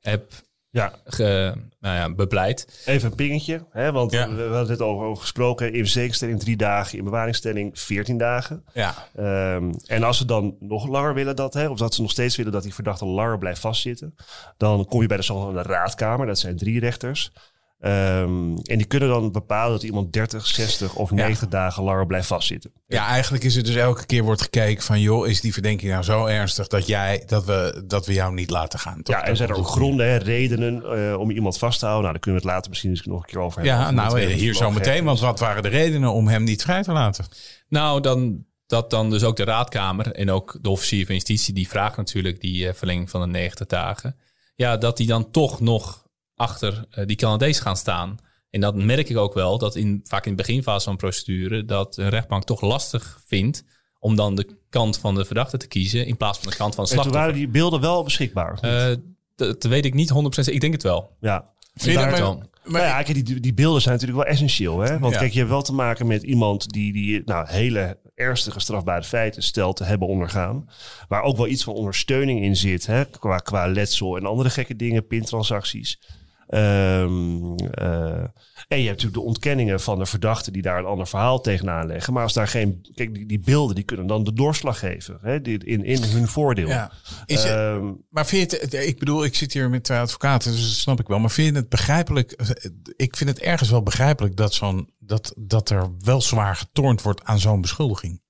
heb 0.00 0.32
Ja, 0.76 0.92
ge, 1.04 1.52
nou 1.80 1.96
ja, 1.96 2.14
bepleit. 2.14 2.82
even 2.86 3.10
een 3.10 3.16
pingetje. 3.16 3.64
Hè, 3.70 3.92
want 3.92 4.12
Ja. 4.12 4.28
we, 4.28 4.34
we 4.34 4.42
hadden 4.54 4.70
het 4.70 4.80
over, 4.82 5.06
over 5.06 5.20
gesproken. 5.22 5.72
In 5.72 5.86
zekerstelling 5.86 6.40
drie 6.40 6.56
dagen, 6.56 6.98
in 6.98 7.04
bewaringstelling 7.04 7.78
14 7.80 8.18
dagen. 8.18 8.64
Ja, 8.72 8.94
Ehm, 9.14 9.72
en 9.86 10.02
als 10.02 10.16
ze 10.16 10.24
dan 10.24 10.56
nog 10.60 10.88
langer 10.88 11.14
willen 11.14 11.36
dat, 11.36 11.54
hè, 11.54 11.68
of 11.68 11.78
dat 11.78 11.94
ze 11.94 12.02
nog 12.02 12.10
steeds 12.10 12.36
willen 12.36 12.52
dat 12.52 12.62
die 12.62 12.74
verdachte 12.74 13.04
langer 13.06 13.38
blijft 13.38 13.60
vastzitten, 13.60 14.14
dan 14.56 14.86
kom 14.86 15.00
je 15.00 15.06
bij 15.06 15.16
de 15.16 15.22
zogenaamde 15.22 15.62
raadkamer. 15.62 16.26
Dat 16.26 16.38
zijn 16.38 16.56
drie 16.56 16.80
rechters. 16.80 17.32
Ehm, 17.80 18.56
en 18.56 18.76
die 18.76 18.84
kunnen 18.84 19.08
dan 19.08 19.32
bepalen 19.32 19.72
dat 19.72 19.82
iemand 19.82 20.12
30, 20.12 20.46
60 20.46 20.94
of 20.94 21.10
90 21.10 21.48
dagen 21.48 21.82
langer 21.82 22.06
blijft 22.06 22.26
vastzitten. 22.26 22.72
Ja, 22.86 23.06
eigenlijk 23.06 23.44
is 23.44 23.54
het 23.54 23.66
dus 23.66 23.74
elke 23.74 24.06
keer 24.06 24.22
wordt 24.22 24.42
gekeken 24.42 24.82
van... 24.82 25.00
joh, 25.00 25.28
is 25.28 25.40
die 25.40 25.52
verdenking 25.52 25.90
nou 25.90 26.02
zo 26.02 26.26
ernstig 26.26 26.66
dat, 26.66 26.86
jij, 26.86 27.22
dat, 27.26 27.44
we, 27.44 27.84
dat 27.86 28.06
we 28.06 28.12
jou 28.12 28.34
niet 28.34 28.50
laten 28.50 28.78
gaan? 28.78 29.02
Toch? 29.02 29.14
Ja, 29.14 29.24
en 29.24 29.36
zijn 29.36 29.48
er 29.48 29.56
ook 29.56 29.66
gronden, 29.66 30.06
hè, 30.06 30.16
redenen 30.16 30.82
eh, 30.82 31.20
om 31.20 31.30
iemand 31.30 31.58
vast 31.58 31.78
te 31.78 31.84
houden? 31.84 32.02
Nou, 32.02 32.14
daar 32.14 32.22
kunnen 32.22 32.40
we 32.42 32.46
het 32.46 32.56
later 32.56 32.70
misschien 32.70 32.90
eens 32.90 33.06
nog 33.06 33.22
een 33.22 33.28
keer 33.28 33.40
over 33.40 33.62
hebben. 33.62 33.80
Ja, 33.80 33.90
nou 33.90 34.20
eh, 34.20 34.26
hier 34.26 34.54
zo 34.54 34.70
meteen. 34.70 35.04
Want 35.04 35.20
wat 35.20 35.40
waren 35.40 35.62
de 35.62 35.68
redenen 35.68 36.12
om 36.12 36.28
hem 36.28 36.44
niet 36.44 36.62
vrij 36.62 36.82
te 36.82 36.92
laten? 36.92 37.24
Nou, 37.68 38.00
dan, 38.00 38.44
dat 38.66 38.90
dan 38.90 39.10
dus 39.10 39.24
ook 39.24 39.36
de 39.36 39.44
raadkamer 39.44 40.12
en 40.12 40.30
ook 40.30 40.58
de 40.62 40.70
officier 40.70 41.06
van 41.06 41.14
justitie... 41.14 41.54
die 41.54 41.68
vraagt 41.68 41.96
natuurlijk 41.96 42.40
die 42.40 42.68
eh, 42.68 42.74
verlenging 42.74 43.10
van 43.10 43.20
de 43.20 43.26
90 43.26 43.66
dagen. 43.66 44.16
Ja, 44.54 44.76
dat 44.76 44.96
die 44.96 45.06
dan 45.06 45.30
toch 45.30 45.60
nog 45.60 46.05
achter 46.36 46.84
eh, 46.90 47.06
die 47.06 47.16
Canadees 47.16 47.60
gaan 47.60 47.76
staan. 47.76 48.16
En 48.50 48.60
dat 48.60 48.74
merk 48.74 49.08
ik 49.08 49.16
ook 49.16 49.34
wel, 49.34 49.58
dat 49.58 49.76
in, 49.76 50.00
vaak 50.04 50.24
in 50.24 50.30
de 50.36 50.42
beginfase 50.42 50.84
van 50.84 50.92
een 50.92 50.98
procedure... 50.98 51.64
dat 51.64 51.96
een 51.96 52.08
rechtbank 52.08 52.44
toch 52.44 52.60
lastig 52.60 53.20
vindt 53.26 53.64
om 53.98 54.16
dan 54.16 54.34
de 54.34 54.56
kant 54.70 54.98
van 54.98 55.14
de 55.14 55.24
verdachte 55.24 55.56
te 55.56 55.68
kiezen... 55.68 56.06
in 56.06 56.16
plaats 56.16 56.38
van 56.38 56.50
de 56.50 56.56
kant 56.56 56.74
van 56.74 56.84
de 56.84 56.90
En 56.90 56.96
toen 56.96 57.04
slachtoffer. 57.04 57.32
waren 57.32 57.34
die 57.34 57.60
beelden 57.60 57.80
wel 57.80 58.04
beschikbaar. 58.04 58.58
Eh, 58.60 58.96
dat 59.34 59.62
weet 59.62 59.84
ik 59.84 59.94
niet 59.94 60.12
100%. 60.12 60.52
Ik 60.52 60.60
denk 60.60 60.72
het 60.72 60.82
wel. 60.82 61.16
ja. 61.20 61.54
Vind 61.74 61.98
je 61.98 62.10
wel? 62.10 62.42
Maar 62.64 62.82
ja, 62.82 63.02
kijk, 63.02 63.26
die, 63.26 63.40
die 63.40 63.54
beelden 63.54 63.82
zijn 63.82 63.94
natuurlijk 63.94 64.22
wel 64.24 64.32
essentieel. 64.32 64.80
Hè? 64.80 64.98
Want 64.98 65.12
Ja. 65.12 65.18
kijk, 65.20 65.32
je 65.32 65.38
hebt 65.38 65.50
wel 65.50 65.62
te 65.62 65.72
maken 65.72 66.06
met 66.06 66.22
iemand 66.22 66.68
die, 66.68 66.92
die 66.92 67.22
nou, 67.24 67.48
hele 67.48 67.98
ernstige 68.14 68.60
strafbare 68.60 69.02
feiten 69.02 69.42
stelt 69.42 69.76
te 69.76 69.84
hebben 69.84 70.08
ondergaan. 70.08 70.68
Waar 71.08 71.22
ook 71.22 71.36
wel 71.36 71.46
iets 71.46 71.64
van 71.64 71.74
ondersteuning 71.74 72.42
in 72.42 72.56
zit. 72.56 72.86
Hè? 72.86 73.04
Qua, 73.04 73.38
qua 73.38 73.66
letsel 73.66 74.16
en 74.16 74.26
andere 74.26 74.50
gekke 74.50 74.76
dingen, 74.76 75.06
pintransacties. 75.06 76.00
Ehm, 76.48 77.56
eh, 77.70 78.24
en 78.68 78.78
je 78.78 78.86
hebt 78.86 79.02
natuurlijk 79.02 79.14
de 79.14 79.20
ontkenningen 79.20 79.80
van 79.80 79.98
de 79.98 80.06
verdachten 80.06 80.52
die 80.52 80.62
daar 80.62 80.78
een 80.78 80.84
ander 80.84 81.06
verhaal 81.06 81.40
tegenaan 81.40 81.86
leggen. 81.86 82.12
Maar 82.12 82.22
als 82.22 82.32
daar 82.32 82.48
geen. 82.48 82.86
Kijk, 82.94 83.14
die, 83.14 83.26
die 83.26 83.38
beelden 83.38 83.74
die 83.74 83.84
kunnen 83.84 84.06
dan 84.06 84.24
de 84.24 84.32
doorslag 84.32 84.78
geven. 84.78 85.18
Hè? 85.22 85.40
Die, 85.40 85.64
in, 85.64 85.84
in 85.84 86.02
hun 86.02 86.28
voordeel. 86.28 86.68
Ja. 86.68 86.92
Is 87.26 87.42
het, 87.42 87.66
Ehm, 87.66 87.92
maar 88.10 88.26
vind 88.26 88.50
je 88.50 88.58
het, 88.58 88.74
ik 88.74 88.98
bedoel, 88.98 89.24
ik 89.24 89.34
zit 89.34 89.52
hier 89.52 89.70
met 89.70 89.84
twee 89.84 89.98
advocaten, 89.98 90.52
dus 90.52 90.60
dat 90.60 90.70
snap 90.70 91.00
ik 91.00 91.06
wel. 91.06 91.18
Maar 91.18 91.30
vind 91.30 91.48
je 91.48 91.60
het 91.60 91.68
begrijpelijk? 91.68 92.32
Ik 92.96 93.16
vind 93.16 93.30
het 93.30 93.38
ergens 93.38 93.70
wel 93.70 93.82
begrijpelijk 93.82 94.36
dat, 94.36 94.54
zo'n, 94.54 94.90
dat, 94.98 95.34
dat 95.36 95.70
er 95.70 95.90
wel 95.98 96.20
zwaar 96.20 96.56
getornd 96.56 97.02
wordt 97.02 97.24
aan 97.24 97.38
zo'n 97.38 97.60
beschuldiging. 97.60 98.20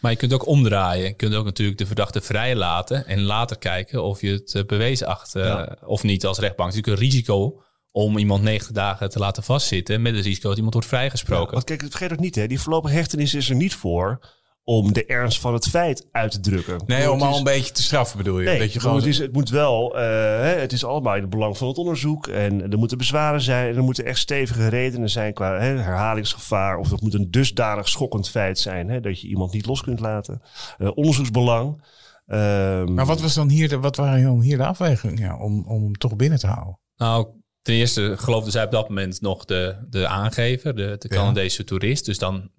Maar 0.00 0.10
je 0.10 0.16
kunt 0.16 0.32
ook 0.32 0.46
omdraaien. 0.46 1.04
Je 1.04 1.12
kunt 1.14 1.34
ook 1.34 1.44
natuurlijk 1.44 1.78
de 1.78 1.86
verdachte 1.86 2.20
vrijlaten 2.20 3.06
en 3.06 3.20
later 3.22 3.58
kijken 3.58 4.02
of 4.02 4.20
je 4.20 4.30
het 4.30 4.54
eh, 4.54 4.64
bewezen 4.64 5.06
acht 5.06 5.34
eh, 5.34 5.44
Ja. 5.44 5.76
of 5.84 6.02
niet 6.02 6.26
als 6.26 6.38
rechtbank. 6.38 6.70
Het 6.72 6.78
is 6.78 6.84
natuurlijk 6.84 7.12
een 7.12 7.18
risico 7.18 7.62
om 7.90 8.18
iemand 8.18 8.42
90 8.42 8.72
dagen 8.72 9.10
te 9.10 9.18
laten 9.18 9.42
vastzitten 9.42 10.02
met 10.02 10.14
het 10.14 10.24
risico 10.24 10.48
dat 10.48 10.56
iemand 10.56 10.74
wordt 10.74 10.88
vrijgesproken. 10.88 11.52
Want 11.52 11.64
kijk, 11.64 11.80
vergeet 11.80 12.12
ook 12.12 12.18
niet, 12.18 12.34
hè, 12.34 12.46
die 12.46 12.60
voorlopige 12.60 12.94
hechtenis 12.94 13.34
is 13.34 13.48
er 13.48 13.56
niet 13.56 13.74
voor 13.74 14.20
om 14.64 14.92
de 14.92 15.06
ernst 15.06 15.40
van 15.40 15.52
het 15.52 15.68
feit 15.68 16.08
uit 16.12 16.30
te 16.30 16.40
drukken. 16.40 16.82
Nee, 16.86 17.10
om 17.10 17.22
al 17.22 17.36
een 17.38 17.44
beetje 17.44 17.72
te 17.72 17.82
straffen 17.82 18.16
bedoel 18.18 18.40
je? 18.40 18.46
Nee, 18.46 18.58
dat 18.58 18.72
je 18.72 18.80
gewoon, 18.80 18.96
het, 18.96 19.06
is, 19.06 19.18
het 19.18 19.32
moet 19.32 19.50
wel, 19.50 19.96
eh, 19.96 20.02
hè, 20.40 20.54
het 20.60 20.72
is 20.72 20.84
allemaal 20.84 21.14
in 21.14 21.20
het 21.20 21.30
belang 21.30 21.56
van 21.56 21.68
het 21.68 21.78
onderzoek. 21.78 22.26
En 22.26 22.70
er 22.70 22.78
moeten 22.78 22.98
bezwaren 22.98 23.40
zijn. 23.40 23.68
En 23.70 23.76
er 23.76 23.82
moeten 23.82 24.04
echt 24.04 24.18
stevige 24.18 24.68
redenen 24.68 25.10
zijn 25.10 25.34
qua 25.34 25.58
hè, 25.58 25.76
herhalingsgevaar. 25.76 26.78
Of 26.78 26.90
het 26.90 27.00
moet 27.00 27.14
een 27.14 27.30
dusdanig 27.30 27.88
schokkend 27.88 28.28
feit 28.28 28.58
zijn 28.58 28.88
hè, 28.88 29.00
dat 29.00 29.20
je 29.20 29.28
iemand 29.28 29.52
niet 29.52 29.66
los 29.66 29.82
kunt 29.82 30.00
laten. 30.00 30.42
Eh, 30.78 30.90
onderzoeksbelang. 30.94 31.82
Ehm, 32.26 32.94
maar 32.94 33.06
wat, 33.06 33.20
was 33.20 33.34
dan 33.34 33.48
hier 33.48 33.68
de, 33.68 33.78
wat 33.78 33.96
waren 33.96 34.22
dan 34.22 34.40
hier 34.40 34.56
de 34.56 34.66
afwegingen 34.66 35.16
ja, 35.16 35.38
om, 35.38 35.64
om 35.66 35.82
hem 35.82 35.98
toch 35.98 36.16
binnen 36.16 36.38
te 36.38 36.46
houden? 36.46 36.78
Nou, 36.96 37.26
ten 37.62 37.74
eerste 37.74 38.14
geloofde 38.18 38.50
zij 38.50 38.64
op 38.64 38.70
dat 38.70 38.88
moment 38.88 39.20
nog 39.20 39.44
de, 39.44 39.86
de 39.90 40.06
aangever, 40.06 40.76
de, 40.76 40.96
de 40.98 41.08
Ja. 41.08 41.16
Canadese 41.16 41.64
toerist. 41.64 42.04
Dus 42.04 42.18
dan 42.18 42.50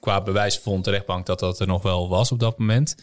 qua 0.00 0.22
bewijs 0.22 0.58
vond 0.58 0.84
de 0.84 0.90
rechtbank 0.90 1.26
dat 1.26 1.38
dat 1.38 1.60
er 1.60 1.66
nog 1.66 1.82
wel 1.82 2.08
was 2.08 2.32
op 2.32 2.38
dat 2.38 2.58
moment. 2.58 2.94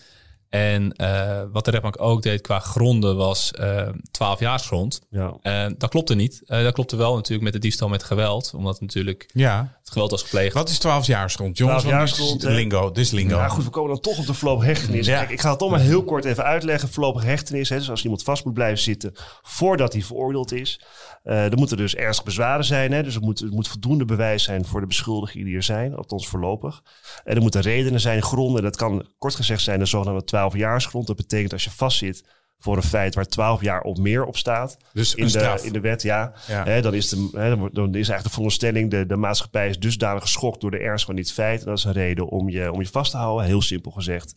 En 0.49 0.91
eh, 0.91 1.43
wat 1.51 1.65
de 1.65 1.71
rechtbank 1.71 2.01
ook 2.01 2.21
deed 2.21 2.41
qua 2.41 2.59
gronden 2.59 3.15
was 3.15 3.51
eh 3.51 3.89
12 4.11 4.39
grond. 4.61 5.01
ja. 5.09 5.37
Eh, 5.41 5.71
dat 5.77 5.89
klopte 5.89 6.15
niet. 6.15 6.41
Dat 6.45 6.73
klopte 6.73 6.95
wel 6.95 7.15
natuurlijk 7.15 7.43
met 7.43 7.53
de 7.53 7.59
diefstal 7.59 7.89
met 7.89 8.03
geweld. 8.03 8.53
Omdat 8.55 8.81
natuurlijk 8.81 9.29
Ja. 9.33 9.79
Het 9.87 9.95
geweld 9.95 10.11
was 10.11 10.23
gepleegd. 10.23 10.53
Wat 10.53 10.69
is 10.69 10.77
12 10.79 11.05
jaar 11.07 11.29
grond? 11.29 11.57
Jongens, 11.57 11.83
12 11.83 12.17
want 12.17 12.41
dit 12.41 12.49
is 12.49 12.55
lingo. 12.55 12.87
Dit 12.91 12.97
is 13.05 13.11
lingo. 13.11 13.37
Ja, 13.37 13.47
goed, 13.47 13.63
we 13.63 13.69
komen 13.69 13.89
dan 13.89 13.99
toch 13.99 14.17
op 14.17 14.25
de 14.25 14.33
voorlopige 14.33 14.67
hechtenis. 14.67 15.05
Ja. 15.05 15.17
Kijk, 15.17 15.29
ik 15.29 15.41
ga 15.41 15.49
het 15.49 15.59
toch 15.59 15.69
maar 15.69 15.79
heel 15.79 16.03
kort 16.03 16.25
even 16.25 16.43
uitleggen. 16.43 16.89
Voorlopige 16.89 17.25
hechtenis, 17.25 17.69
hè, 17.69 17.77
dus 17.77 17.89
als 17.89 18.03
iemand 18.03 18.23
vast 18.23 18.45
moet 18.45 18.53
blijven 18.53 18.79
zitten 18.79 19.13
voordat 19.41 19.93
hij 19.93 20.01
veroordeeld 20.01 20.51
is. 20.51 20.81
eh 21.23 21.51
er 21.51 21.57
moeten 21.57 21.77
dus 21.77 21.95
ernstig 21.95 22.25
bezwaren 22.25 22.65
zijn. 22.65 22.91
Hè, 22.91 23.03
dus 23.03 23.15
er 23.15 23.21
moet, 23.21 23.39
er 23.39 23.49
moet 23.49 23.67
voldoende 23.67 24.05
bewijs 24.05 24.43
zijn 24.43 24.65
voor 24.65 24.81
de 24.81 24.87
beschuldigingen 24.87 25.45
die 25.45 25.55
er 25.55 25.63
zijn, 25.63 25.95
althans 25.95 26.27
voorlopig. 26.27 26.81
En 27.23 27.35
er 27.35 27.41
moeten 27.41 27.61
redenen 27.61 27.99
zijn, 27.99 28.21
gronden. 28.21 28.63
Dat 28.63 28.75
kan 28.75 29.07
kort 29.17 29.35
gezegd 29.35 29.61
zijn 29.61 29.79
de 29.79 29.85
zogenaamde 29.85 30.25
12-jaarsgrond. 30.35 31.05
Dat 31.07 31.15
betekent 31.15 31.53
als 31.53 31.63
je 31.63 31.71
vastzit 31.71 32.23
voor 32.59 32.75
een 32.75 32.83
feit 32.83 33.15
waar 33.15 33.25
12 33.25 33.61
jaar 33.61 33.81
of 33.81 33.97
meer 33.97 34.25
op 34.25 34.37
staat. 34.37 34.77
Dus 34.93 35.15
in, 35.15 35.27
de, 35.27 35.59
in 35.61 35.73
de 35.73 35.79
wet, 35.79 36.01
ja. 36.01 36.33
Dan, 36.81 36.93
is 36.93 37.09
de, 37.09 37.29
dan 37.71 37.87
is 37.87 37.93
eigenlijk 37.93 38.23
de 38.23 38.29
veronderstelling... 38.29 38.91
De, 38.91 39.05
de 39.05 39.15
maatschappij 39.15 39.69
is 39.69 39.79
dusdanig 39.79 40.21
geschokt 40.21 40.61
door 40.61 40.71
de 40.71 40.79
ernst 40.79 41.05
van 41.05 41.15
dit 41.15 41.31
feit. 41.31 41.59
En 41.59 41.65
dat 41.65 41.77
is 41.77 41.83
een 41.83 41.91
reden 41.91 42.27
om 42.27 42.49
je, 42.49 42.71
om 42.71 42.81
je 42.81 42.87
vast 42.87 43.11
te 43.11 43.17
houden, 43.17 43.45
heel 43.45 43.61
simpel 43.61 43.91
gezegd. 43.91 44.33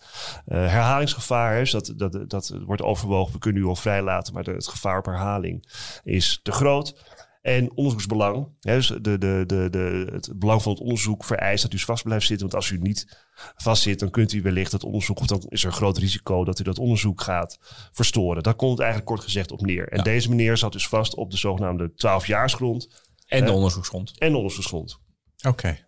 Eh, 0.46 0.58
herhalingsgevaar, 0.58 1.58
dus 1.58 1.70
dat, 1.70 1.92
dat, 1.96 2.30
dat 2.30 2.54
wordt 2.66 2.82
overwogen. 2.82 3.32
We 3.32 3.38
kunnen 3.38 3.62
u 3.62 3.64
al 3.64 3.76
vrijlaten, 3.76 4.34
maar 4.34 4.44
de, 4.44 4.50
het 4.50 4.68
gevaar 4.68 4.98
op 4.98 5.04
herhaling 5.04 5.66
is 6.04 6.40
te 6.42 6.52
groot. 6.52 6.94
En 7.40 7.70
onderzoeksbelang. 7.76 8.48
Hè, 8.60 8.74
dus 8.74 8.86
de, 8.86 9.00
de, 9.00 9.44
de, 9.46 9.68
de, 9.70 10.08
het 10.12 10.32
belang 10.36 10.62
van 10.62 10.72
het 10.72 10.80
onderzoek 10.80 11.24
vereist 11.24 11.62
dat 11.62 11.72
u 11.72 11.78
vast 11.78 12.02
blijft 12.02 12.26
zitten. 12.26 12.48
Want 12.48 12.62
als 12.62 12.70
u 12.70 12.78
niet 12.78 13.26
vastzit, 13.56 13.98
dan 13.98 14.10
kunt 14.10 14.32
u 14.32 14.42
wellicht 14.42 14.72
het 14.72 14.84
onderzoek... 14.84 15.20
of 15.20 15.26
dan 15.26 15.44
is 15.48 15.62
er 15.62 15.68
een 15.68 15.74
groot 15.74 15.98
risico 15.98 16.44
dat 16.44 16.58
u 16.58 16.62
dat 16.62 16.78
onderzoek 16.78 17.20
gaat 17.20 17.58
verstoren. 17.92 18.42
Daar 18.42 18.54
komt 18.54 18.70
het 18.70 18.80
eigenlijk 18.80 19.10
kort 19.10 19.24
gezegd 19.24 19.52
op 19.52 19.60
neer. 19.60 19.88
En 19.88 20.04
deze 20.04 20.28
meneer 20.28 20.56
zat 20.56 20.72
dus 20.72 20.88
vast 20.88 21.14
op 21.14 21.30
de 21.30 21.36
zogenaamde 21.36 21.90
12-jaarsgrond 21.90 22.88
en 23.26 23.44
de 23.44 23.52
onderzoeksgrond. 23.52 24.18
en 24.18 24.30
de 24.30 24.36
onderzoeksgrond. 24.36 24.98
Oké. 25.46 25.78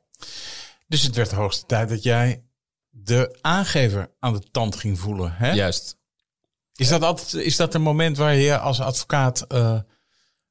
Dus 0.88 1.02
het 1.02 1.16
werd 1.16 1.30
de 1.30 1.36
hoogste 1.36 1.66
tijd 1.66 1.88
dat 1.88 2.02
jij 2.02 2.44
de 2.88 3.38
aangever 3.40 4.14
aan 4.18 4.32
de 4.32 4.50
tand 4.50 4.76
ging 4.76 4.98
voelen. 4.98 5.32
Hè? 5.32 5.52
Juist. 5.52 6.00
Is, 6.74 6.88
dat 6.88 7.02
altijd, 7.02 7.34
is 7.34 7.56
dat 7.56 7.74
een 7.74 7.82
moment 7.82 8.16
waar 8.16 8.34
je 8.34 8.42
je 8.42 8.58
als 8.58 8.80
advocaat 8.80 9.40
eh, 9.40 9.78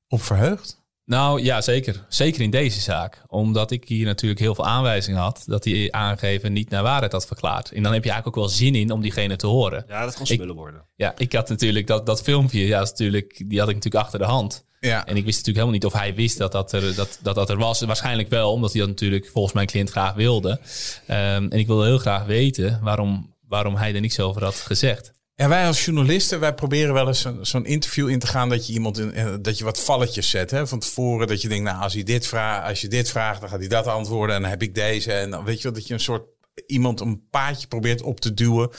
op 0.07 0.21
verheugt? 0.21 0.80
Nou 1.11 1.41
ja, 1.43 1.61
zeker. 1.61 2.05
Zeker 2.09 2.41
in 2.41 2.49
deze 2.49 2.79
zaak. 2.79 3.21
Omdat 3.27 3.71
ik 3.71 3.87
hier 3.87 4.05
natuurlijk 4.05 4.39
heel 4.41 4.55
veel 4.55 4.65
aanwijzingen 4.65 5.19
had 5.21 5.43
dat 5.45 5.63
die 5.63 5.95
aangever 5.95 6.49
niet 6.49 6.69
naar 6.69 6.83
waarheid 6.83 7.11
had 7.11 7.27
verklaard. 7.27 7.71
En 7.71 7.83
dan 7.83 7.93
heb 7.93 8.03
je 8.03 8.09
eigenlijk 8.09 8.37
ook 8.37 8.43
wel 8.45 8.53
zin 8.53 8.75
in 8.75 8.91
om 8.91 9.01
diegene 9.01 9.35
te 9.35 9.47
horen. 9.47 9.85
Ja, 9.87 10.05
dat 10.05 10.13
kan 10.13 10.25
Ik- 10.25 10.33
smullen 10.33 10.55
worden. 10.55 10.85
Ja, 10.95 11.13
ik 11.17 11.33
had 11.33 11.49
natuurlijk 11.49 11.87
dat, 11.87 12.05
dat 12.05 12.21
filmpje, 12.21 12.67
ja, 12.67 12.81
is 12.81 12.89
natuurlijk, 12.89 13.43
die 13.47 13.59
had 13.59 13.69
ik 13.69 13.75
natuurlijk 13.75 14.03
achter 14.03 14.19
de 14.19 14.25
hand. 14.25 14.65
Ja. 14.79 15.05
En 15.05 15.15
ik 15.15 15.25
wist 15.25 15.37
natuurlijk 15.37 15.65
helemaal 15.65 15.73
niet 15.73 15.85
of 15.85 15.93
hij 15.93 16.15
wist 16.15 16.37
dat 16.37 16.51
dat 16.51 16.71
er, 16.71 16.95
dat, 16.95 17.19
dat, 17.21 17.35
dat 17.35 17.49
er 17.49 17.57
was. 17.57 17.81
Waarschijnlijk 17.81 18.29
wel, 18.29 18.51
omdat 18.51 18.71
hij 18.71 18.79
dat 18.79 18.89
natuurlijk 18.89 19.29
volgens 19.31 19.53
mijn 19.53 19.67
cliënt 19.67 19.89
graag 19.89 20.13
wilde. 20.13 20.59
Ehm, 21.07 21.45
en 21.49 21.59
ik 21.59 21.67
wilde 21.67 21.85
heel 21.85 21.97
graag 21.97 22.25
weten 22.25 22.79
waarom, 22.81 23.35
waarom 23.47 23.75
hij 23.75 23.93
er 23.95 24.01
niks 24.01 24.19
over 24.19 24.43
had 24.43 24.55
gezegd. 24.55 25.11
Ja, 25.35 25.47
wij 25.47 25.67
als 25.67 25.85
journalisten, 25.85 26.39
wij 26.39 26.53
proberen 26.53 26.93
wel 26.93 27.07
eens 27.07 27.25
zo'n 27.41 27.65
interview 27.65 28.09
in 28.09 28.19
te 28.19 28.27
gaan 28.27 28.49
dat 28.49 28.67
je 28.67 28.73
iemand 28.73 28.97
in, 28.97 29.13
eh, 29.13 29.33
dat 29.41 29.57
je 29.57 29.63
wat 29.63 29.79
valletjes 29.83 30.29
zet. 30.29 30.51
Hè? 30.51 30.67
Van 30.67 30.79
tevoren 30.79 31.27
dat 31.27 31.41
je 31.41 31.47
denkt, 31.47 31.63
nou, 31.63 31.81
als, 31.81 31.93
hij 31.93 32.03
dit 32.03 32.27
vraagt, 32.27 32.69
als 32.69 32.81
je 32.81 32.87
dit 32.87 33.09
vraagt, 33.09 33.39
dan 33.39 33.49
gaat 33.49 33.59
hij 33.59 33.67
dat 33.67 33.87
antwoorden 33.87 34.35
en 34.35 34.41
dan 34.41 34.49
heb 34.49 34.61
ik 34.61 34.75
deze. 34.75 35.13
En 35.13 35.29
dan 35.31 35.43
weet 35.43 35.57
je 35.57 35.63
wel 35.63 35.73
dat 35.73 35.87
je 35.87 35.93
een 35.93 35.99
soort 35.99 36.23
iemand 36.65 36.99
een 36.99 37.27
paadje 37.29 37.67
probeert 37.67 38.01
op 38.01 38.19
te 38.19 38.33
duwen, 38.33 38.69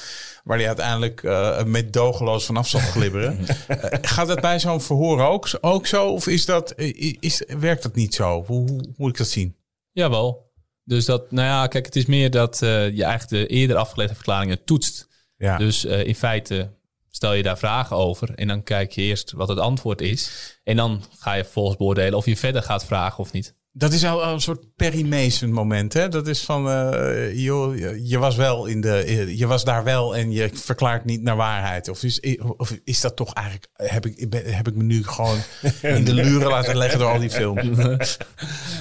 waar 0.45 0.59
hij 0.59 0.67
uiteindelijk 0.67 1.23
eh 1.23 1.65
met 1.65 1.93
dogeloos 1.93 2.45
vanaf 2.45 2.69
zal 2.69 2.81
glibberen. 2.81 3.39
Eh, 3.67 3.99
gaat 4.03 4.27
dat 4.27 4.41
bij 4.41 4.61
zo'n 4.61 4.81
verhoor 4.81 5.21
ook, 5.21 5.59
ook 5.61 5.87
zo? 5.87 6.09
Of 6.09 6.27
is 6.27 6.45
dat, 6.45 6.75
is, 7.21 7.45
werkt 7.59 7.83
dat 7.83 7.95
niet 7.95 8.15
zo? 8.15 8.45
Hoe, 8.47 8.71
hoe 8.71 8.81
moet 8.97 9.11
ik 9.11 9.17
dat 9.17 9.29
zien? 9.29 9.57
Jawel. 9.93 10.51
Dus 10.85 11.05
dat, 11.05 11.31
nou 11.31 11.47
ja, 11.47 11.67
kijk, 11.67 11.85
het 11.85 11.97
is 11.97 12.07
meer 12.07 12.31
dat 12.31 12.59
je 12.61 13.05
eigenlijk 13.05 13.29
de 13.29 13.47
eerder 13.47 13.77
afgelegde 13.77 14.15
verklaringen 14.15 14.65
toetst. 14.65 15.09
Ja. 15.43 15.57
Dus 15.57 15.85
eh, 15.85 16.07
in 16.07 16.15
feite 16.15 16.71
stel 17.11 17.33
je 17.33 17.43
daar 17.43 17.59
vragen 17.59 17.97
over 17.97 18.35
en 18.35 18.49
dan 18.49 18.63
kijk 18.63 18.93
je 18.93 19.03
eerst 19.03 19.33
wat 19.33 19.49
het 19.49 19.59
antwoord 19.59 20.01
is. 20.01 20.31
En 20.65 20.77
dan 20.77 21.03
ga 21.19 21.33
je 21.33 21.43
vervolgens 21.43 21.77
beoordelen 21.77 22.19
of 22.19 22.27
je 22.27 22.37
verder 22.37 22.63
gaat 22.63 22.85
vragen 22.85 23.19
of 23.19 23.33
niet. 23.33 23.55
Dat 23.75 23.93
is 23.93 24.05
al 24.05 24.25
een 24.25 24.41
soort 24.41 24.77
Perry 24.77 25.07
Mason 25.07 25.53
moment, 25.53 25.93
hè? 25.93 26.09
Dat 26.09 26.27
is 26.27 26.41
van, 26.41 26.71
eh, 26.71 27.39
joh, 27.39 27.77
je, 28.05 28.19
was 28.19 28.37
wel 28.37 28.67
in 28.67 28.81
de, 28.81 29.33
je 29.37 29.47
was 29.47 29.65
daar 29.65 29.85
wel 29.85 30.17
en 30.17 30.33
je 30.33 30.51
verklaart 30.55 31.05
niet 31.05 31.23
naar 31.23 31.37
waarheid. 31.37 31.89
Of 31.89 32.03
is, 32.03 32.21
of 32.57 32.79
is 32.85 33.01
dat 33.01 33.17
toch 33.17 33.35
eigenlijk, 33.35 33.69
heb 33.73 34.07
ik, 34.07 34.35
heb 34.47 34.69
ik 34.69 34.75
me 34.75 34.83
nu 34.83 35.05
gewoon 35.05 35.39
in 35.83 36.05
de 36.05 36.15
luren 36.15 36.49
laten 36.49 36.77
leggen 36.77 36.99
door 36.99 37.13
al 37.13 37.19
die 37.19 37.31
films? 37.31 38.17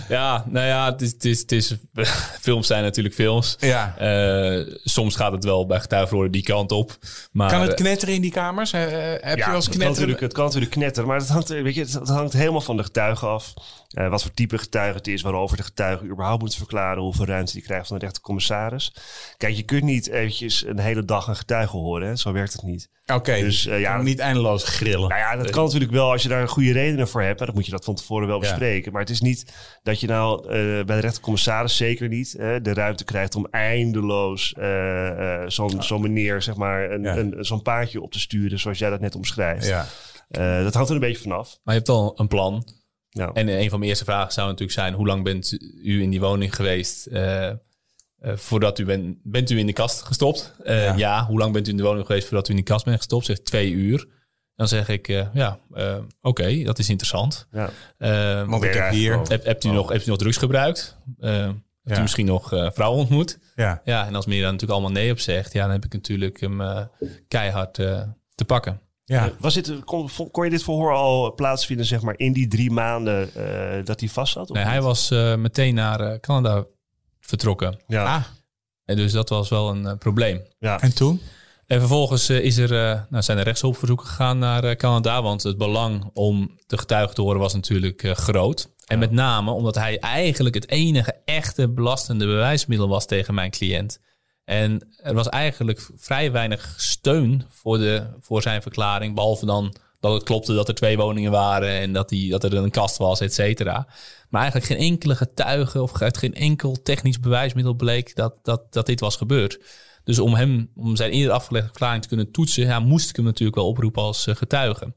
Ja, 0.07 0.45
nou 0.47 0.67
ja, 0.67 0.91
het 0.91 1.01
is, 1.01 1.11
het 1.11 1.25
is, 1.25 1.39
het 1.39 1.51
is, 1.51 1.75
films 2.41 2.67
zijn 2.67 2.83
natuurlijk 2.83 3.15
films. 3.15 3.55
Ja. 3.59 3.97
Eh, 3.97 4.75
soms 4.83 5.15
gaat 5.15 5.31
het 5.31 5.43
wel 5.43 5.65
bij 5.65 5.79
getuigenverhoren 5.79 6.31
die 6.31 6.43
kant 6.43 6.71
op. 6.71 6.97
Maar, 7.31 7.49
Kan 7.49 7.61
het 7.61 7.69
eh, 7.69 7.75
knetteren 7.75 8.15
in 8.15 8.21
die 8.21 8.31
kamers? 8.31 8.73
Eh, 8.73 8.81
heb 8.81 8.89
je 8.91 8.91
wel 9.21 9.25
eens 9.25 9.37
het 9.37 9.45
kan, 9.45 9.63
knetteren? 9.63 9.87
natuurlijk, 9.87 10.19
het 10.19 10.33
kan 10.33 10.45
natuurlijk 10.45 10.71
knetteren, 10.71 11.07
maar 11.07 11.19
het 11.19 11.27
hangt, 11.29 11.47
weet 11.47 11.75
je, 11.75 11.81
het, 11.81 12.09
hangt 12.09 12.33
helemaal 12.33 12.61
van 12.61 12.77
de 12.77 12.83
getuige 12.83 13.25
af. 13.25 13.53
Eh, 13.91 14.09
wat 14.09 14.21
voor 14.21 14.33
type 14.33 14.57
getuige 14.81 14.97
het 14.97 15.07
is, 15.07 15.21
waarover 15.21 15.57
de 15.57 15.63
getuige 15.63 16.05
überhaupt 16.05 16.41
moet 16.41 16.55
verklaren, 16.55 17.03
hoeveel 17.03 17.25
ruimte 17.25 17.53
die 17.53 17.61
krijgt 17.61 17.87
van 17.87 17.97
de 17.97 18.03
rechtercommissaris. 18.05 18.95
Kijk, 19.37 19.55
je 19.55 19.63
kunt 19.63 19.83
niet 19.83 20.07
eventjes 20.09 20.65
een 20.65 20.79
hele 20.79 21.05
dag 21.05 21.27
een 21.27 21.35
getuige 21.35 21.77
horen, 21.77 22.07
hè? 22.07 22.15
zo 22.15 22.31
werkt 22.31 22.53
het 22.53 22.63
niet. 22.63 22.89
Oké, 23.13 23.33
Dus, 23.39 23.41
dus 23.63 23.65
eh, 23.65 23.79
ja, 23.79 24.01
niet 24.01 24.19
eindeloos 24.19 24.63
grillen. 24.63 25.09
Nou 25.09 25.21
ja, 25.21 25.35
dat 25.35 25.49
kan 25.49 25.63
natuurlijk 25.63 25.91
wel 25.91 26.11
als 26.11 26.21
je 26.23 26.29
daar 26.29 26.47
goede 26.47 26.71
redenen 26.71 27.07
voor 27.07 27.21
hebt. 27.21 27.37
Maar 27.37 27.47
dan 27.47 27.55
moet 27.55 27.65
je 27.65 27.71
dat 27.71 27.85
van 27.85 27.95
tevoren 27.95 28.27
wel 28.27 28.35
Ja. 28.35 28.41
bespreken. 28.49 28.91
Maar 28.91 29.01
het 29.01 29.09
is 29.09 29.21
niet 29.21 29.53
dat 29.83 29.99
je 29.99 30.07
nou 30.07 30.43
eh, 30.45 30.49
bij 30.85 30.95
de 30.95 30.99
rechtercommissaris 31.01 31.75
zeker 31.75 32.07
niet 32.07 32.35
eh, 32.35 32.55
de 32.61 32.73
ruimte 32.73 33.03
krijgt 33.03 33.35
om 33.35 33.47
eindeloos 33.51 34.53
eh, 34.53 35.41
eh, 35.43 35.49
zo'n 35.49 35.83
zo'n 35.83 36.01
meneer, 36.01 36.41
zeg 36.41 36.55
maar, 36.55 36.91
een, 36.91 37.03
Ja. 37.03 37.17
een, 37.17 37.35
zo'n 37.39 37.61
paadje 37.61 38.01
op 38.01 38.11
te 38.11 38.19
sturen 38.19 38.59
zoals 38.59 38.77
jij 38.77 38.89
dat 38.89 38.99
net 38.99 39.15
omschrijft. 39.15 39.67
ja. 39.67 39.85
Eh, 40.29 40.63
dat 40.63 40.73
hangt 40.73 40.89
er 40.89 40.95
een 40.95 41.01
beetje 41.01 41.21
vanaf. 41.21 41.57
maar 41.63 41.73
je 41.73 41.79
hebt 41.79 41.91
al 41.91 42.13
een 42.19 42.27
plan. 42.27 42.67
Nou, 43.11 43.31
En 43.33 43.47
een 43.47 43.69
van 43.69 43.77
mijn 43.79 43.89
eerste 43.89 44.05
vragen 44.05 44.33
zou 44.33 44.45
natuurlijk 44.47 44.77
zijn: 44.79 44.93
hoe 44.93 45.07
lang 45.07 45.23
bent 45.23 45.57
u 45.83 46.01
in 46.01 46.09
die 46.09 46.19
woning 46.19 46.55
geweest? 46.55 47.05
eh, 47.05 47.47
eh, 47.49 47.57
voordat 48.35 48.79
u 48.79 48.85
bent, 48.85 49.17
bent 49.23 49.49
u 49.49 49.57
in 49.59 49.65
de 49.65 49.73
kast 49.73 50.01
gestopt? 50.01 50.53
Eh, 50.63 50.83
Ja. 50.85 50.95
ja. 50.95 51.25
hoe 51.25 51.37
lang 51.39 51.53
bent 51.53 51.67
u 51.67 51.71
in 51.71 51.77
de 51.77 51.83
woning 51.83 52.05
geweest 52.05 52.27
voordat 52.27 52.47
u 52.47 52.51
in 52.51 52.57
de 52.57 52.63
kast 52.63 52.85
bent 52.85 52.97
gestopt? 52.97 53.25
Zegt 53.25 53.45
twee 53.45 53.71
uur. 53.71 54.07
Dan 54.55 54.67
zeg 54.67 54.89
ik, 54.89 55.07
eh, 55.07 55.27
ja, 55.33 55.59
eh, 55.73 55.97
oké, 56.21 56.63
dat 56.63 56.79
is 56.79 56.89
interessant. 56.89 57.47
ja. 57.51 57.69
Eh, 57.97 58.47
Want 58.49 58.63
ik 58.63 58.73
heb 58.73 58.89
hier... 58.91 59.19
heb, 59.19 59.45
hebt, 59.45 59.63
u 59.63 59.69
nog, 59.69 59.89
hebt 59.89 60.05
u 60.05 60.09
nog 60.09 60.17
drugs 60.17 60.37
gebruikt? 60.37 60.97
Eh, 61.19 61.31
hebt 61.31 61.55
Ja. 61.83 61.97
u 61.97 62.01
misschien 62.01 62.25
nog 62.25 62.53
eh, 62.53 62.69
vrouwen 62.71 62.99
ontmoet? 62.99 63.39
Ja. 63.55 63.81
Ja, 63.85 64.05
en 64.07 64.15
als 64.15 64.25
meneer 64.25 64.41
daar 64.43 64.51
natuurlijk 64.51 64.79
allemaal 64.79 65.01
nee 65.01 65.11
op 65.11 65.19
zegt, 65.19 65.53
ja, 65.53 65.61
dan 65.63 65.71
heb 65.71 65.85
ik 65.85 65.93
natuurlijk 65.93 66.39
hem 66.39 66.61
eh, 66.61 66.81
keihard 67.27 67.79
eh, 67.79 68.01
te 68.35 68.45
pakken. 68.45 68.81
Ja. 69.11 69.25
Eh, 69.25 69.31
Was 69.39 69.53
dit, 69.53 69.83
kon, 69.83 70.09
kon 70.31 70.43
je 70.43 70.49
dit 70.49 70.63
verhoor 70.63 70.93
al 70.93 71.33
plaatsvinden, 71.33 71.85
zeg 71.85 72.01
maar, 72.01 72.13
in 72.17 72.33
die 72.33 72.47
drie 72.47 72.71
maanden 72.71 73.35
eh, 73.35 73.85
dat 73.85 73.99
hij 73.99 74.09
vast 74.09 74.33
zat? 74.33 74.49
of 74.49 74.55
Nee, 74.55 74.65
hij 74.65 74.81
was 74.81 75.11
eh, 75.11 75.35
meteen 75.35 75.73
naar 75.75 75.99
eh, 75.99 76.19
Canada 76.19 76.65
vertrokken. 77.19 77.79
Ja, 77.87 78.03
Ah, 78.15 78.23
En 78.85 78.95
dus 78.95 79.11
dat 79.11 79.29
was 79.29 79.49
wel 79.49 79.69
een 79.69 79.97
probleem. 79.97 80.41
ja. 80.59 80.81
en 80.81 80.95
toen? 80.95 81.21
En 81.67 81.79
vervolgens 81.79 82.29
is 82.29 82.57
er, 82.57 82.89
eh, 82.89 83.01
nou, 83.09 83.23
zijn 83.23 83.37
er 83.37 83.43
rechtshulpverzoeken 83.43 84.07
gegaan 84.07 84.39
naar 84.39 84.63
eh, 84.63 84.75
Canada. 84.75 85.21
Want 85.21 85.43
het 85.43 85.57
belang 85.57 86.09
om 86.13 86.57
de 86.67 86.77
getuige 86.77 87.13
te 87.13 87.21
horen 87.21 87.39
was 87.39 87.53
natuurlijk 87.53 88.03
eh, 88.03 88.11
groot. 88.11 88.69
En 88.85 88.99
met 88.99 89.11
name 89.11 89.51
omdat 89.51 89.75
hij 89.75 89.99
eigenlijk 89.99 90.55
het 90.55 90.69
enige 90.69 91.15
echte 91.25 91.69
belastende 91.69 92.25
bewijsmiddel 92.25 92.87
was 92.87 93.05
tegen 93.05 93.33
mijn 93.33 93.51
cliënt. 93.51 93.99
En 94.45 94.87
er 94.97 95.13
was 95.13 95.29
eigenlijk 95.29 95.89
vrij 95.95 96.31
weinig 96.31 96.73
steun 96.77 97.45
voor, 97.49 97.77
de, 97.77 98.07
voor 98.19 98.41
zijn 98.41 98.61
verklaring. 98.61 99.15
Behalve 99.15 99.45
dan 99.45 99.75
dat 99.99 100.13
het 100.13 100.23
klopte 100.23 100.53
dat 100.53 100.67
er 100.67 100.73
twee 100.73 100.97
woningen 100.97 101.31
waren 101.31 101.69
en 101.69 101.93
dat, 101.93 102.09
die, 102.09 102.29
dat 102.29 102.43
er 102.43 102.53
een 102.53 102.71
kast 102.71 102.97
was, 102.97 103.19
et 103.19 103.33
cetera. 103.33 103.87
Maar 104.29 104.41
eigenlijk 104.41 104.71
geen 104.71 104.91
enkele 104.91 105.15
getuige 105.15 105.81
of 105.81 106.01
uit 106.01 106.17
geen 106.17 106.33
enkel 106.33 106.81
technisch 106.81 107.19
bewijsmiddel 107.19 107.73
bleek 107.73 108.15
dat, 108.15 108.33
dat, 108.43 108.73
dat 108.73 108.85
dit 108.85 108.99
was 108.99 109.15
gebeurd. 109.15 109.59
Dus 110.03 110.19
om 110.19 110.33
hem, 110.33 110.71
om 110.75 110.95
zijn 110.95 111.11
eerder 111.11 111.33
afgelegde 111.33 111.67
verklaring 111.67 112.01
te 112.01 112.07
kunnen 112.07 112.31
toetsen, 112.31 112.63
ja, 112.65 112.79
moest 112.79 113.09
ik 113.09 113.15
hem 113.15 113.25
natuurlijk 113.25 113.57
wel 113.57 113.67
oproepen 113.67 114.01
als 114.01 114.27
eh, 114.27 114.35
getuige. 114.35 114.93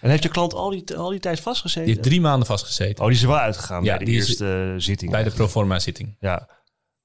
En 0.00 0.10
heeft 0.10 0.22
je 0.22 0.28
klant 0.28 0.54
al 0.54 0.70
die, 0.70 0.96
al 0.96 1.10
die 1.10 1.20
tijd 1.20 1.40
vastgezeten? 1.40 1.84
Die 1.84 1.94
heeft 1.94 2.06
drie 2.06 2.20
maanden 2.20 2.46
vastgezeten 2.46 3.02
Oh, 3.02 3.06
die 3.06 3.16
is 3.16 3.22
er 3.22 3.28
wel 3.28 3.38
uitgegaan 3.38 3.84
Ja, 3.84 3.96
bij 3.96 4.04
de 4.04 4.10
eerste 4.12 4.72
eh, 4.74 4.80
zitting. 4.80 5.10
bij 5.10 5.22
de 5.22 5.30
proforma 5.30 5.78
zitting. 5.78 6.16
Ja. 6.20 6.48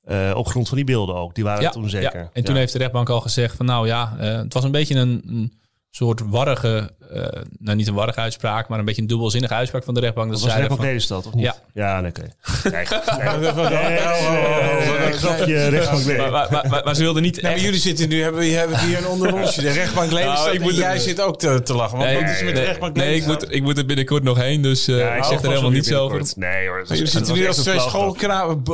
Eh, 0.01 0.31
op 0.35 0.47
grond 0.47 0.67
van 0.67 0.77
die 0.77 0.85
beelden 0.85 1.15
ook. 1.15 1.35
Die 1.35 1.43
waren 1.43 1.61
Ja, 1.61 1.69
toen 1.69 1.89
zeker. 1.89 2.19
ja. 2.19 2.29
En 2.33 2.43
toen 2.43 2.53
Ja. 2.53 2.59
heeft 2.59 2.73
de 2.73 2.79
rechtbank 2.79 3.09
al 3.09 3.21
gezegd 3.21 3.55
van 3.55 3.65
nou 3.65 3.87
ja, 3.87 4.15
eh, 4.19 4.35
het 4.37 4.53
was 4.53 4.63
een 4.63 4.71
beetje 4.71 4.95
een, 4.95 5.21
een 5.27 5.53
soort 5.93 6.21
warrige, 6.29 6.91
eh, 7.13 7.41
nou 7.59 7.77
niet 7.77 7.87
een 7.87 7.93
warrige 7.93 8.19
uitspraak, 8.19 8.67
maar 8.67 8.79
een 8.79 8.85
beetje 8.85 9.01
een 9.01 9.07
dubbelzinnige 9.07 9.53
uitspraak 9.53 9.83
van 9.83 9.93
de 9.93 9.99
rechtbank. 9.99 10.31
Dat 10.31 10.41
Dat 10.41 10.45
was 10.47 10.55
zeiden 10.57 10.77
rechtbank 10.77 11.07
van, 11.07 11.17
Nederstad, 11.17 11.27
of 11.27 11.33
niet? 11.33 11.45
Ja. 11.73 11.93
Ja, 11.93 12.01
nee, 12.01 12.09
oké. 12.09 12.21
Nee. 12.71 12.85
Nee, 14.99 15.11
grapje, 15.13 15.67
rechtbank 15.67 16.17
maar, 16.17 16.31
maar, 16.31 16.67
maar, 16.69 16.81
maar, 16.83 16.95
ze 16.95 17.01
wilden 17.01 17.21
niet 17.21 17.41
Nee, 17.41 17.51
echt- 17.53 17.61
jullie 17.61 17.79
zitten 17.79 18.09
nu, 18.09 18.21
hebben, 18.21 18.51
hebben 18.57 18.79
hier 18.79 18.97
een 18.97 19.07
onderonsje. 19.07 19.61
De 19.61 19.71
rechtbank 19.71 20.11
Lelystad 20.11 20.59
Nou, 20.59 20.73
jij 20.73 20.93
het- 20.93 21.01
zit 21.01 21.21
ook 21.21 21.39
te, 21.39 21.61
te 21.63 21.73
lachen. 21.73 21.97
Want 21.97 22.09
Nee, 22.09 22.21
wat 22.21 22.29
is 22.31 22.39
er 22.39 22.45
met 22.45 22.55
de 22.55 22.61
rechtbank 22.61 22.95
nee, 22.95 23.15
ik, 23.15 23.25
moet, 23.25 23.45
ik 23.53 23.61
moet 23.61 23.77
er 23.77 23.85
binnenkort 23.85 24.23
nog 24.23 24.37
heen, 24.37 24.61
dus 24.61 24.87
eh, 24.87 24.97
Ja, 24.97 25.13
ik 25.15 25.23
zeg 25.23 25.41
er 25.41 25.49
helemaal 25.49 25.71
niets 25.71 25.93
over. 25.93 26.21
Nee 26.35 26.67
hoor. 26.67 26.85
jullie 26.87 27.05
zitten 27.05 27.33
nu 27.33 27.47
als 27.47 27.57
twee 27.57 27.79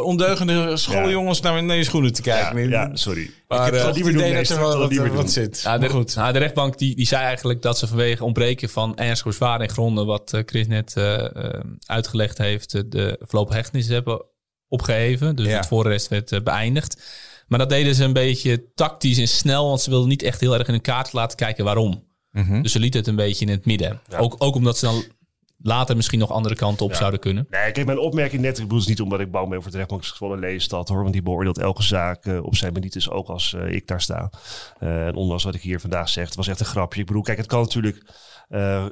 ondeugende 0.04 0.78
schooljongens 0.78 1.42
naar, 1.42 1.76
je 1.76 1.84
schoenen 1.84 2.14
te 2.14 2.22
kijken. 2.22 2.70
Ja, 2.70 2.90
sorry. 2.94 3.22
ik 3.22 3.32
Maar, 3.48 3.66
heb 3.66 3.74
eh, 3.74 3.86
het 3.86 3.96
idee 3.96 4.34
dat 4.34 4.50
er 4.50 4.60
wel 4.60 4.78
wat, 5.14 5.32
zit. 5.32 5.64
De, 5.80 5.90
goed. 5.90 6.16
nou, 6.16 6.34
de 6.34 6.40
rechtbank 6.40 6.78
die, 6.78 6.96
die 6.96 7.06
zei 7.08 7.24
eigenlijk 7.24 7.62
dat 7.62 7.78
ze 7.78 7.88
vanwege 7.88 8.24
ontbreken 8.24 8.70
van 8.70 8.96
ernstige 8.98 9.30
bezwaren 9.30 9.67
en 9.67 9.74
gronden, 9.74 10.06
wat 10.06 10.34
eh, 10.34 10.41
Chris 10.46 10.67
net 10.67 10.93
eh, 10.98 11.36
eh, 11.36 11.60
uitgelegd 11.86 12.38
heeft, 12.38 12.91
de 12.91 13.17
voorlopige 13.20 13.58
hechtenis 13.58 13.88
hebben 13.88 14.26
opgeheven. 14.67 15.36
Dus 15.36 15.48
Ja. 15.48 15.58
het 15.58 15.67
voorarrest 15.67 16.08
werd 16.08 16.43
beëindigd. 16.43 17.04
Maar 17.48 17.60
dat 17.60 17.70
deden 17.70 17.96
ze 17.96 18.04
een 18.04 18.13
beetje 18.13 18.74
tactisch 18.74 19.17
en 19.17 19.28
snel, 19.28 19.67
want 19.67 19.82
ze 19.82 19.89
wilden 19.89 20.10
niet 20.10 20.24
echt 20.24 20.39
heel 20.41 20.54
erg 20.54 20.67
in 20.67 20.74
hun 20.74 20.82
kaart 20.82 21.13
laten 21.13 21.38
kijken 21.38 21.63
waarom. 21.65 22.04
Mhm. 22.32 22.62
Dus 22.62 22.72
ze 22.72 22.80
lieten 22.80 23.00
het 23.00 23.10
een 23.10 23.15
beetje 23.15 23.46
in 23.46 23.52
het 23.52 23.65
midden. 23.65 24.02
Ook, 24.17 24.36
ook 24.38 24.56
omdat 24.56 24.78
ze 24.78 24.86
dan 24.86 25.04
later 25.62 25.96
misschien 25.96 26.20
nog 26.20 26.32
andere 26.32 26.56
kanten 26.56 26.86
op 26.86 26.93
zouden 26.93 27.20
kunnen. 27.20 27.48
Nee, 27.50 27.72
kijk, 27.72 27.86
mijn 27.86 28.00
opmerking 28.00 28.41
net, 28.41 28.58
ik 28.58 28.63
bedoel 28.63 28.80
het 28.80 28.88
niet 28.88 29.02
omdat 29.02 29.20
ik 29.20 29.32
bang 29.32 29.50
ben 29.50 29.62
voor 29.62 29.72
de 29.72 29.78
rechtbank 29.78 30.04
Zwolle 30.04 30.38
Lelystad 30.38 30.89
hoor, 30.89 31.02
want 31.02 31.13
die 31.13 31.22
beoordeelt 31.22 31.58
elke 31.58 31.84
zaak 31.84 32.26
eh, 32.26 32.43
op 32.43 32.56
zijn 32.56 32.74
merites 32.74 33.10
ook 33.10 33.28
als 33.28 33.54
eh, 33.54 33.72
ik 33.72 33.88
daar 33.88 34.02
sta. 34.02 34.30
Eh, 34.80 35.08
en 35.08 35.15
ondanks 35.15 35.43
wat 35.43 35.56
ik 35.56 35.62
hier 35.62 35.80
vandaag 35.80 36.10
zeg, 36.10 36.26
het 36.26 36.36
was 36.36 36.48
echt 36.48 36.60
een 36.60 36.65
grapje. 36.65 37.00
Ik 37.00 37.06
bedoel, 37.06 37.22
kijk, 37.22 37.38
het 37.38 37.48
kan 37.48 37.62
natuurlijk 37.62 38.04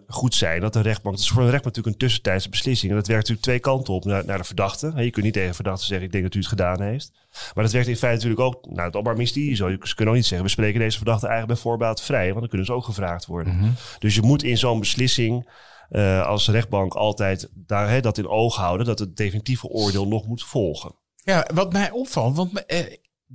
goed 0.08 0.36
zijn 0.36 0.62
dat 0.62 0.73
de 0.73 0.82
rechtbank, 0.82 1.15
het 1.15 1.23
is 1.23 1.30
voor 1.30 1.41
een 1.41 1.49
rechtbank 1.49 1.75
natuurlijk 1.75 1.95
een 1.95 2.08
tussentijdse 2.08 2.49
beslissing 2.49 2.91
en 2.91 2.97
dat 2.97 3.08
werkt 3.08 3.21
natuurlijk 3.21 3.47
twee 3.47 3.73
kanten 3.73 3.93
op 3.93 4.06
naar, 4.06 4.25
naar 4.25 4.38
de 4.38 4.43
verdachte. 4.43 4.93
Je 4.95 5.10
kunt 5.10 5.25
niet 5.25 5.34
tegen 5.34 5.56
verdachte 5.56 5.86
zeggen, 5.86 6.06
ik 6.06 6.12
denk 6.12 6.23
dat 6.23 6.34
u 6.34 6.39
het 6.39 6.47
gedaan 6.47 6.82
heeft. 6.82 7.12
Maar 7.54 7.63
dat 7.63 7.73
werkt 7.73 7.88
in 7.88 7.95
feite 7.95 8.28
natuurlijk 8.28 8.56
ook 8.56 8.75
naar 8.75 8.86
het 8.86 8.93
Openbaar 8.93 9.15
Ministerie 9.15 9.56
zo. 9.56 9.69
Ze 9.69 9.95
kunnen 9.95 10.13
ook 10.13 10.19
niet 10.19 10.30
zeggen, 10.30 10.47
we 10.47 10.54
spreken 10.54 10.80
deze 10.80 10.97
verdachte 10.97 11.28
eigenlijk 11.28 11.54
bij 11.54 11.69
voorbaat 11.69 12.01
vrij, 12.01 12.28
want 12.28 12.39
dan 12.39 12.47
kunnen 12.47 12.67
ze 12.67 12.73
ook 12.73 12.86
gevraagd 12.86 13.25
worden. 13.25 13.75
Dus 13.99 14.15
je 14.15 14.21
moet 14.21 14.43
in 14.43 14.58
zo'n 14.58 14.80
beslissing 14.80 15.45
eh, 15.89 16.26
als 16.26 16.48
rechtbank 16.48 16.93
altijd 16.93 17.50
daar, 17.54 17.89
hè, 17.89 18.02
dat 18.02 18.17
in 18.17 18.28
oog 18.28 18.56
houden 18.56 18.86
dat 18.86 19.00
het 19.00 19.17
definitieve 19.17 19.67
oordeel 19.67 20.08
nog 20.08 20.28
moet 20.28 20.43
volgen. 20.43 20.95
Ja, 21.15 21.48
wat 21.54 21.74
mij 21.74 21.91
opvalt, 21.91 22.36
want 22.36 22.65
eh, 22.65 22.86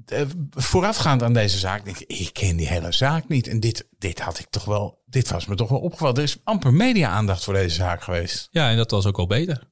eh, 0.06 0.26
voorafgaand 0.50 1.22
aan 1.22 1.32
deze 1.32 1.58
zaak 1.58 1.84
denk 1.84 1.98
ik, 1.98 2.18
ik 2.18 2.32
ken 2.32 2.56
die 2.56 2.68
hele 2.68 2.92
zaak 2.92 3.28
niet. 3.28 3.48
En 3.48 3.60
dit, 3.60 3.88
dit 3.98 4.20
had 4.20 4.38
ik 4.38 4.46
toch 4.50 4.64
wel, 4.64 5.02
dit 5.06 5.30
was 5.30 5.46
me 5.46 5.54
toch 5.54 5.68
wel 5.68 5.80
opgevallen. 5.80 6.16
Er 6.16 6.22
is 6.22 6.40
amper 6.44 6.72
media-aandacht 6.72 7.44
voor 7.44 7.54
deze 7.54 7.74
zaak 7.74 8.02
geweest. 8.02 8.48
Ja, 8.50 8.70
en 8.70 8.76
dat 8.76 8.90
was 8.90 9.06
ook 9.06 9.16
wel 9.16 9.26
beter. 9.26 9.68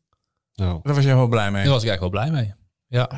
Nou. 0.55 0.81
Daar 0.83 0.95
was 0.95 1.05
jij 1.05 1.15
wel 1.15 1.29
blij 1.29 1.51
mee. 1.51 1.63
Daar 1.63 1.73
was 1.73 1.83
ik 1.83 1.89
eigenlijk 1.89 2.15
wel 2.15 2.23
blij 2.23 2.43
mee. 2.43 2.55
Ja, 2.91 3.11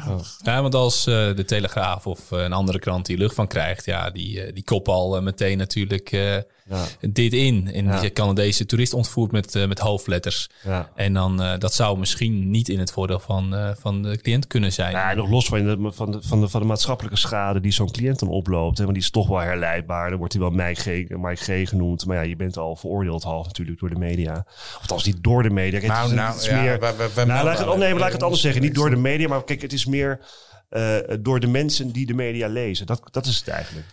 ja 0.43 0.63
want 0.63 0.75
als 0.75 1.07
eh, 1.07 1.35
de 1.35 1.45
Telegraaf 1.45 2.07
of 2.07 2.31
een 2.31 2.53
andere 2.53 2.79
krant 2.79 3.07
die 3.07 3.19
lucht 3.19 3.35
van 3.35 3.47
krijgt, 3.47 3.85
ja, 3.85 4.11
die, 4.11 4.53
die 4.53 4.65
kop 4.65 4.89
al 4.89 5.23
meteen 5.23 5.59
natuurlijk 5.59 6.13
eh, 6.13 6.37
Ja. 6.71 6.85
dit 7.01 7.33
in. 7.33 7.71
En 7.73 7.85
Ja. 7.85 8.01
die 8.01 8.13
Canadese 8.13 8.67
toerist 8.67 8.95
ontvoerd 8.95 9.33
met, 9.33 9.55
eh, 9.55 9.67
met 9.67 9.79
hoofdletters. 9.79 10.49
Ja. 10.65 10.91
En 10.95 11.13
dan, 11.13 11.43
eh, 11.43 11.59
dat 11.59 11.75
zou 11.75 11.99
misschien 11.99 12.51
niet 12.51 12.69
in 12.69 12.79
het 12.79 12.93
voordeel 12.93 13.19
van, 13.21 13.55
eh, 13.55 13.71
van 13.79 14.03
de 14.03 14.19
cliënt 14.21 14.47
kunnen 14.47 14.73
zijn. 14.73 14.93
Nou, 14.93 15.17
nog 15.17 15.31
los 15.31 15.47
van 15.47 15.65
de, 15.65 15.91
van, 15.93 16.11
de, 16.11 16.23
van, 16.23 16.41
de, 16.41 16.49
van 16.49 16.61
de 16.61 16.67
maatschappelijke 16.67 17.19
schade 17.19 17.61
die 17.61 17.73
zo'n 17.73 17.91
cliënt 17.91 18.19
dan 18.19 18.29
oploopt. 18.29 18.79
Hè, 18.79 18.85
want 18.85 18.95
die 18.97 19.05
is 19.05 19.11
toch 19.11 19.29
wel 19.29 19.39
herleidbaar. 19.39 20.09
Dan 20.09 20.19
wordt 20.19 20.33
hij 20.33 20.43
wel 20.43 20.51
Mike 20.51 20.81
G, 20.81 20.87
Mike 21.09 21.63
G 21.65 21.69
genoemd. 21.69 22.07
Maar 22.07 22.17
ja, 22.17 22.23
je 22.23 22.37
bent 22.37 22.57
al 22.57 22.77
veroordeeld 22.77 23.23
half 23.23 23.47
natuurlijk 23.47 23.79
door 23.81 23.89
de 23.91 23.99
media. 23.99 24.45
Of 24.47 24.79
althans 24.81 25.05
niet 25.05 25.23
door 25.23 25.43
de 25.43 25.51
media. 25.51 25.79
Kijk, 25.79 25.93
Nou, 25.93 26.03
het 26.03 26.11
is, 26.11 26.17
nou, 26.17 26.33
het 26.33 26.41
is 26.43 26.49
ja, 26.49 26.61
meer... 26.63 26.81
we- 26.81 26.95
we- 26.97 27.11
we 27.15 27.25
nou, 27.25 27.45
laat 27.45 27.53
ik 27.53 27.59
het, 27.59 27.69
oh, 27.69 27.79
nee, 27.79 27.91
maar 27.91 27.99
laat 27.99 28.07
ik 28.09 28.15
het 28.15 28.23
anders 28.23 28.43
zeggen. 28.43 28.63
Niet 28.63 28.75
door 28.75 28.91
de 28.91 28.97
media, 28.97 29.29
maar 29.29 29.45
kijk, 29.45 29.63
het 29.63 29.73
is 29.73 29.87
meer 29.87 30.21
eh, 30.69 30.97
door 31.21 31.41
de 31.41 31.47
mensen 31.47 31.91
die 31.93 32.07
de 32.07 32.15
media 32.15 32.49
lezen. 32.49 32.87
Dat, 32.87 33.03
dat 33.11 33.27
is 33.27 33.37
het 33.37 33.49
eigenlijk. 33.49 33.87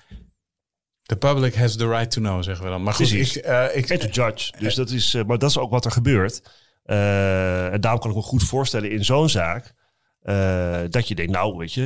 The 1.07 1.15
public 1.15 1.55
has 1.55 1.75
the 1.75 1.87
right 1.87 2.11
to 2.11 2.21
know, 2.21 2.43
zeggen 2.43 2.63
we 2.65 2.69
dan. 2.71 2.83
Maar 2.83 2.93
goed, 2.93 3.07
Precies. 3.07 3.37
ik, 3.37 3.43
eh, 3.43 3.65
ik, 3.77 3.89
En 3.89 3.99
to 3.99 4.07
judge. 4.07 4.51
Dus 4.59 4.75
dat 4.75 4.89
is, 4.89 5.13
eh, 5.13 5.23
maar 5.23 5.37
dat 5.37 5.49
is 5.49 5.57
ook 5.57 5.71
wat 5.71 5.85
er 5.85 5.91
gebeurt. 5.91 6.41
Eh, 6.83 7.73
en 7.73 7.81
daarom 7.81 7.99
kan 8.01 8.09
ik 8.09 8.15
me 8.15 8.21
goed 8.21 8.43
voorstellen 8.43 8.91
in 8.91 9.05
zo'n 9.05 9.29
zaak. 9.29 9.73
eh, 10.21 10.79
dat 10.89 11.07
je 11.07 11.15
denkt, 11.15 11.31
nou 11.31 11.57
weet 11.57 11.73
je, 11.73 11.85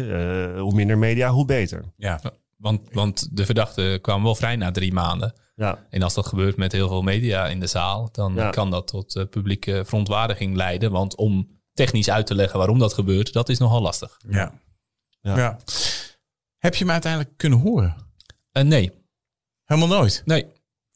eh, 0.53 0.59
hoe 0.61 0.73
minder 0.73 0.97
media, 0.97 1.29
hoe 1.29 1.45
beter. 1.45 1.83
ja. 1.97 2.21
Want, 2.57 2.81
want 2.93 3.37
de 3.37 3.45
verdachte 3.45 3.99
kwam 4.01 4.23
wel 4.23 4.35
vrij 4.35 4.55
na 4.55 4.71
drie 4.71 4.93
maanden. 4.93 5.33
Ja, 5.55 5.85
En 5.89 6.01
als 6.01 6.13
dat 6.13 6.27
gebeurt 6.27 6.57
met 6.57 6.71
heel 6.71 6.87
veel 6.87 7.01
media 7.01 7.47
in 7.47 7.59
de 7.59 7.67
zaal, 7.67 8.09
dan 8.11 8.33
Ja. 8.35 8.49
kan 8.49 8.69
dat 8.71 8.87
tot 8.87 9.25
publieke 9.29 9.83
verontwaardiging 9.85 10.55
leiden. 10.55 10.91
Want 10.91 11.15
om 11.15 11.59
technisch 11.73 12.09
uit 12.09 12.25
te 12.25 12.35
leggen 12.35 12.57
waarom 12.57 12.79
dat 12.79 12.93
gebeurt, 12.93 13.33
dat 13.33 13.49
is 13.49 13.57
nogal 13.57 13.81
lastig. 13.81 14.17
Ja. 14.29 14.51
Ja. 15.21 15.37
ja. 15.37 15.57
Heb 16.57 16.73
je 16.75 16.83
hem 16.83 16.91
uiteindelijk 16.93 17.37
kunnen 17.37 17.59
horen? 17.59 17.95
Uh, 18.53 18.63
nee. 18.63 18.91
Helemaal 19.71 19.97
nooit? 19.97 20.21
Nee. 20.25 20.45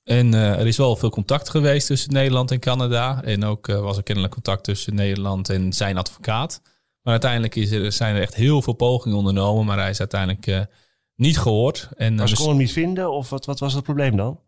En 0.03 0.33
uh, 0.33 0.59
er 0.59 0.67
is 0.67 0.77
wel 0.77 0.95
veel 0.95 1.09
contact 1.09 1.49
geweest 1.49 1.87
tussen 1.87 2.13
Nederland 2.13 2.51
en 2.51 2.59
Canada. 2.59 3.23
En 3.23 3.43
ook 3.43 3.67
uh, 3.67 3.79
was 3.79 3.97
er 3.97 4.03
kennelijk 4.03 4.33
contact 4.33 4.63
tussen 4.63 4.95
Nederland 4.95 5.49
en 5.49 5.73
zijn 5.73 5.97
advocaat. 5.97 6.61
Maar 7.01 7.11
uiteindelijk 7.11 7.55
is 7.55 7.71
er, 7.71 7.91
zijn 7.91 8.15
er 8.15 8.21
echt 8.21 8.35
heel 8.35 8.61
veel 8.61 8.73
pogingen 8.73 9.17
ondernomen. 9.17 9.65
Maar 9.65 9.77
hij 9.77 9.89
is 9.89 9.99
uiteindelijk 9.99 10.47
uh, 10.47 10.61
niet 11.15 11.37
gehoord. 11.37 11.89
En, 11.97 12.15
maar 12.15 12.29
ze 12.29 12.35
konden 12.35 12.53
hem 12.53 12.63
niet 12.63 12.73
vinden? 12.73 13.11
Of 13.11 13.29
wat, 13.29 13.45
wat 13.45 13.59
was 13.59 13.73
het 13.73 13.83
probleem 13.83 14.17
dan? 14.17 14.39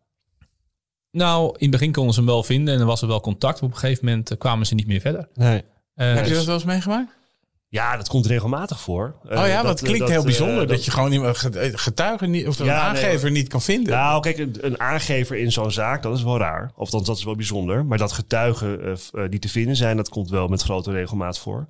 Nou, 1.11 1.47
in 1.47 1.55
het 1.59 1.71
begin 1.71 1.91
konden 1.91 2.13
ze 2.13 2.19
hem 2.19 2.29
wel 2.29 2.43
vinden. 2.43 2.73
En 2.73 2.79
er 2.79 2.85
was 2.85 3.01
er 3.01 3.07
wel 3.07 3.21
contact. 3.21 3.61
Maar 3.61 3.69
op 3.69 3.75
een 3.75 3.81
gegeven 3.81 4.05
moment 4.05 4.37
kwamen 4.37 4.65
ze 4.65 4.75
niet 4.75 4.87
meer 4.87 5.01
verder. 5.01 5.27
Nee. 5.33 5.63
Heb 5.93 6.25
je 6.25 6.33
dat 6.33 6.45
wel 6.45 6.55
eens 6.55 6.63
meegemaakt? 6.63 7.16
Ja, 7.69 7.97
dat 7.97 8.07
komt 8.07 8.25
regelmatig 8.25 8.79
voor. 8.79 9.15
Oh 9.23 9.29
ja, 9.29 9.55
dat, 9.55 9.65
dat 9.65 9.81
klinkt 9.81 9.99
dat, 9.99 10.09
heel 10.09 10.23
bijzonder. 10.23 10.53
Uh, 10.53 10.59
dat, 10.59 10.69
dat, 10.69 10.85
je 10.85 10.91
gewoon 10.91 11.11
iemand 11.11 11.37
getuigen 11.73 12.31
niet, 12.31 12.47
of 12.47 12.59
een 12.59 12.65
ja, 12.65 12.79
aangever 12.79 13.31
nee, 13.31 13.41
niet 13.41 13.49
kan 13.49 13.61
vinden. 13.61 13.93
Nou, 13.93 14.21
kijk, 14.21 14.37
een, 14.37 14.55
een, 14.61 14.79
aangever 14.79 15.37
in 15.37 15.51
zo'n 15.51 15.71
zaak, 15.71 16.01
dat 16.01 16.17
is 16.17 16.23
wel 16.23 16.37
raar. 16.37 16.71
Of 16.75 16.89
dat, 16.89 17.05
dat 17.05 17.17
is 17.17 17.23
wel 17.23 17.35
bijzonder. 17.35 17.85
Maar 17.85 17.97
dat 17.97 18.11
getuigen 18.11 18.97
die 19.29 19.39
te 19.39 19.49
vinden 19.49 19.75
zijn, 19.75 19.97
dat 19.97 20.09
komt 20.09 20.29
wel 20.29 20.47
met 20.47 20.61
grote 20.61 20.91
regelmaat 20.91 21.39
voor. 21.39 21.67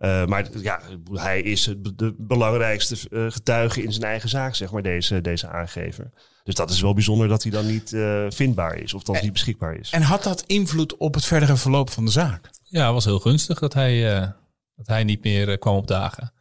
Uh, 0.00 0.26
maar 0.26 0.46
ja, 0.60 0.80
hij 1.12 1.40
is 1.40 1.74
de 1.94 2.14
belangrijkste 2.18 2.96
getuige 3.30 3.82
in 3.82 3.92
zijn 3.92 4.04
eigen 4.04 4.28
zaak, 4.28 4.54
zeg 4.54 4.70
maar, 4.70 4.82
deze, 4.82 5.20
deze 5.20 5.48
aangever. 5.48 6.10
Dus 6.44 6.54
dat 6.54 6.70
is 6.70 6.80
wel 6.80 6.94
bijzonder 6.94 7.28
dat 7.28 7.42
hij 7.42 7.52
dan 7.52 7.66
niet 7.66 7.92
uh, 7.92 8.26
vindbaar 8.28 8.76
is, 8.76 8.94
of 8.94 9.02
dat 9.02 9.22
niet 9.22 9.32
beschikbaar 9.32 9.74
is. 9.74 9.90
En 9.90 10.02
had 10.02 10.22
dat 10.22 10.44
invloed 10.46 10.96
op 10.96 11.14
het 11.14 11.24
verdere 11.24 11.56
verloop 11.56 11.90
van 11.90 12.04
de 12.04 12.10
zaak? 12.10 12.50
Ja, 12.62 12.84
het 12.84 12.92
was 12.92 13.04
heel 13.04 13.18
gunstig 13.18 13.58
dat 13.58 13.74
hij, 13.74 14.16
uh, 14.16 14.28
dat 14.76 14.86
hij 14.86 15.04
niet 15.04 15.22
meer 15.22 15.48
uh, 15.48 15.58
kwam 15.58 15.76
opdagen. 15.76 16.32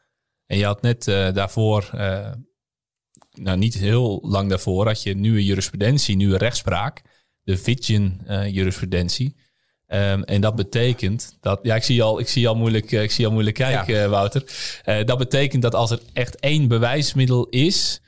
En 0.46 0.58
je 0.58 0.66
had 0.66 0.82
net 0.82 1.04
daarvoor, 1.06 1.90
nou 3.32 3.58
niet 3.58 3.74
heel 3.74 4.20
lang 4.24 4.50
daarvoor, 4.50 4.88
had 4.88 5.04
je 5.04 5.16
nieuwe 5.16 5.44
jurisprudentie, 5.44 6.16
nieuwe 6.16 6.38
rechtspraak. 6.38 7.02
De 7.44 7.58
Fitchin-jurisprudentie. 7.58 9.36
Um, 9.88 10.24
en 10.24 10.42
dat 10.42 10.56
betekent 10.56 11.38
dat, 11.40 11.60
ja, 11.62 11.76
ik 11.76 11.84
zie 11.84 12.04
al, 12.04 12.20
ik 12.20 12.28
zie 12.28 12.48
al 12.48 12.56
moeilijk, 12.56 12.92
ik 12.92 13.12
zie 13.12 13.26
al 13.26 13.32
moeilijk 13.32 13.56
kijken, 13.56 13.96
ja. 13.96 14.08
Wouter. 14.08 14.44
Uh, 14.86 15.04
dat 15.06 15.18
betekent 15.18 15.62
dat 15.62 15.76
als 15.76 15.92
er 15.92 16.00
echt 16.14 16.40
één 16.40 16.68
bewijsmiddel 16.68 17.48
is, 17.50 18.02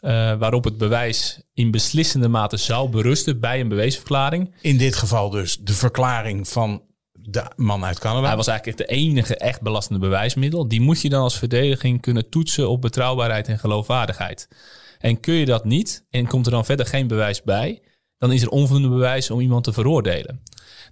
uh, 0.00 0.10
waarop 0.38 0.64
het 0.64 0.78
bewijs 0.78 1.42
in 1.54 1.70
beslissende 1.70 2.28
mate 2.28 2.56
zou 2.56 2.88
berusten 2.88 3.40
bij 3.40 3.60
een 3.60 3.68
beweesverklaring. 3.68 4.54
In 4.60 4.78
dit 4.78 4.96
geval 4.96 5.30
dus 5.30 5.58
de 5.58 5.74
verklaring 5.74 6.48
van 6.48 6.82
de 7.22 7.50
man 7.56 7.84
uit 7.84 7.98
Canada. 7.98 8.26
Hij 8.26 8.36
was 8.36 8.46
eigenlijk 8.46 8.78
de 8.78 8.86
enige 8.86 9.36
echt 9.36 9.60
belastende 9.62 10.00
bewijsmiddel. 10.00 10.68
Die 10.68 10.80
moet 10.80 11.00
je 11.00 11.08
dan 11.08 11.22
als 11.22 11.38
verdediging 11.38 12.00
kunnen 12.00 12.28
toetsen 12.28 12.68
op 12.68 12.80
betrouwbaarheid 12.80 13.48
en 13.48 13.58
geloofwaardigheid. 13.58 14.48
En 14.98 15.20
kun 15.20 15.34
je 15.34 15.44
dat 15.44 15.64
niet 15.64 16.06
en 16.10 16.26
komt 16.26 16.46
er 16.46 16.52
dan 16.52 16.64
verder 16.64 16.86
geen 16.86 17.06
bewijs 17.06 17.42
bij, 17.42 17.82
dan 18.18 18.32
is 18.32 18.42
er 18.42 18.48
onvoldoende 18.48 18.88
bewijs 18.96 19.30
om 19.30 19.40
iemand 19.40 19.64
te 19.64 19.72
veroordelen. 19.72 20.42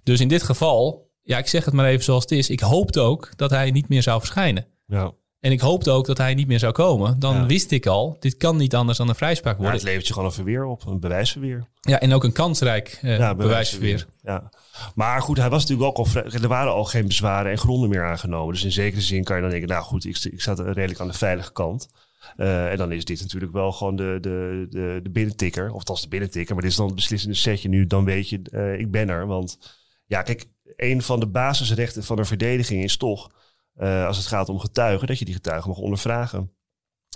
Dus 0.03 0.19
in 0.19 0.27
dit 0.27 0.43
geval, 0.43 1.09
ja, 1.21 1.37
ik 1.37 1.47
zeg 1.47 1.65
het 1.65 1.73
maar 1.73 1.85
even 1.85 2.03
zoals 2.03 2.23
het 2.23 2.31
is. 2.31 2.49
Ik 2.49 2.59
hoopte 2.59 2.99
ook 2.99 3.31
dat 3.35 3.49
hij 3.49 3.71
niet 3.71 3.89
meer 3.89 4.01
zou 4.03 4.19
verschijnen. 4.19 4.65
Ja. 4.85 5.11
En 5.39 5.51
ik 5.51 5.59
hoopte 5.59 5.91
ook 5.91 6.05
dat 6.05 6.17
hij 6.17 6.33
niet 6.33 6.47
meer 6.47 6.59
zou 6.59 6.71
komen. 6.73 7.19
Dan 7.19 7.35
Ja. 7.35 7.45
wist 7.45 7.71
ik 7.71 7.85
al, 7.85 8.17
dit 8.19 8.37
kan 8.37 8.57
niet 8.57 8.75
anders 8.75 8.97
dan 8.97 9.09
een 9.09 9.15
vrijspraak 9.15 9.53
Maar 9.53 9.61
worden. 9.61 9.79
het 9.79 9.87
levert 9.89 10.07
je 10.07 10.13
gewoon 10.13 10.27
een 10.27 10.35
verweer 10.35 10.65
op, 10.65 10.85
een 10.87 10.99
bewijsverweer. 10.99 11.63
Ja, 11.81 11.99
en 11.99 12.13
ook 12.13 12.23
een 12.23 12.31
kansrijk 12.31 12.99
eh 13.01 13.17
Ja, 13.17 13.35
bewijsverweer. 13.35 14.05
Ja. 14.21 14.49
Maar 14.95 15.21
goed, 15.21 15.37
hij 15.37 15.49
was 15.49 15.61
natuurlijk 15.61 15.97
ook 15.97 16.07
al 16.07 16.21
er 16.23 16.47
waren 16.47 16.73
al 16.73 16.85
geen 16.85 17.07
bezwaren 17.07 17.51
en 17.51 17.57
gronden 17.57 17.89
meer 17.89 18.05
aangenomen. 18.05 18.53
Dus 18.53 18.63
in 18.63 18.71
zekere 18.71 19.01
zin 19.01 19.23
kan 19.23 19.35
je 19.35 19.41
dan 19.41 19.51
denken, 19.51 19.69
nou 19.69 19.83
goed, 19.83 20.05
ik, 20.05 20.17
ik 20.23 20.41
sta 20.41 20.53
redelijk 20.53 20.99
aan 20.99 21.07
de 21.07 21.13
veilige 21.13 21.51
kant. 21.51 21.89
Eh, 22.35 22.71
en 22.71 22.77
dan 22.77 22.91
is 22.91 23.05
dit 23.05 23.21
natuurlijk 23.21 23.51
wel 23.51 23.71
gewoon 23.71 23.95
de, 23.95 24.17
de, 24.21 24.67
de, 24.69 24.99
de 25.03 25.09
binnentikker. 25.09 25.67
Of 25.69 25.73
althans 25.73 26.01
de 26.01 26.07
binnentikker, 26.07 26.53
maar 26.53 26.63
dit 26.63 26.71
is 26.71 26.77
dan 26.77 26.85
het 26.85 26.95
beslissende 26.95 27.35
setje. 27.35 27.69
Nu 27.69 27.87
dan 27.87 28.05
weet 28.05 28.29
je, 28.29 28.41
eh, 28.51 28.79
ik 28.79 28.91
ben 28.91 29.09
er. 29.09 29.27
Want 29.27 29.77
ja, 30.05 30.21
kijk, 30.21 30.45
een 30.75 31.01
van 31.01 31.19
de 31.19 31.27
basisrechten 31.27 32.03
van 32.03 32.17
een 32.17 32.25
verdediging 32.25 32.83
is 32.83 32.97
toch, 32.97 33.31
eh, 33.73 34.05
als 34.05 34.17
het 34.17 34.27
gaat 34.27 34.49
om 34.49 34.59
getuigen, 34.59 35.07
dat 35.07 35.19
je 35.19 35.25
die 35.25 35.33
getuigen 35.33 35.69
mag 35.69 35.79
ondervragen. 35.79 36.51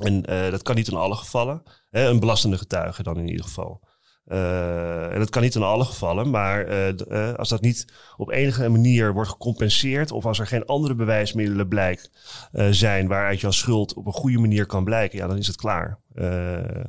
En 0.03 0.21
dat 0.51 0.61
kan 0.61 0.75
niet 0.75 0.87
in 0.87 0.97
alle 0.97 1.15
gevallen. 1.15 1.63
Hè, 1.89 2.07
een 2.07 2.19
belastende 2.19 2.57
getuige 2.57 3.03
dan 3.03 3.17
in 3.17 3.27
ieder 3.27 3.45
geval. 3.45 3.84
Eh, 4.25 5.13
en 5.13 5.19
dat 5.19 5.29
kan 5.29 5.41
niet 5.41 5.55
in 5.55 5.61
alle 5.61 5.85
gevallen, 5.85 6.29
maar 6.29 6.65
eh, 6.65 7.29
eh, 7.29 7.35
als 7.35 7.49
dat 7.49 7.61
niet 7.61 7.85
op 8.17 8.31
enige 8.31 8.69
manier 8.69 9.13
wordt 9.13 9.29
gecompenseerd, 9.29 10.11
of 10.11 10.25
als 10.25 10.39
er 10.39 10.47
geen 10.47 10.65
andere 10.65 10.95
bewijsmiddelen 10.95 11.67
blijkt 11.67 12.11
eh, 12.51 12.67
zijn 12.69 13.07
waaruit 13.07 13.39
jouw 13.39 13.51
schuld 13.51 13.93
op 13.93 14.05
een 14.05 14.13
goede 14.13 14.39
manier 14.39 14.65
kan 14.65 14.83
blijken, 14.83 15.17
ja, 15.17 15.27
dan 15.27 15.37
is 15.37 15.47
het 15.47 15.55
klaar. 15.55 15.99
Eh, 16.13 16.85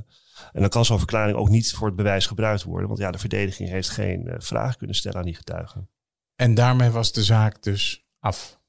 en 0.53 0.61
dan 0.61 0.68
kan 0.68 0.84
zo'n 0.84 0.99
verklaring 0.99 1.37
ook 1.37 1.49
niet 1.49 1.72
voor 1.72 1.87
het 1.87 1.97
bewijs 1.97 2.26
gebruikt 2.26 2.62
worden, 2.62 2.89
want 2.89 3.01
ja, 3.01 3.11
de 3.11 3.18
verdediging 3.18 3.68
heeft 3.68 3.89
geen 3.89 4.28
eh, 4.28 4.34
vraag 4.39 4.76
kunnen 4.76 4.97
stellen 4.97 5.18
aan 5.18 5.24
die 5.24 5.34
getuigen. 5.34 5.89
En 6.37 6.55
daarmee 6.55 6.91
was 6.91 7.12
de 7.12 7.24
zaak 7.24 7.62
dus 7.62 8.05
af. 8.20 8.61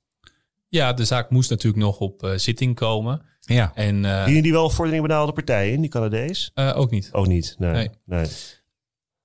Ja, 0.68 0.94
de 0.94 1.06
zaak 1.06 1.30
moest 1.30 1.50
natuurlijk 1.50 1.84
nog 1.84 2.00
op 2.00 2.24
eh, 2.24 2.38
zitting 2.38 2.76
komen. 2.76 3.22
Ja. 3.56 3.72
En 3.76 4.06
eh, 4.06 4.26
Dienen 4.26 4.44
die 4.44 4.52
wel 4.52 4.70
vordering 4.70 5.02
benaalde 5.02 5.34
partijen 5.34 5.74
in, 5.74 5.82
die 5.82 5.90
Canadees? 5.90 6.52
eh, 6.54 6.74
ook 6.76 6.92
niet. 6.92 7.10
Ook 7.12 7.28
niet, 7.28 7.56
nee. 7.58 7.72
Nee. 7.72 7.90
nee. 8.06 8.28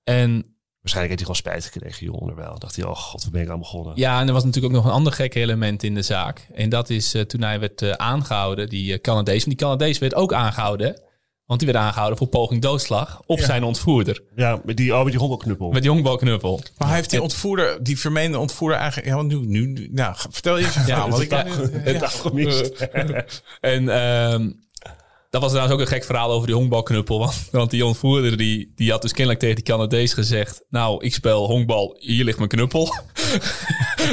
En 0.03 0.53
Waarschijnlijk 0.83 1.19
heeft 1.19 1.29
hij 1.29 1.43
gewoon 1.43 1.61
spijt 1.61 1.73
gekregen, 1.73 2.05
joh, 2.05 2.21
onderwijl. 2.21 2.59
Dacht 2.59 2.75
hij, 2.75 2.85
oh 2.85 2.95
god, 2.95 3.23
waar 3.23 3.31
ben 3.31 3.41
ik 3.41 3.49
aan 3.49 3.59
begonnen? 3.59 3.93
ja, 3.95 4.19
en 4.19 4.27
er 4.27 4.33
was 4.33 4.43
natuurlijk 4.43 4.73
ook 4.73 4.81
nog 4.81 4.89
een 4.89 4.97
ander 4.97 5.13
gek 5.13 5.35
element 5.35 5.83
in 5.83 5.93
de 5.93 6.01
zaak. 6.01 6.47
En 6.53 6.69
dat 6.69 6.89
is 6.89 7.13
eh, 7.13 7.21
toen 7.21 7.41
hij 7.41 7.59
werd 7.59 7.81
eh, 7.81 7.91
aangehouden, 7.91 8.69
die 8.69 9.01
Canadees. 9.01 9.45
Want 9.45 9.57
die 9.57 9.67
Canadees 9.67 9.99
werd 9.99 10.15
ook 10.15 10.33
aangehouden. 10.33 11.01
Want 11.53 11.65
die 11.65 11.73
werd 11.73 11.85
aangehouden 11.85 12.17
voor 12.17 12.27
poging 12.27 12.61
doodslag 12.61 13.21
op 13.25 13.39
zijn 13.39 13.63
ontvoerder. 13.63 14.21
Ja, 14.35 14.61
met 14.65 14.77
die, 14.77 14.95
oh, 14.95 15.03
met 15.03 15.11
die 15.11 15.21
hongerknuppel. 15.21 15.71
Met 15.71 15.81
die 15.81 15.91
honkbalknuppel. 15.91 16.61
Maar 16.77 16.87
hij 16.87 16.97
heeft 16.97 17.09
die 17.09 17.21
ontvoerder, 17.21 17.83
die 17.83 17.99
vermeende 17.99 18.39
ontvoerder 18.39 18.77
eigenlijk... 18.77 19.07
Ja, 19.07 19.15
want 19.15 19.27
nu, 19.27 19.63
nu, 19.63 19.89
nou, 19.91 20.15
vertel 20.29 20.57
je 20.57 20.65
eens 20.65 20.75
een 20.75 20.83
verhaal. 20.83 21.09
dat 21.09 21.27
want 21.27 21.31
ik 21.31 21.71
nu- 21.71 21.77
het 21.79 21.93
ja. 21.93 21.99
dag 21.99 22.21
gemist. 22.21 22.89
En 23.61 23.89
ehm, 23.89 24.49
dat 25.33 25.41
was 25.41 25.51
trouwens 25.51 25.75
ook 25.75 25.85
een 25.85 25.93
gek 25.93 26.03
verhaal 26.03 26.31
over 26.31 26.47
die 26.47 26.55
honkbalknuppel. 26.55 27.19
Want, 27.19 27.47
want 27.51 27.71
die 27.71 27.85
ontvoerder 27.85 28.37
die, 28.37 28.71
die 28.75 28.91
had 28.91 29.01
dus 29.01 29.11
kennelijk 29.11 29.39
tegen 29.39 29.55
die 29.55 29.63
Canadees 29.63 30.13
gezegd... 30.13 30.63
Nou, 30.69 31.03
ik 31.05 31.13
speel 31.13 31.45
honkbal, 31.45 31.95
hier 31.99 32.23
ligt 32.23 32.37
mijn 32.37 32.49
knuppel. 32.49 32.93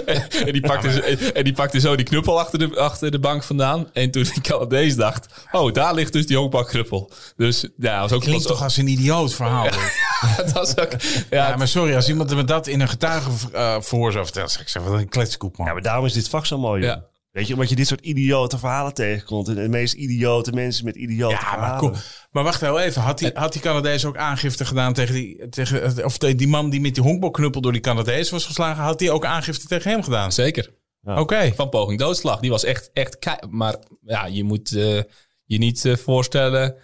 en, 0.07 0.31
en 0.47 0.53
die 0.53 0.61
pakte, 0.61 0.93
zo- 0.93 1.31
en 1.33 1.45
die 1.45 1.53
pakte 1.53 1.81
zo 1.81 1.97
die 1.97 2.05
knuppel 2.05 2.41
achter 2.41 2.59
de, 2.59 2.77
achter 2.77 3.11
de 3.11 3.19
bank 3.19 3.43
vandaan. 3.43 3.89
En 3.93 4.11
toen 4.11 4.23
die 4.23 4.41
Canadees 4.41 4.97
dacht... 4.97 5.27
Oh, 5.53 5.73
daar 5.73 5.95
ligt 5.95 6.13
dus 6.13 6.27
die 6.27 6.37
honkbalknuppel. 6.37 7.11
Dus 7.37 7.67
ja, 7.77 8.01
was 8.01 8.13
ook... 8.13 8.21
Klinkt 8.21 8.43
was, 8.43 8.53
toch 8.53 8.63
als 8.63 8.77
een 8.77 8.89
idioot 8.89 9.35
verhaal. 9.35 9.65
dit. 9.65 9.79
dat 10.37 10.53
was 10.53 10.77
ook... 10.77 10.93
Ja, 11.31 11.49
Ja, 11.49 11.57
maar 11.57 11.69
sorry, 11.69 11.95
als 11.95 12.09
iemand 12.09 12.35
me 12.35 12.45
dat 12.45 12.67
in 12.67 12.81
een 12.81 12.89
getuigenverhoor 12.89 14.13
zou 14.13 14.25
vertellen, 14.25 14.51
zou 14.51 14.63
ik 14.63 14.69
zeggen, 14.69 14.93
wat 14.93 15.01
een 15.01 15.09
kletskoep, 15.09 15.57
man. 15.57 15.67
Ja, 15.67 15.73
maar 15.73 15.83
daarom 15.83 16.05
is 16.07 16.13
dit 16.13 16.29
vak 16.29 16.47
zo 16.47 16.59
mooi. 16.59 16.83
Ja. 16.83 17.09
Weet 17.31 17.47
je, 17.47 17.53
omdat 17.53 17.69
je 17.69 17.77
dit 17.77 17.87
soort 17.87 18.01
idiote 18.01 18.59
verhalen 18.59 18.95
tegenkomt. 18.95 19.49
En 19.49 19.55
de 19.55 19.69
meest 19.69 19.95
idiote 19.95 20.53
mensen 20.53 20.85
met 20.85 20.97
idiote 20.97 21.35
Ja, 21.35 21.41
maar, 21.41 21.51
verhalen. 21.51 21.79
cool. 21.79 21.93
maar 22.31 22.45
wacht 22.45 22.61
heel 22.61 22.81
even. 22.81 23.03
Had 23.03 23.19
die, 23.19 23.31
had 23.35 23.53
die 23.53 23.63
Canadees 23.63 24.05
ook 24.05 24.17
aangifte 24.17 24.65
gedaan 24.65 24.93
tegen 24.93 25.15
die... 25.15 25.49
Tegen, 25.49 26.05
of 26.05 26.19
die 26.19 26.35
die 26.35 26.49
man 26.49 26.71
die 26.71 26.81
met 26.81 26.95
die 26.95 27.03
honkbalknuppel 27.03 27.61
door 27.61 27.73
die 27.73 27.81
Canadees 27.81 28.31
was 28.31 28.45
geslagen... 28.47 28.83
had 28.83 28.99
die 28.99 29.11
ook 29.11 29.25
aangifte 29.25 29.67
tegen 29.67 29.91
hem 29.91 30.03
gedaan? 30.03 30.33
zeker. 30.33 30.71
Oké. 31.05 31.53
Van 31.55 31.69
poging 31.69 31.99
doodslag. 31.99 32.41
Die 32.41 32.51
was 32.51 32.65
echt, 32.65 32.91
echt 32.93 33.19
kei- 33.19 33.47
Maar 33.51 33.77
ja, 34.05 34.27
je 34.27 34.45
moet 34.45 34.77
eh, 34.77 35.03
je 35.45 35.59
niet 35.59 35.85
eh, 35.85 35.97
voorstellen... 35.97 36.75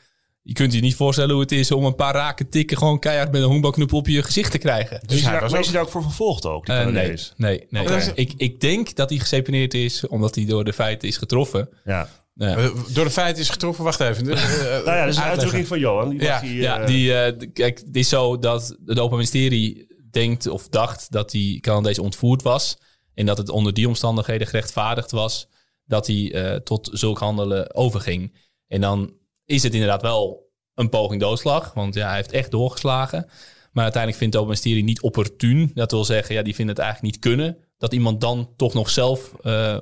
Je 0.48 0.52
kunt 0.52 0.72
je 0.72 0.80
niet 0.80 0.94
voorstellen 0.94 1.30
hoe 1.32 1.40
het 1.42 1.52
is 1.52 1.70
om 1.72 1.84
een 1.84 1.94
paar 1.94 2.14
raken 2.14 2.48
tikken... 2.48 2.76
gewoon 2.78 2.98
keihard 2.98 3.32
met 3.32 3.40
een 3.42 3.48
honkbalknuppel 3.48 3.98
op 3.98 4.06
je 4.08 4.22
gezicht 4.22 4.50
te 4.50 4.58
krijgen. 4.58 5.00
Dus 5.06 5.20
hij 5.22 5.30
hij 5.32 5.40
was 5.40 5.54
ook- 5.54 5.72
daar 5.72 5.82
ook 5.82 5.88
voor 5.90 6.02
vervolgd 6.02 6.46
ook, 6.46 6.66
die 6.66 6.74
Eh, 6.74 6.86
nee, 6.86 7.16
nee, 7.36 7.66
nee. 7.68 8.12
Ik, 8.14 8.32
ik 8.36 8.60
denk 8.60 8.94
dat 8.94 9.10
hij 9.10 9.18
geseponeerd 9.18 9.74
is 9.74 10.06
omdat 10.06 10.34
hij 10.34 10.44
door 10.44 10.64
de 10.64 10.72
feiten 10.72 11.08
is 11.08 11.16
getroffen. 11.16 11.68
Ja. 11.84 12.08
Ja, 12.34 12.56
Eh, 12.56 12.68
Door 12.92 13.04
de 13.04 13.10
feiten 13.10 13.42
is 13.42 13.48
getroffen. 13.48 13.84
Wacht 13.84 14.00
even. 14.00 14.28
Eh, 14.28 14.42
Nou 14.44 14.84
ja, 14.84 15.00
dat 15.04 15.08
is 15.08 15.16
een 15.16 15.22
uitdrukking 15.22 15.66
van 15.66 15.78
Johan. 15.78 16.08
Die 16.08 16.20
Ja, 16.22 16.40
hier, 16.40 16.62
ja 16.62 16.84
die, 16.86 17.14
eh, 17.14 17.48
kijk, 17.52 17.78
het 17.86 17.96
is 17.96 18.08
zo 18.08 18.38
dat 18.38 18.62
het 18.68 18.98
Openbaar 18.98 19.10
Ministerie 19.10 19.86
denkt 20.10 20.46
of 20.48 20.68
dacht 20.68 21.12
dat 21.12 21.30
die 21.30 21.60
Canadees 21.60 21.98
ontvoerd 21.98 22.42
was. 22.42 22.78
En 23.14 23.26
dat 23.26 23.38
het 23.38 23.48
onder 23.48 23.72
die 23.74 23.88
omstandigheden 23.88 24.46
gerechtvaardigd 24.46 25.10
was 25.10 25.48
dat 25.84 26.06
hij 26.06 26.32
eh, 26.32 26.56
tot 26.60 26.88
zulk 26.92 27.18
handelen 27.18 27.74
overging. 27.74 28.34
En 28.68 28.80
dan 28.80 29.12
is 29.46 29.62
het 29.62 29.72
inderdaad 29.72 30.02
wel 30.02 30.50
een 30.74 30.88
poging 30.88 31.20
doodslag, 31.20 31.74
want 31.74 31.94
ja, 31.94 32.06
hij 32.06 32.16
heeft 32.16 32.32
echt 32.32 32.50
doorgeslagen. 32.50 33.26
Maar 33.72 33.84
uiteindelijk 33.84 34.22
vindt 34.22 34.34
het 34.34 34.42
Openbaar 34.44 34.62
Ministerie 34.62 34.84
niet 34.84 35.02
opportun. 35.02 35.70
Dat 35.74 35.90
wil 35.90 36.04
zeggen, 36.04 36.34
ja, 36.34 36.42
die 36.42 36.54
vinden 36.54 36.74
het 36.74 36.84
eigenlijk 36.84 37.14
niet 37.14 37.22
kunnen. 37.24 37.56
Dat 37.78 37.92
iemand 37.92 38.20
dan 38.20 38.50
toch 38.56 38.74
nog 38.74 38.90
zelf 38.90 39.34
eh, 39.42 39.76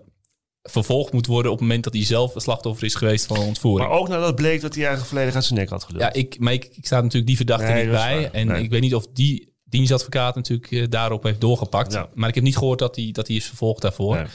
vervolgd 0.62 1.12
moet 1.12 1.26
worden 1.26 1.50
op 1.52 1.58
het 1.58 1.66
moment 1.66 1.84
dat 1.84 1.92
hij 1.92 2.04
zelf 2.04 2.34
het 2.34 2.42
slachtoffer 2.42 2.84
is 2.86 2.94
geweest 2.94 3.26
van 3.26 3.36
een 3.36 3.46
ontvoering. 3.46 3.88
Maar 3.90 3.98
ook 3.98 4.08
nadat 4.08 4.34
bleek 4.34 4.60
dat 4.60 4.74
hij 4.74 4.82
eigenlijk 4.82 5.12
volledig 5.12 5.34
uit 5.34 5.44
zijn 5.44 5.58
nek 5.58 5.68
had 5.68 5.84
geduld. 5.84 6.02
Ja, 6.02 6.12
ik, 6.12 6.38
maar 6.38 6.52
ik, 6.52 6.64
ik 6.64 6.86
sta 6.86 6.96
natuurlijk 7.00 7.26
die 7.26 7.36
verdachte 7.36 7.64
Nee, 7.66 7.82
niet 7.82 7.90
bij. 7.92 8.20
waar. 8.20 8.30
En 8.30 8.46
Nee. 8.46 8.62
ik 8.62 8.70
weet 8.70 8.80
niet 8.80 8.94
of 8.94 9.06
die 9.12 9.52
dienstadvocaat 9.64 10.34
natuurlijk 10.34 10.70
eh, 10.70 10.84
daarop 10.88 11.22
heeft 11.22 11.40
doorgepakt. 11.40 11.92
Ja. 11.92 12.08
Maar 12.14 12.28
ik 12.28 12.34
heb 12.34 12.44
niet 12.44 12.56
gehoord 12.56 12.78
dat 12.78 12.96
hij, 12.96 13.08
dat 13.12 13.26
hij 13.26 13.36
is 13.36 13.46
vervolgd 13.46 13.82
daarvoor. 13.82 14.16
Nee. 14.16 14.26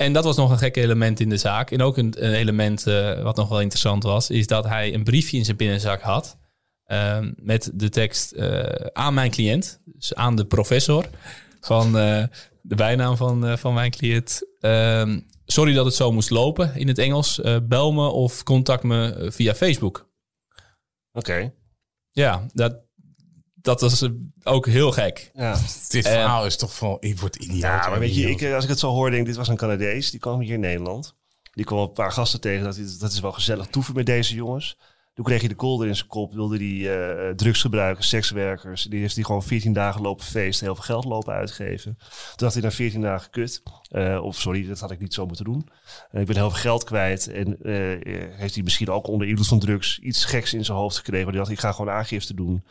En 0.00 0.12
dat 0.12 0.24
was 0.24 0.36
nog 0.36 0.50
een 0.50 0.58
gek 0.58 0.76
element 0.76 1.20
in 1.20 1.28
de 1.28 1.36
zaak. 1.36 1.70
En 1.70 1.82
ook 1.82 1.96
een, 1.96 2.24
een 2.24 2.32
element 2.32 2.86
uh, 2.86 3.22
wat 3.22 3.36
nog 3.36 3.48
wel 3.48 3.60
interessant 3.60 4.02
was, 4.02 4.30
is 4.30 4.46
dat 4.46 4.64
hij 4.64 4.94
een 4.94 5.04
briefje 5.04 5.36
in 5.36 5.44
zijn 5.44 5.56
binnenzak 5.56 6.00
had. 6.00 6.38
Uh, 6.86 7.18
met 7.36 7.70
de 7.74 7.88
tekst 7.88 8.32
uh, 8.32 8.62
aan 8.92 9.14
mijn 9.14 9.30
cliënt, 9.30 9.80
dus 9.84 10.14
aan 10.14 10.36
de 10.36 10.46
professor 10.46 11.04
van 11.60 11.92
de 12.62 12.74
bijnaam 12.74 13.16
van, 13.16 13.58
van 13.58 13.74
mijn 13.74 13.90
cliënt. 13.90 14.42
Ehm, 14.60 15.20
sorry 15.46 15.72
dat 15.72 15.84
het 15.84 15.94
zo 15.94 16.12
moest 16.12 16.30
lopen 16.30 16.74
in 16.74 16.88
het 16.88 16.98
Engels. 16.98 17.40
bel 17.62 17.92
me 17.92 18.08
of 18.08 18.42
contact 18.42 18.82
me 18.82 19.28
via 19.32 19.54
Facebook. 19.54 20.10
Oké. 21.12 21.52
Ja, 22.10 22.46
dat, 22.52 22.78
dat 23.62 23.80
was 23.80 24.08
ook 24.42 24.66
heel 24.66 24.92
gek. 24.92 25.30
Ja. 25.34 25.58
Dit 25.88 26.08
verhaal 26.08 26.46
is 26.46 26.56
toch 26.56 26.74
van, 26.74 26.96
ik 27.00 27.20
word 27.20 27.36
idioot. 27.36 27.60
Ja, 27.60 27.88
maar 27.88 27.98
weet 27.98 28.14
je, 28.14 28.30
ik, 28.30 28.52
als 28.52 28.64
ik 28.64 28.70
het 28.70 28.78
zo 28.78 28.90
hoor, 28.90 29.10
denk 29.10 29.26
dit 29.26 29.36
was 29.36 29.48
een 29.48 29.56
Canadees. 29.56 30.10
Die 30.10 30.20
kwam 30.20 30.40
hier 30.40 30.54
in 30.54 30.60
Nederland. 30.60 31.14
Die 31.52 31.64
kwam 31.64 31.78
een 31.78 31.92
paar 31.92 32.12
gasten 32.12 32.40
tegen. 32.40 32.64
Dat, 32.64 32.98
dat 32.98 33.12
is 33.12 33.20
wel 33.20 33.32
gezellig 33.32 33.66
toeven 33.66 33.94
met 33.94 34.06
deze 34.06 34.34
jongens. 34.34 34.76
Toen 35.14 35.24
kreeg 35.24 35.40
hij 35.40 35.48
de 35.48 35.54
kolder 35.54 35.88
in 35.88 35.96
zijn 35.96 36.08
kop. 36.08 36.32
Wilde 36.32 36.58
die 36.58 36.82
uh, 36.82 37.30
drugs 37.30 37.60
gebruiken, 37.60 38.04
sekswerkers. 38.04 38.82
Die 38.82 39.00
heeft 39.00 39.14
die 39.14 39.24
gewoon 39.24 39.42
14 39.42 39.72
dagen 39.72 40.00
lopen 40.00 40.24
feesten. 40.24 40.66
Heel 40.66 40.74
veel 40.74 40.84
geld 40.84 41.04
lopen 41.04 41.32
uitgeven. 41.32 41.96
Toen 41.98 42.36
dacht 42.36 42.54
hij 42.54 42.62
na 42.62 42.70
14 42.70 43.00
dagen 43.00 43.30
kut. 43.30 43.62
Uh, 43.90 44.22
of 44.22 44.36
sorry, 44.36 44.66
dat 44.66 44.80
had 44.80 44.90
ik 44.90 45.00
niet 45.00 45.14
zo 45.14 45.26
moeten 45.26 45.44
doen. 45.44 45.68
Uh, 46.12 46.20
ik 46.20 46.26
ben 46.26 46.36
heel 46.36 46.50
veel 46.50 46.60
geld 46.60 46.84
kwijt. 46.84 47.26
En 47.26 47.58
heeft 48.36 48.54
hij 48.54 48.62
misschien 48.62 48.90
ook 48.90 49.06
onder 49.06 49.28
invloed 49.28 49.48
van 49.48 49.58
drugs 49.58 49.98
iets 49.98 50.24
geks 50.24 50.54
in 50.54 50.64
zijn 50.64 50.78
hoofd 50.78 50.96
gekregen. 50.96 51.28
Die 51.28 51.36
dacht, 51.36 51.50
ik 51.50 51.60
ga 51.60 51.72
gewoon 51.72 51.94
aangifte 51.94 52.34
doen. 52.34 52.64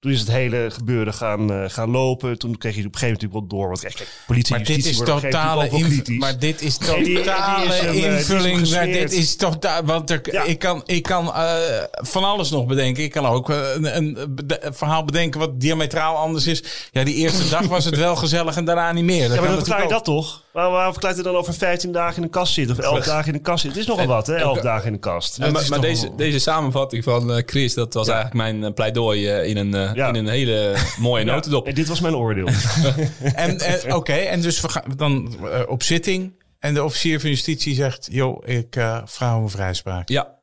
Toen 0.00 0.12
is 0.12 0.20
het 0.20 0.30
hele 0.30 0.70
gebeuren 0.70 1.14
gaan, 1.14 1.52
uh, 1.52 1.64
gaan 1.68 1.90
lopen. 1.90 2.38
Toen 2.38 2.58
kreeg 2.58 2.74
je 2.74 2.86
op 2.86 2.92
een 2.92 2.98
gegeven 2.98 3.18
moment 3.22 3.50
wel 3.50 3.58
door. 3.58 3.68
Want 3.68 3.80
kijk, 3.80 4.08
politie 4.26 4.56
maar 4.56 4.64
dit 4.64 4.86
is 4.86 4.96
totale 4.96 5.68
Maar 6.18 6.38
dit 6.38 6.62
is 6.62 6.76
totale 6.76 7.92
invulling. 7.92 8.68
Dit 8.68 9.12
is 9.12 9.36
totaal. 9.36 9.84
Want 9.84 10.10
er, 10.10 10.20
ja. 10.32 10.42
ik 10.42 10.58
kan, 10.58 10.82
ik 10.86 11.02
kan 11.02 11.26
uh, 11.26 11.54
van 11.92 12.24
alles 12.24 12.50
nog 12.50 12.66
bedenken. 12.66 13.02
Ik 13.02 13.10
kan 13.10 13.26
ook 13.26 13.48
een, 13.48 13.96
een, 13.96 14.18
een, 14.20 14.74
verhaal 14.74 15.04
bedenken 15.04 15.40
wat 15.40 15.60
diametraal 15.60 16.16
anders 16.16 16.46
is. 16.46 16.62
Ja, 16.92 17.04
die 17.04 17.14
eerste 17.14 17.48
dag 17.48 17.66
was 17.66 17.84
het 17.84 17.96
wel 17.96 18.16
gezellig 18.16 18.56
en 18.56 18.64
daarna 18.64 18.92
niet 18.92 19.04
meer. 19.04 19.28
Dat 19.28 19.36
ja, 19.36 19.40
maar 19.42 19.50
dan 19.50 19.58
verklaar 19.58 19.82
je 19.82 19.88
dat 19.88 20.04
toch? 20.04 20.42
Waarom, 20.52 20.72
waarom 20.72 20.92
verklaart 20.92 21.14
hij 21.14 21.24
dan 21.24 21.36
over 21.36 21.54
15 21.54 21.92
dagen 21.92 22.16
in 22.16 22.22
de 22.22 22.28
kast 22.28 22.52
zitten? 22.52 22.78
Of 22.78 22.84
11 22.84 23.04
dagen 23.04 23.26
in 23.26 23.32
de 23.32 23.44
kast 23.44 23.62
zitten? 23.62 23.80
Het 23.80 23.90
is 23.90 23.96
nogal 23.96 24.14
wat, 24.14 24.26
hè? 24.26 24.34
11 24.34 24.60
dagen 24.60 24.86
in 24.86 24.92
de 24.92 24.98
kast. 24.98 25.38
maar, 25.38 25.66
maar 25.68 25.80
deze, 25.80 26.14
deze 26.16 26.38
samenvatting 26.38 27.04
van 27.04 27.42
Chris, 27.46 27.74
dat 27.74 27.94
was 27.94 28.08
eigenlijk 28.08 28.60
mijn 28.60 28.74
pleidooi 28.74 29.28
in 29.28 29.56
een 29.56 29.94
ja. 29.94 30.08
in 30.08 30.14
een 30.14 30.28
hele 30.28 30.76
mooie 30.98 31.24
ja. 31.24 31.32
notendop. 31.32 31.66
En 31.66 31.74
dit 31.74 31.88
was 31.88 32.00
mijn 32.00 32.16
oordeel. 32.16 32.48
en, 33.34 33.58
en 33.58 33.94
Oké, 33.94 34.12
en 34.12 34.40
dus 34.40 34.60
we 34.60 34.68
gaan 34.68 34.84
dan 34.96 35.34
uh, 35.42 35.60
op 35.66 35.82
zitting. 35.82 36.38
En 36.58 36.74
de 36.74 36.84
officier 36.84 37.20
van 37.20 37.30
justitie 37.30 37.74
zegt: 37.74 38.08
joh, 38.10 38.48
ik 38.48 38.76
uh, 38.76 39.00
vraag 39.04 39.36
om 39.36 39.50
vrijspraak. 39.50 40.08
Ja. 40.08 40.38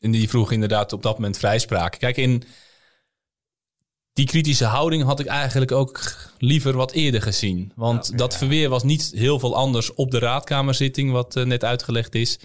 En 0.00 0.10
die 0.10 0.28
vroeg 0.28 0.52
inderdaad 0.52 0.92
op 0.92 1.02
dat 1.02 1.14
moment 1.14 1.38
vrijspraak. 1.38 1.98
Kijk, 1.98 2.16
in 2.16 2.42
die 4.14 4.26
kritische 4.26 4.64
houding 4.64 5.02
had 5.02 5.20
ik 5.20 5.26
eigenlijk 5.26 5.72
ook 5.72 6.00
liever 6.38 6.76
wat 6.76 6.92
eerder 6.92 7.22
gezien. 7.22 7.72
Want 7.74 8.18
dat 8.18 8.36
verweer 8.36 8.68
was 8.68 8.82
niet 8.82 9.12
heel 9.14 9.38
veel 9.38 9.56
anders 9.56 9.94
op 9.94 10.10
de 10.10 10.18
raadkamerzitting, 10.18 11.10
wat 11.10 11.36
uh, 11.36 11.44
net 11.44 11.64
uitgelegd 11.64 12.14
is. 12.14 12.38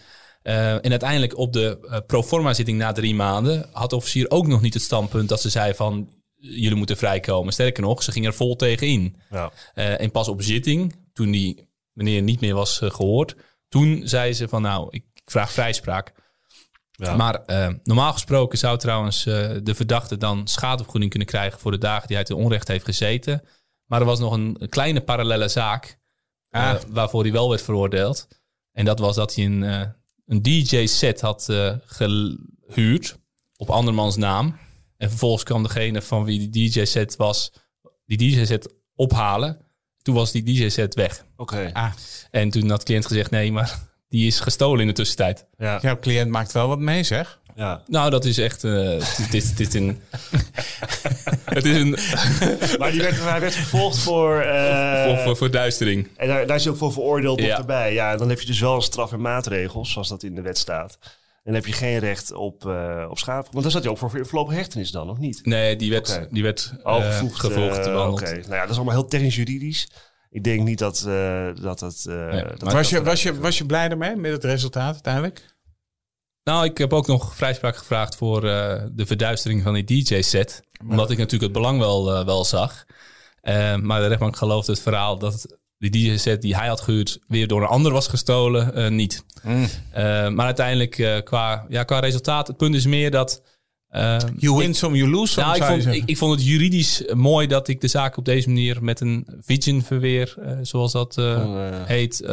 Uh, 0.44 0.74
en 0.74 0.90
uiteindelijk 0.90 1.38
op 1.38 1.54
de 1.54 1.78
uh, 1.82 1.98
proforma 2.08 2.54
zitting 2.54 2.78
na 2.78 2.92
drie 2.92 3.16
maanden 3.16 3.70
had 3.72 3.90
de 3.90 3.96
officier 3.96 4.30
ook 4.30 4.48
nog 4.48 4.62
niet 4.62 4.74
het 4.74 4.84
standpunt 4.84 5.30
dat 5.30 5.42
ze 5.42 5.50
zei 5.50 5.74
van 5.74 6.10
jullie 6.36 6.76
moeten 6.78 6.98
vrijkomen. 6.98 7.54
Sterker 7.54 7.84
nog, 7.84 8.04
ze 8.04 8.12
gingen 8.12 8.30
er 8.30 8.36
vol 8.36 8.56
tegen 8.56 8.88
in. 8.88 9.16
Ja. 9.30 9.52
En 9.74 10.12
pas 10.12 10.28
op 10.28 10.42
zitting, 10.42 10.96
toen 11.14 11.32
die 11.32 11.68
meneer 11.94 12.22
niet 12.22 12.42
meer 12.42 12.56
was 12.56 12.80
gehoord, 12.84 13.36
toen 13.68 14.02
zei 14.04 14.34
ze 14.34 14.48
van 14.48 14.62
nou, 14.62 14.88
ik 14.90 15.04
vraag 15.26 15.52
vrijspraak. 15.52 16.14
Ja. 17.00 17.16
Maar 17.16 17.41
uh, 17.47 17.68
normaal 17.84 18.14
gesproken 18.14 18.58
zou 18.58 18.78
trouwens 18.78 19.24
de 19.24 19.74
verdachte 19.76 20.18
dan 20.18 20.47
schadevergoeding 20.47 21.10
kunnen 21.10 21.28
krijgen 21.28 21.60
voor 21.60 21.72
de 21.72 21.78
dagen 21.78 22.08
die 22.08 22.16
hij 22.16 22.26
ten 22.26 22.36
onrecht 22.36 22.68
heeft 22.68 22.86
gezeten. 22.86 23.41
Maar 23.86 24.00
er 24.00 24.06
was 24.06 24.20
nog 24.20 24.34
een, 24.34 24.58
kleine 24.70 25.02
parallele 25.02 25.47
zaak 25.47 26.00
ah. 26.50 26.76
waarvoor 26.89 27.22
hij 27.22 27.32
wel 27.32 27.50
werd 27.50 27.62
veroordeeld. 27.62 28.28
En 28.72 28.86
dat 28.86 29.00
was 29.00 29.16
dat 29.16 29.36
hij 29.36 29.45
een, 29.45 29.62
een 30.26 30.41
DJ-set 30.41 31.22
had 31.22 31.47
gehuurd 31.86 33.18
op 33.56 33.70
andermans 33.70 34.16
naam. 34.16 34.58
En 34.97 35.10
vervolgens 35.10 35.43
kwam 35.43 35.64
degene 35.64 36.02
van 36.02 36.24
wie 36.24 36.50
die 36.50 36.70
DJ-set 36.70 37.16
was, 37.16 37.52
die 38.06 38.18
DJ-set 38.18 38.74
ophalen. 38.95 39.62
Toen 40.02 40.16
was 40.16 40.32
die 40.32 40.43
DJ-set 40.43 40.95
weg. 40.95 41.26
Oké. 41.36 41.70
Ah. 41.74 41.91
En 42.32 42.50
toen 42.50 42.70
had 42.70 42.80
de 42.80 42.86
cliënt 42.86 43.06
gezegd, 43.06 43.32
nee, 43.32 43.52
maar 43.52 43.89
die 44.10 44.28
is 44.28 44.39
gestolen 44.39 44.80
in 44.80 44.88
de 44.88 44.93
tussentijd. 44.93 45.45
Ja. 45.57 45.80
Jouw 45.82 45.99
cliënt 45.99 46.30
maakt 46.30 46.51
wel 46.51 46.68
wat 46.68 46.80
mee, 46.80 47.03
zeg. 47.03 47.39
Ja. 47.55 47.84
Nou, 47.88 48.10
dat 48.10 48.26
is 48.26 48.38
echt. 48.38 48.64
Uh, 48.64 49.01
dit, 49.32 49.57
dit, 49.57 49.74
een. 49.74 50.01
het 51.45 51.66
is 51.66 51.76
een. 51.76 51.89
maar 52.80 52.91
die 52.91 53.01
werd, 53.01 53.20
hij 53.20 53.39
werd 53.39 53.53
vervolgd 53.53 53.97
voor, 53.97 54.43
uh, 54.45 55.03
voor, 55.03 55.18
voor. 55.18 55.38
Voor 55.38 55.51
duistering. 55.51 56.07
En 56.18 56.28
daar, 56.28 56.47
daar 56.47 56.55
is 56.55 56.64
hij 56.64 56.72
ook 56.74 56.80
voor 56.80 56.93
veroordeeld 56.93 57.41
ja. 57.41 57.57
erbij. 57.57 57.93
Ja, 57.93 58.18
dan 58.18 58.30
heb 58.30 58.39
je 58.39 58.45
dus 58.45 58.60
wel 58.60 58.76
een 58.76 58.82
straf 58.82 59.12
en 59.12 59.22
maatregels, 59.22 59.91
zoals 59.91 60.07
dat 60.07 60.24
in 60.24 60.36
de 60.36 60.41
wet 60.41 60.57
staat 60.57 60.97
dan 61.49 61.53
heb 61.53 61.68
je 61.68 61.74
geen 61.74 61.99
recht 61.99 62.32
op, 62.32 62.66
uh, 62.66 63.07
op 63.10 63.18
schade. 63.18 63.47
Want 63.51 63.64
dan 63.64 63.72
zat 63.72 63.84
je 63.84 63.89
ook 63.89 63.97
voor 63.97 64.10
voorlopige 64.26 64.57
hechtenis 64.57 64.91
dan, 64.91 65.10
of 65.10 65.18
niet? 65.18 65.45
Nee, 65.45 65.76
die 65.76 65.91
werd, 65.91 66.10
okay. 66.10 66.28
die 66.32 66.43
werd 66.43 66.74
uh, 66.86 67.20
gevolgd. 67.32 67.88
Uh, 67.88 67.99
Oké, 67.99 68.12
okay. 68.12 68.34
nou 68.34 68.53
ja, 68.53 68.62
dat 68.62 68.70
is 68.70 68.76
allemaal 68.76 68.93
heel 68.93 69.07
technisch 69.07 69.36
juridisch. 69.36 69.89
Ik 70.30 70.44
denk 70.44 70.64
niet 70.64 70.80
dat 70.80 71.02
dat... 71.62 71.80
dat, 71.80 72.04
nee, 72.06 72.44
dat 72.58 72.74
was, 72.74 72.90
je, 72.90 73.04
was, 73.04 73.24
je, 73.24 73.40
was 73.40 73.58
je 73.58 73.66
blij 73.66 73.90
ermee 73.90 74.16
met 74.16 74.32
het 74.32 74.44
resultaat 74.44 74.94
uiteindelijk? 74.94 75.58
Nou, 76.44 76.66
ik 76.66 76.78
heb 76.78 76.94
ook 76.94 77.08
nog 77.08 77.36
vrijspraak 77.36 77.78
gevraagd 77.78 78.16
voor 78.16 78.42
de 78.42 79.06
verduistering 79.06 79.64
van 79.64 79.74
die 79.74 79.84
DJ-set. 79.84 80.64
Omdat 80.90 81.12
ik 81.12 81.18
natuurlijk 81.18 81.44
het 81.44 81.62
belang 81.62 81.80
wel, 81.80 82.26
wel 82.26 82.46
zag. 82.46 82.86
maar 83.82 84.02
de 84.02 84.08
rechtbank 84.08 84.36
geloofde 84.38 84.72
het 84.72 84.82
verhaal 84.82 85.18
dat 85.18 85.60
die 85.80 85.90
DJ-set 85.90 86.42
die 86.42 86.56
hij 86.56 86.68
had 86.68 86.82
gehuurd 86.82 87.20
weer 87.28 87.48
door 87.48 87.62
een 87.62 87.68
ander 87.68 87.92
was 87.92 88.08
gestolen, 88.08 88.78
uh, 88.78 88.88
niet. 88.88 89.24
Mm. 89.44 89.64
Uh, 89.64 89.68
maar 90.30 90.46
uiteindelijk 90.46 90.98
uh, 90.98 91.18
qua, 91.24 91.66
ja, 91.70 91.84
qua 91.84 92.00
resultaat, 92.00 92.48
het 92.48 92.58
punt 92.58 92.76
is 92.76 92.86
meer 92.86 93.12
dat... 93.12 93.42
you 94.38 94.58
win 94.58 94.76
some, 94.76 94.98
you 94.98 95.10
lose 95.10 95.34
some, 95.34 95.48
nou, 95.48 95.58
ik, 95.58 95.64
vond, 95.64 95.96
ik, 95.96 96.04
ik, 96.06 96.18
vond 96.18 96.32
het 96.32 96.46
juridisch 96.48 97.04
mooi 97.14 97.48
dat 97.48 97.68
ik 97.68 97.82
de 97.82 97.88
zaak 97.88 98.18
op 98.18 98.26
deze 98.26 98.48
manier 98.48 98.84
met 98.84 99.00
een 99.00 99.28
vision 99.42 99.82
verweer, 99.82 100.36
zoals 100.62 100.92
dat 100.92 101.16
heet, 101.86 102.28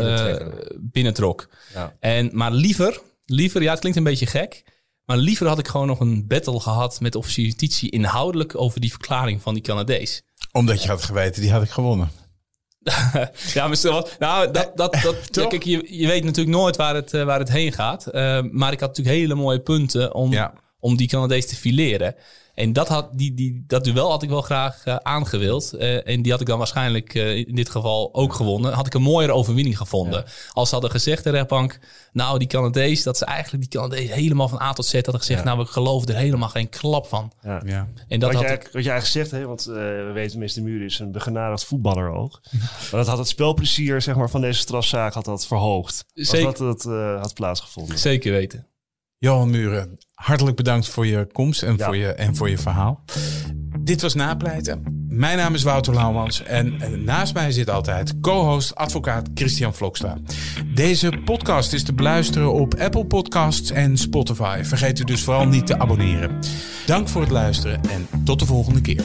binnentrok. 0.76 1.48
Ja. 1.74 1.96
En, 2.00 2.30
maar 2.32 2.52
liever, 2.52 3.00
liever, 3.24 3.62
ja 3.62 3.70
het 3.70 3.80
klinkt 3.80 3.98
een 3.98 4.04
beetje 4.04 4.26
gek, 4.26 4.64
maar 5.04 5.16
liever 5.16 5.46
had 5.46 5.58
ik 5.58 5.68
gewoon 5.68 5.86
nog 5.86 6.00
een 6.00 6.26
battle 6.26 6.60
gehad 6.60 7.00
met 7.00 7.14
officier 7.14 7.44
justitie 7.44 7.90
inhoudelijk 7.90 8.60
over 8.60 8.80
die 8.80 8.90
verklaring 8.90 9.42
van 9.42 9.54
die 9.54 9.62
Canadees. 9.62 10.22
Omdat 10.52 10.82
je 10.82 10.88
had 10.88 11.02
geweten, 11.02 11.42
die 11.42 11.50
had 11.50 11.62
ik 11.62 11.70
gewonnen. 11.70 12.10
ja, 13.54 13.66
maar 13.66 13.76
stel, 13.76 14.08
nou, 14.18 14.50
dat, 14.50 14.72
dat, 14.74 14.92
dat, 15.02 15.16
ja, 15.30 15.46
kijk, 15.46 15.62
je, 15.62 15.98
je 15.98 16.06
weet 16.06 16.24
natuurlijk 16.24 16.56
nooit 16.56 16.76
waar 16.76 16.94
het, 16.94 17.12
uh, 17.14 17.24
waar 17.24 17.38
het 17.38 17.50
heen 17.50 17.72
gaat. 17.72 18.06
Uh, 18.06 18.12
maar 18.50 18.72
ik 18.72 18.80
had 18.80 18.88
natuurlijk 18.88 19.16
hele 19.16 19.34
mooie 19.34 19.60
punten 19.60 20.14
om, 20.14 20.32
ja. 20.32 20.52
Om 20.86 20.96
die 20.96 21.08
Canadees 21.08 21.46
te 21.46 21.56
fileren. 21.56 22.14
En 22.54 22.72
dat, 22.72 22.88
had, 22.88 23.08
die, 23.12 23.34
die, 23.34 23.64
dat 23.66 23.84
duel 23.84 24.10
had 24.10 24.22
ik 24.22 24.28
wel 24.28 24.42
graag 24.42 24.86
uh, 24.86 24.96
aangewild. 24.96 25.74
Uh, 25.74 26.08
en 26.08 26.22
die 26.22 26.32
had 26.32 26.40
ik 26.40 26.46
dan 26.46 26.58
waarschijnlijk 26.58 27.14
uh, 27.14 27.36
in 27.36 27.54
dit 27.54 27.68
geval 27.68 28.14
ook 28.14 28.32
gewonnen. 28.32 28.72
Had 28.72 28.86
ik 28.86 28.94
een 28.94 29.02
mooiere 29.02 29.32
overwinning 29.32 29.76
gevonden. 29.76 30.18
Ja. 30.26 30.32
Als 30.52 30.68
ze 30.68 30.74
hadden 30.74 30.92
gezegd, 30.92 31.24
de 31.24 31.30
rechtbank... 31.30 31.78
nou, 32.12 32.38
die 32.38 32.48
Canadees, 32.48 33.02
dat 33.02 33.16
ze 33.16 33.24
eigenlijk 33.24 33.70
die 33.70 33.80
Canadees 33.80 34.10
helemaal 34.10 34.48
van 34.48 34.60
A 34.60 34.72
tot 34.72 34.86
Z 34.86 34.92
hadden 34.92 35.18
gezegd... 35.18 35.38
Ja. 35.38 35.44
nou, 35.44 35.58
we 35.58 35.64
geloven 35.64 36.08
er 36.08 36.16
helemaal 36.16 36.48
geen 36.48 36.68
klap 36.68 37.06
van. 37.06 37.32
Ja. 37.42 37.62
ja. 37.64 37.88
En 38.08 38.20
dat 38.20 38.32
wat, 38.32 38.42
had 38.42 38.52
ik... 38.52 38.68
wat 38.72 38.84
jij 38.84 38.92
eigenlijk 38.92 39.06
zegt, 39.06 39.30
hè, 39.30 39.46
want 39.46 39.64
we 39.64 40.10
weten, 40.14 40.38
Mr. 40.38 40.62
Muur 40.62 40.84
is 40.84 40.98
een 40.98 41.12
begenadigd 41.12 41.64
voetballer 41.64 42.10
ook. 42.10 42.40
maar 42.90 43.00
dat 43.00 43.06
had 43.06 43.18
het 43.18 43.28
spelplezier 43.28 44.02
zeg 44.02 44.16
maar, 44.16 44.30
van 44.30 44.40
deze 44.40 44.60
strafzaak 44.60 45.14
had 45.14 45.24
dat 45.24 45.46
verhoogd. 45.46 46.04
Zeker. 46.14 46.46
Als 46.46 46.58
dat 46.58 46.82
het 46.82 47.20
had 47.20 47.34
plaatsgevonden. 47.34 47.98
Zeker 47.98 48.32
weten. 48.32 48.66
Johan 49.18 49.50
Muren, 49.50 49.98
hartelijk 50.14 50.56
bedankt 50.56 50.88
voor 50.88 51.06
je 51.06 51.26
komst 51.32 51.62
en, 51.62 51.76
ja. 51.76 51.84
voor, 51.84 51.96
je, 51.96 52.12
en 52.12 52.36
voor 52.36 52.50
je 52.50 52.58
verhaal. 52.58 53.04
Dit 53.80 54.02
was 54.02 54.14
Napleiten. 54.14 55.04
Mijn 55.08 55.36
naam 55.36 55.54
is 55.54 55.62
Wouter 55.62 55.94
Lauwmans 55.94 56.42
en 56.42 57.04
naast 57.04 57.34
mij 57.34 57.50
zit 57.50 57.70
altijd 57.70 58.20
co-host 58.20 58.74
advocaat 58.74 59.28
Christian 59.34 59.74
Vlokstra. 59.74 60.16
Deze 60.74 61.12
podcast 61.24 61.72
is 61.72 61.82
te 61.82 61.94
beluisteren 61.94 62.52
op 62.52 62.74
Apple 62.74 63.06
Podcasts 63.06 63.70
en 63.70 63.96
Spotify. 63.96 64.62
Vergeet 64.62 64.98
u 64.98 65.04
dus 65.04 65.24
vooral 65.24 65.46
niet 65.46 65.66
te 65.66 65.78
abonneren. 65.78 66.38
Dank 66.86 67.08
voor 67.08 67.20
het 67.20 67.30
luisteren 67.30 67.80
en 67.90 68.08
tot 68.24 68.38
de 68.38 68.46
volgende 68.46 68.80
keer. 68.80 69.04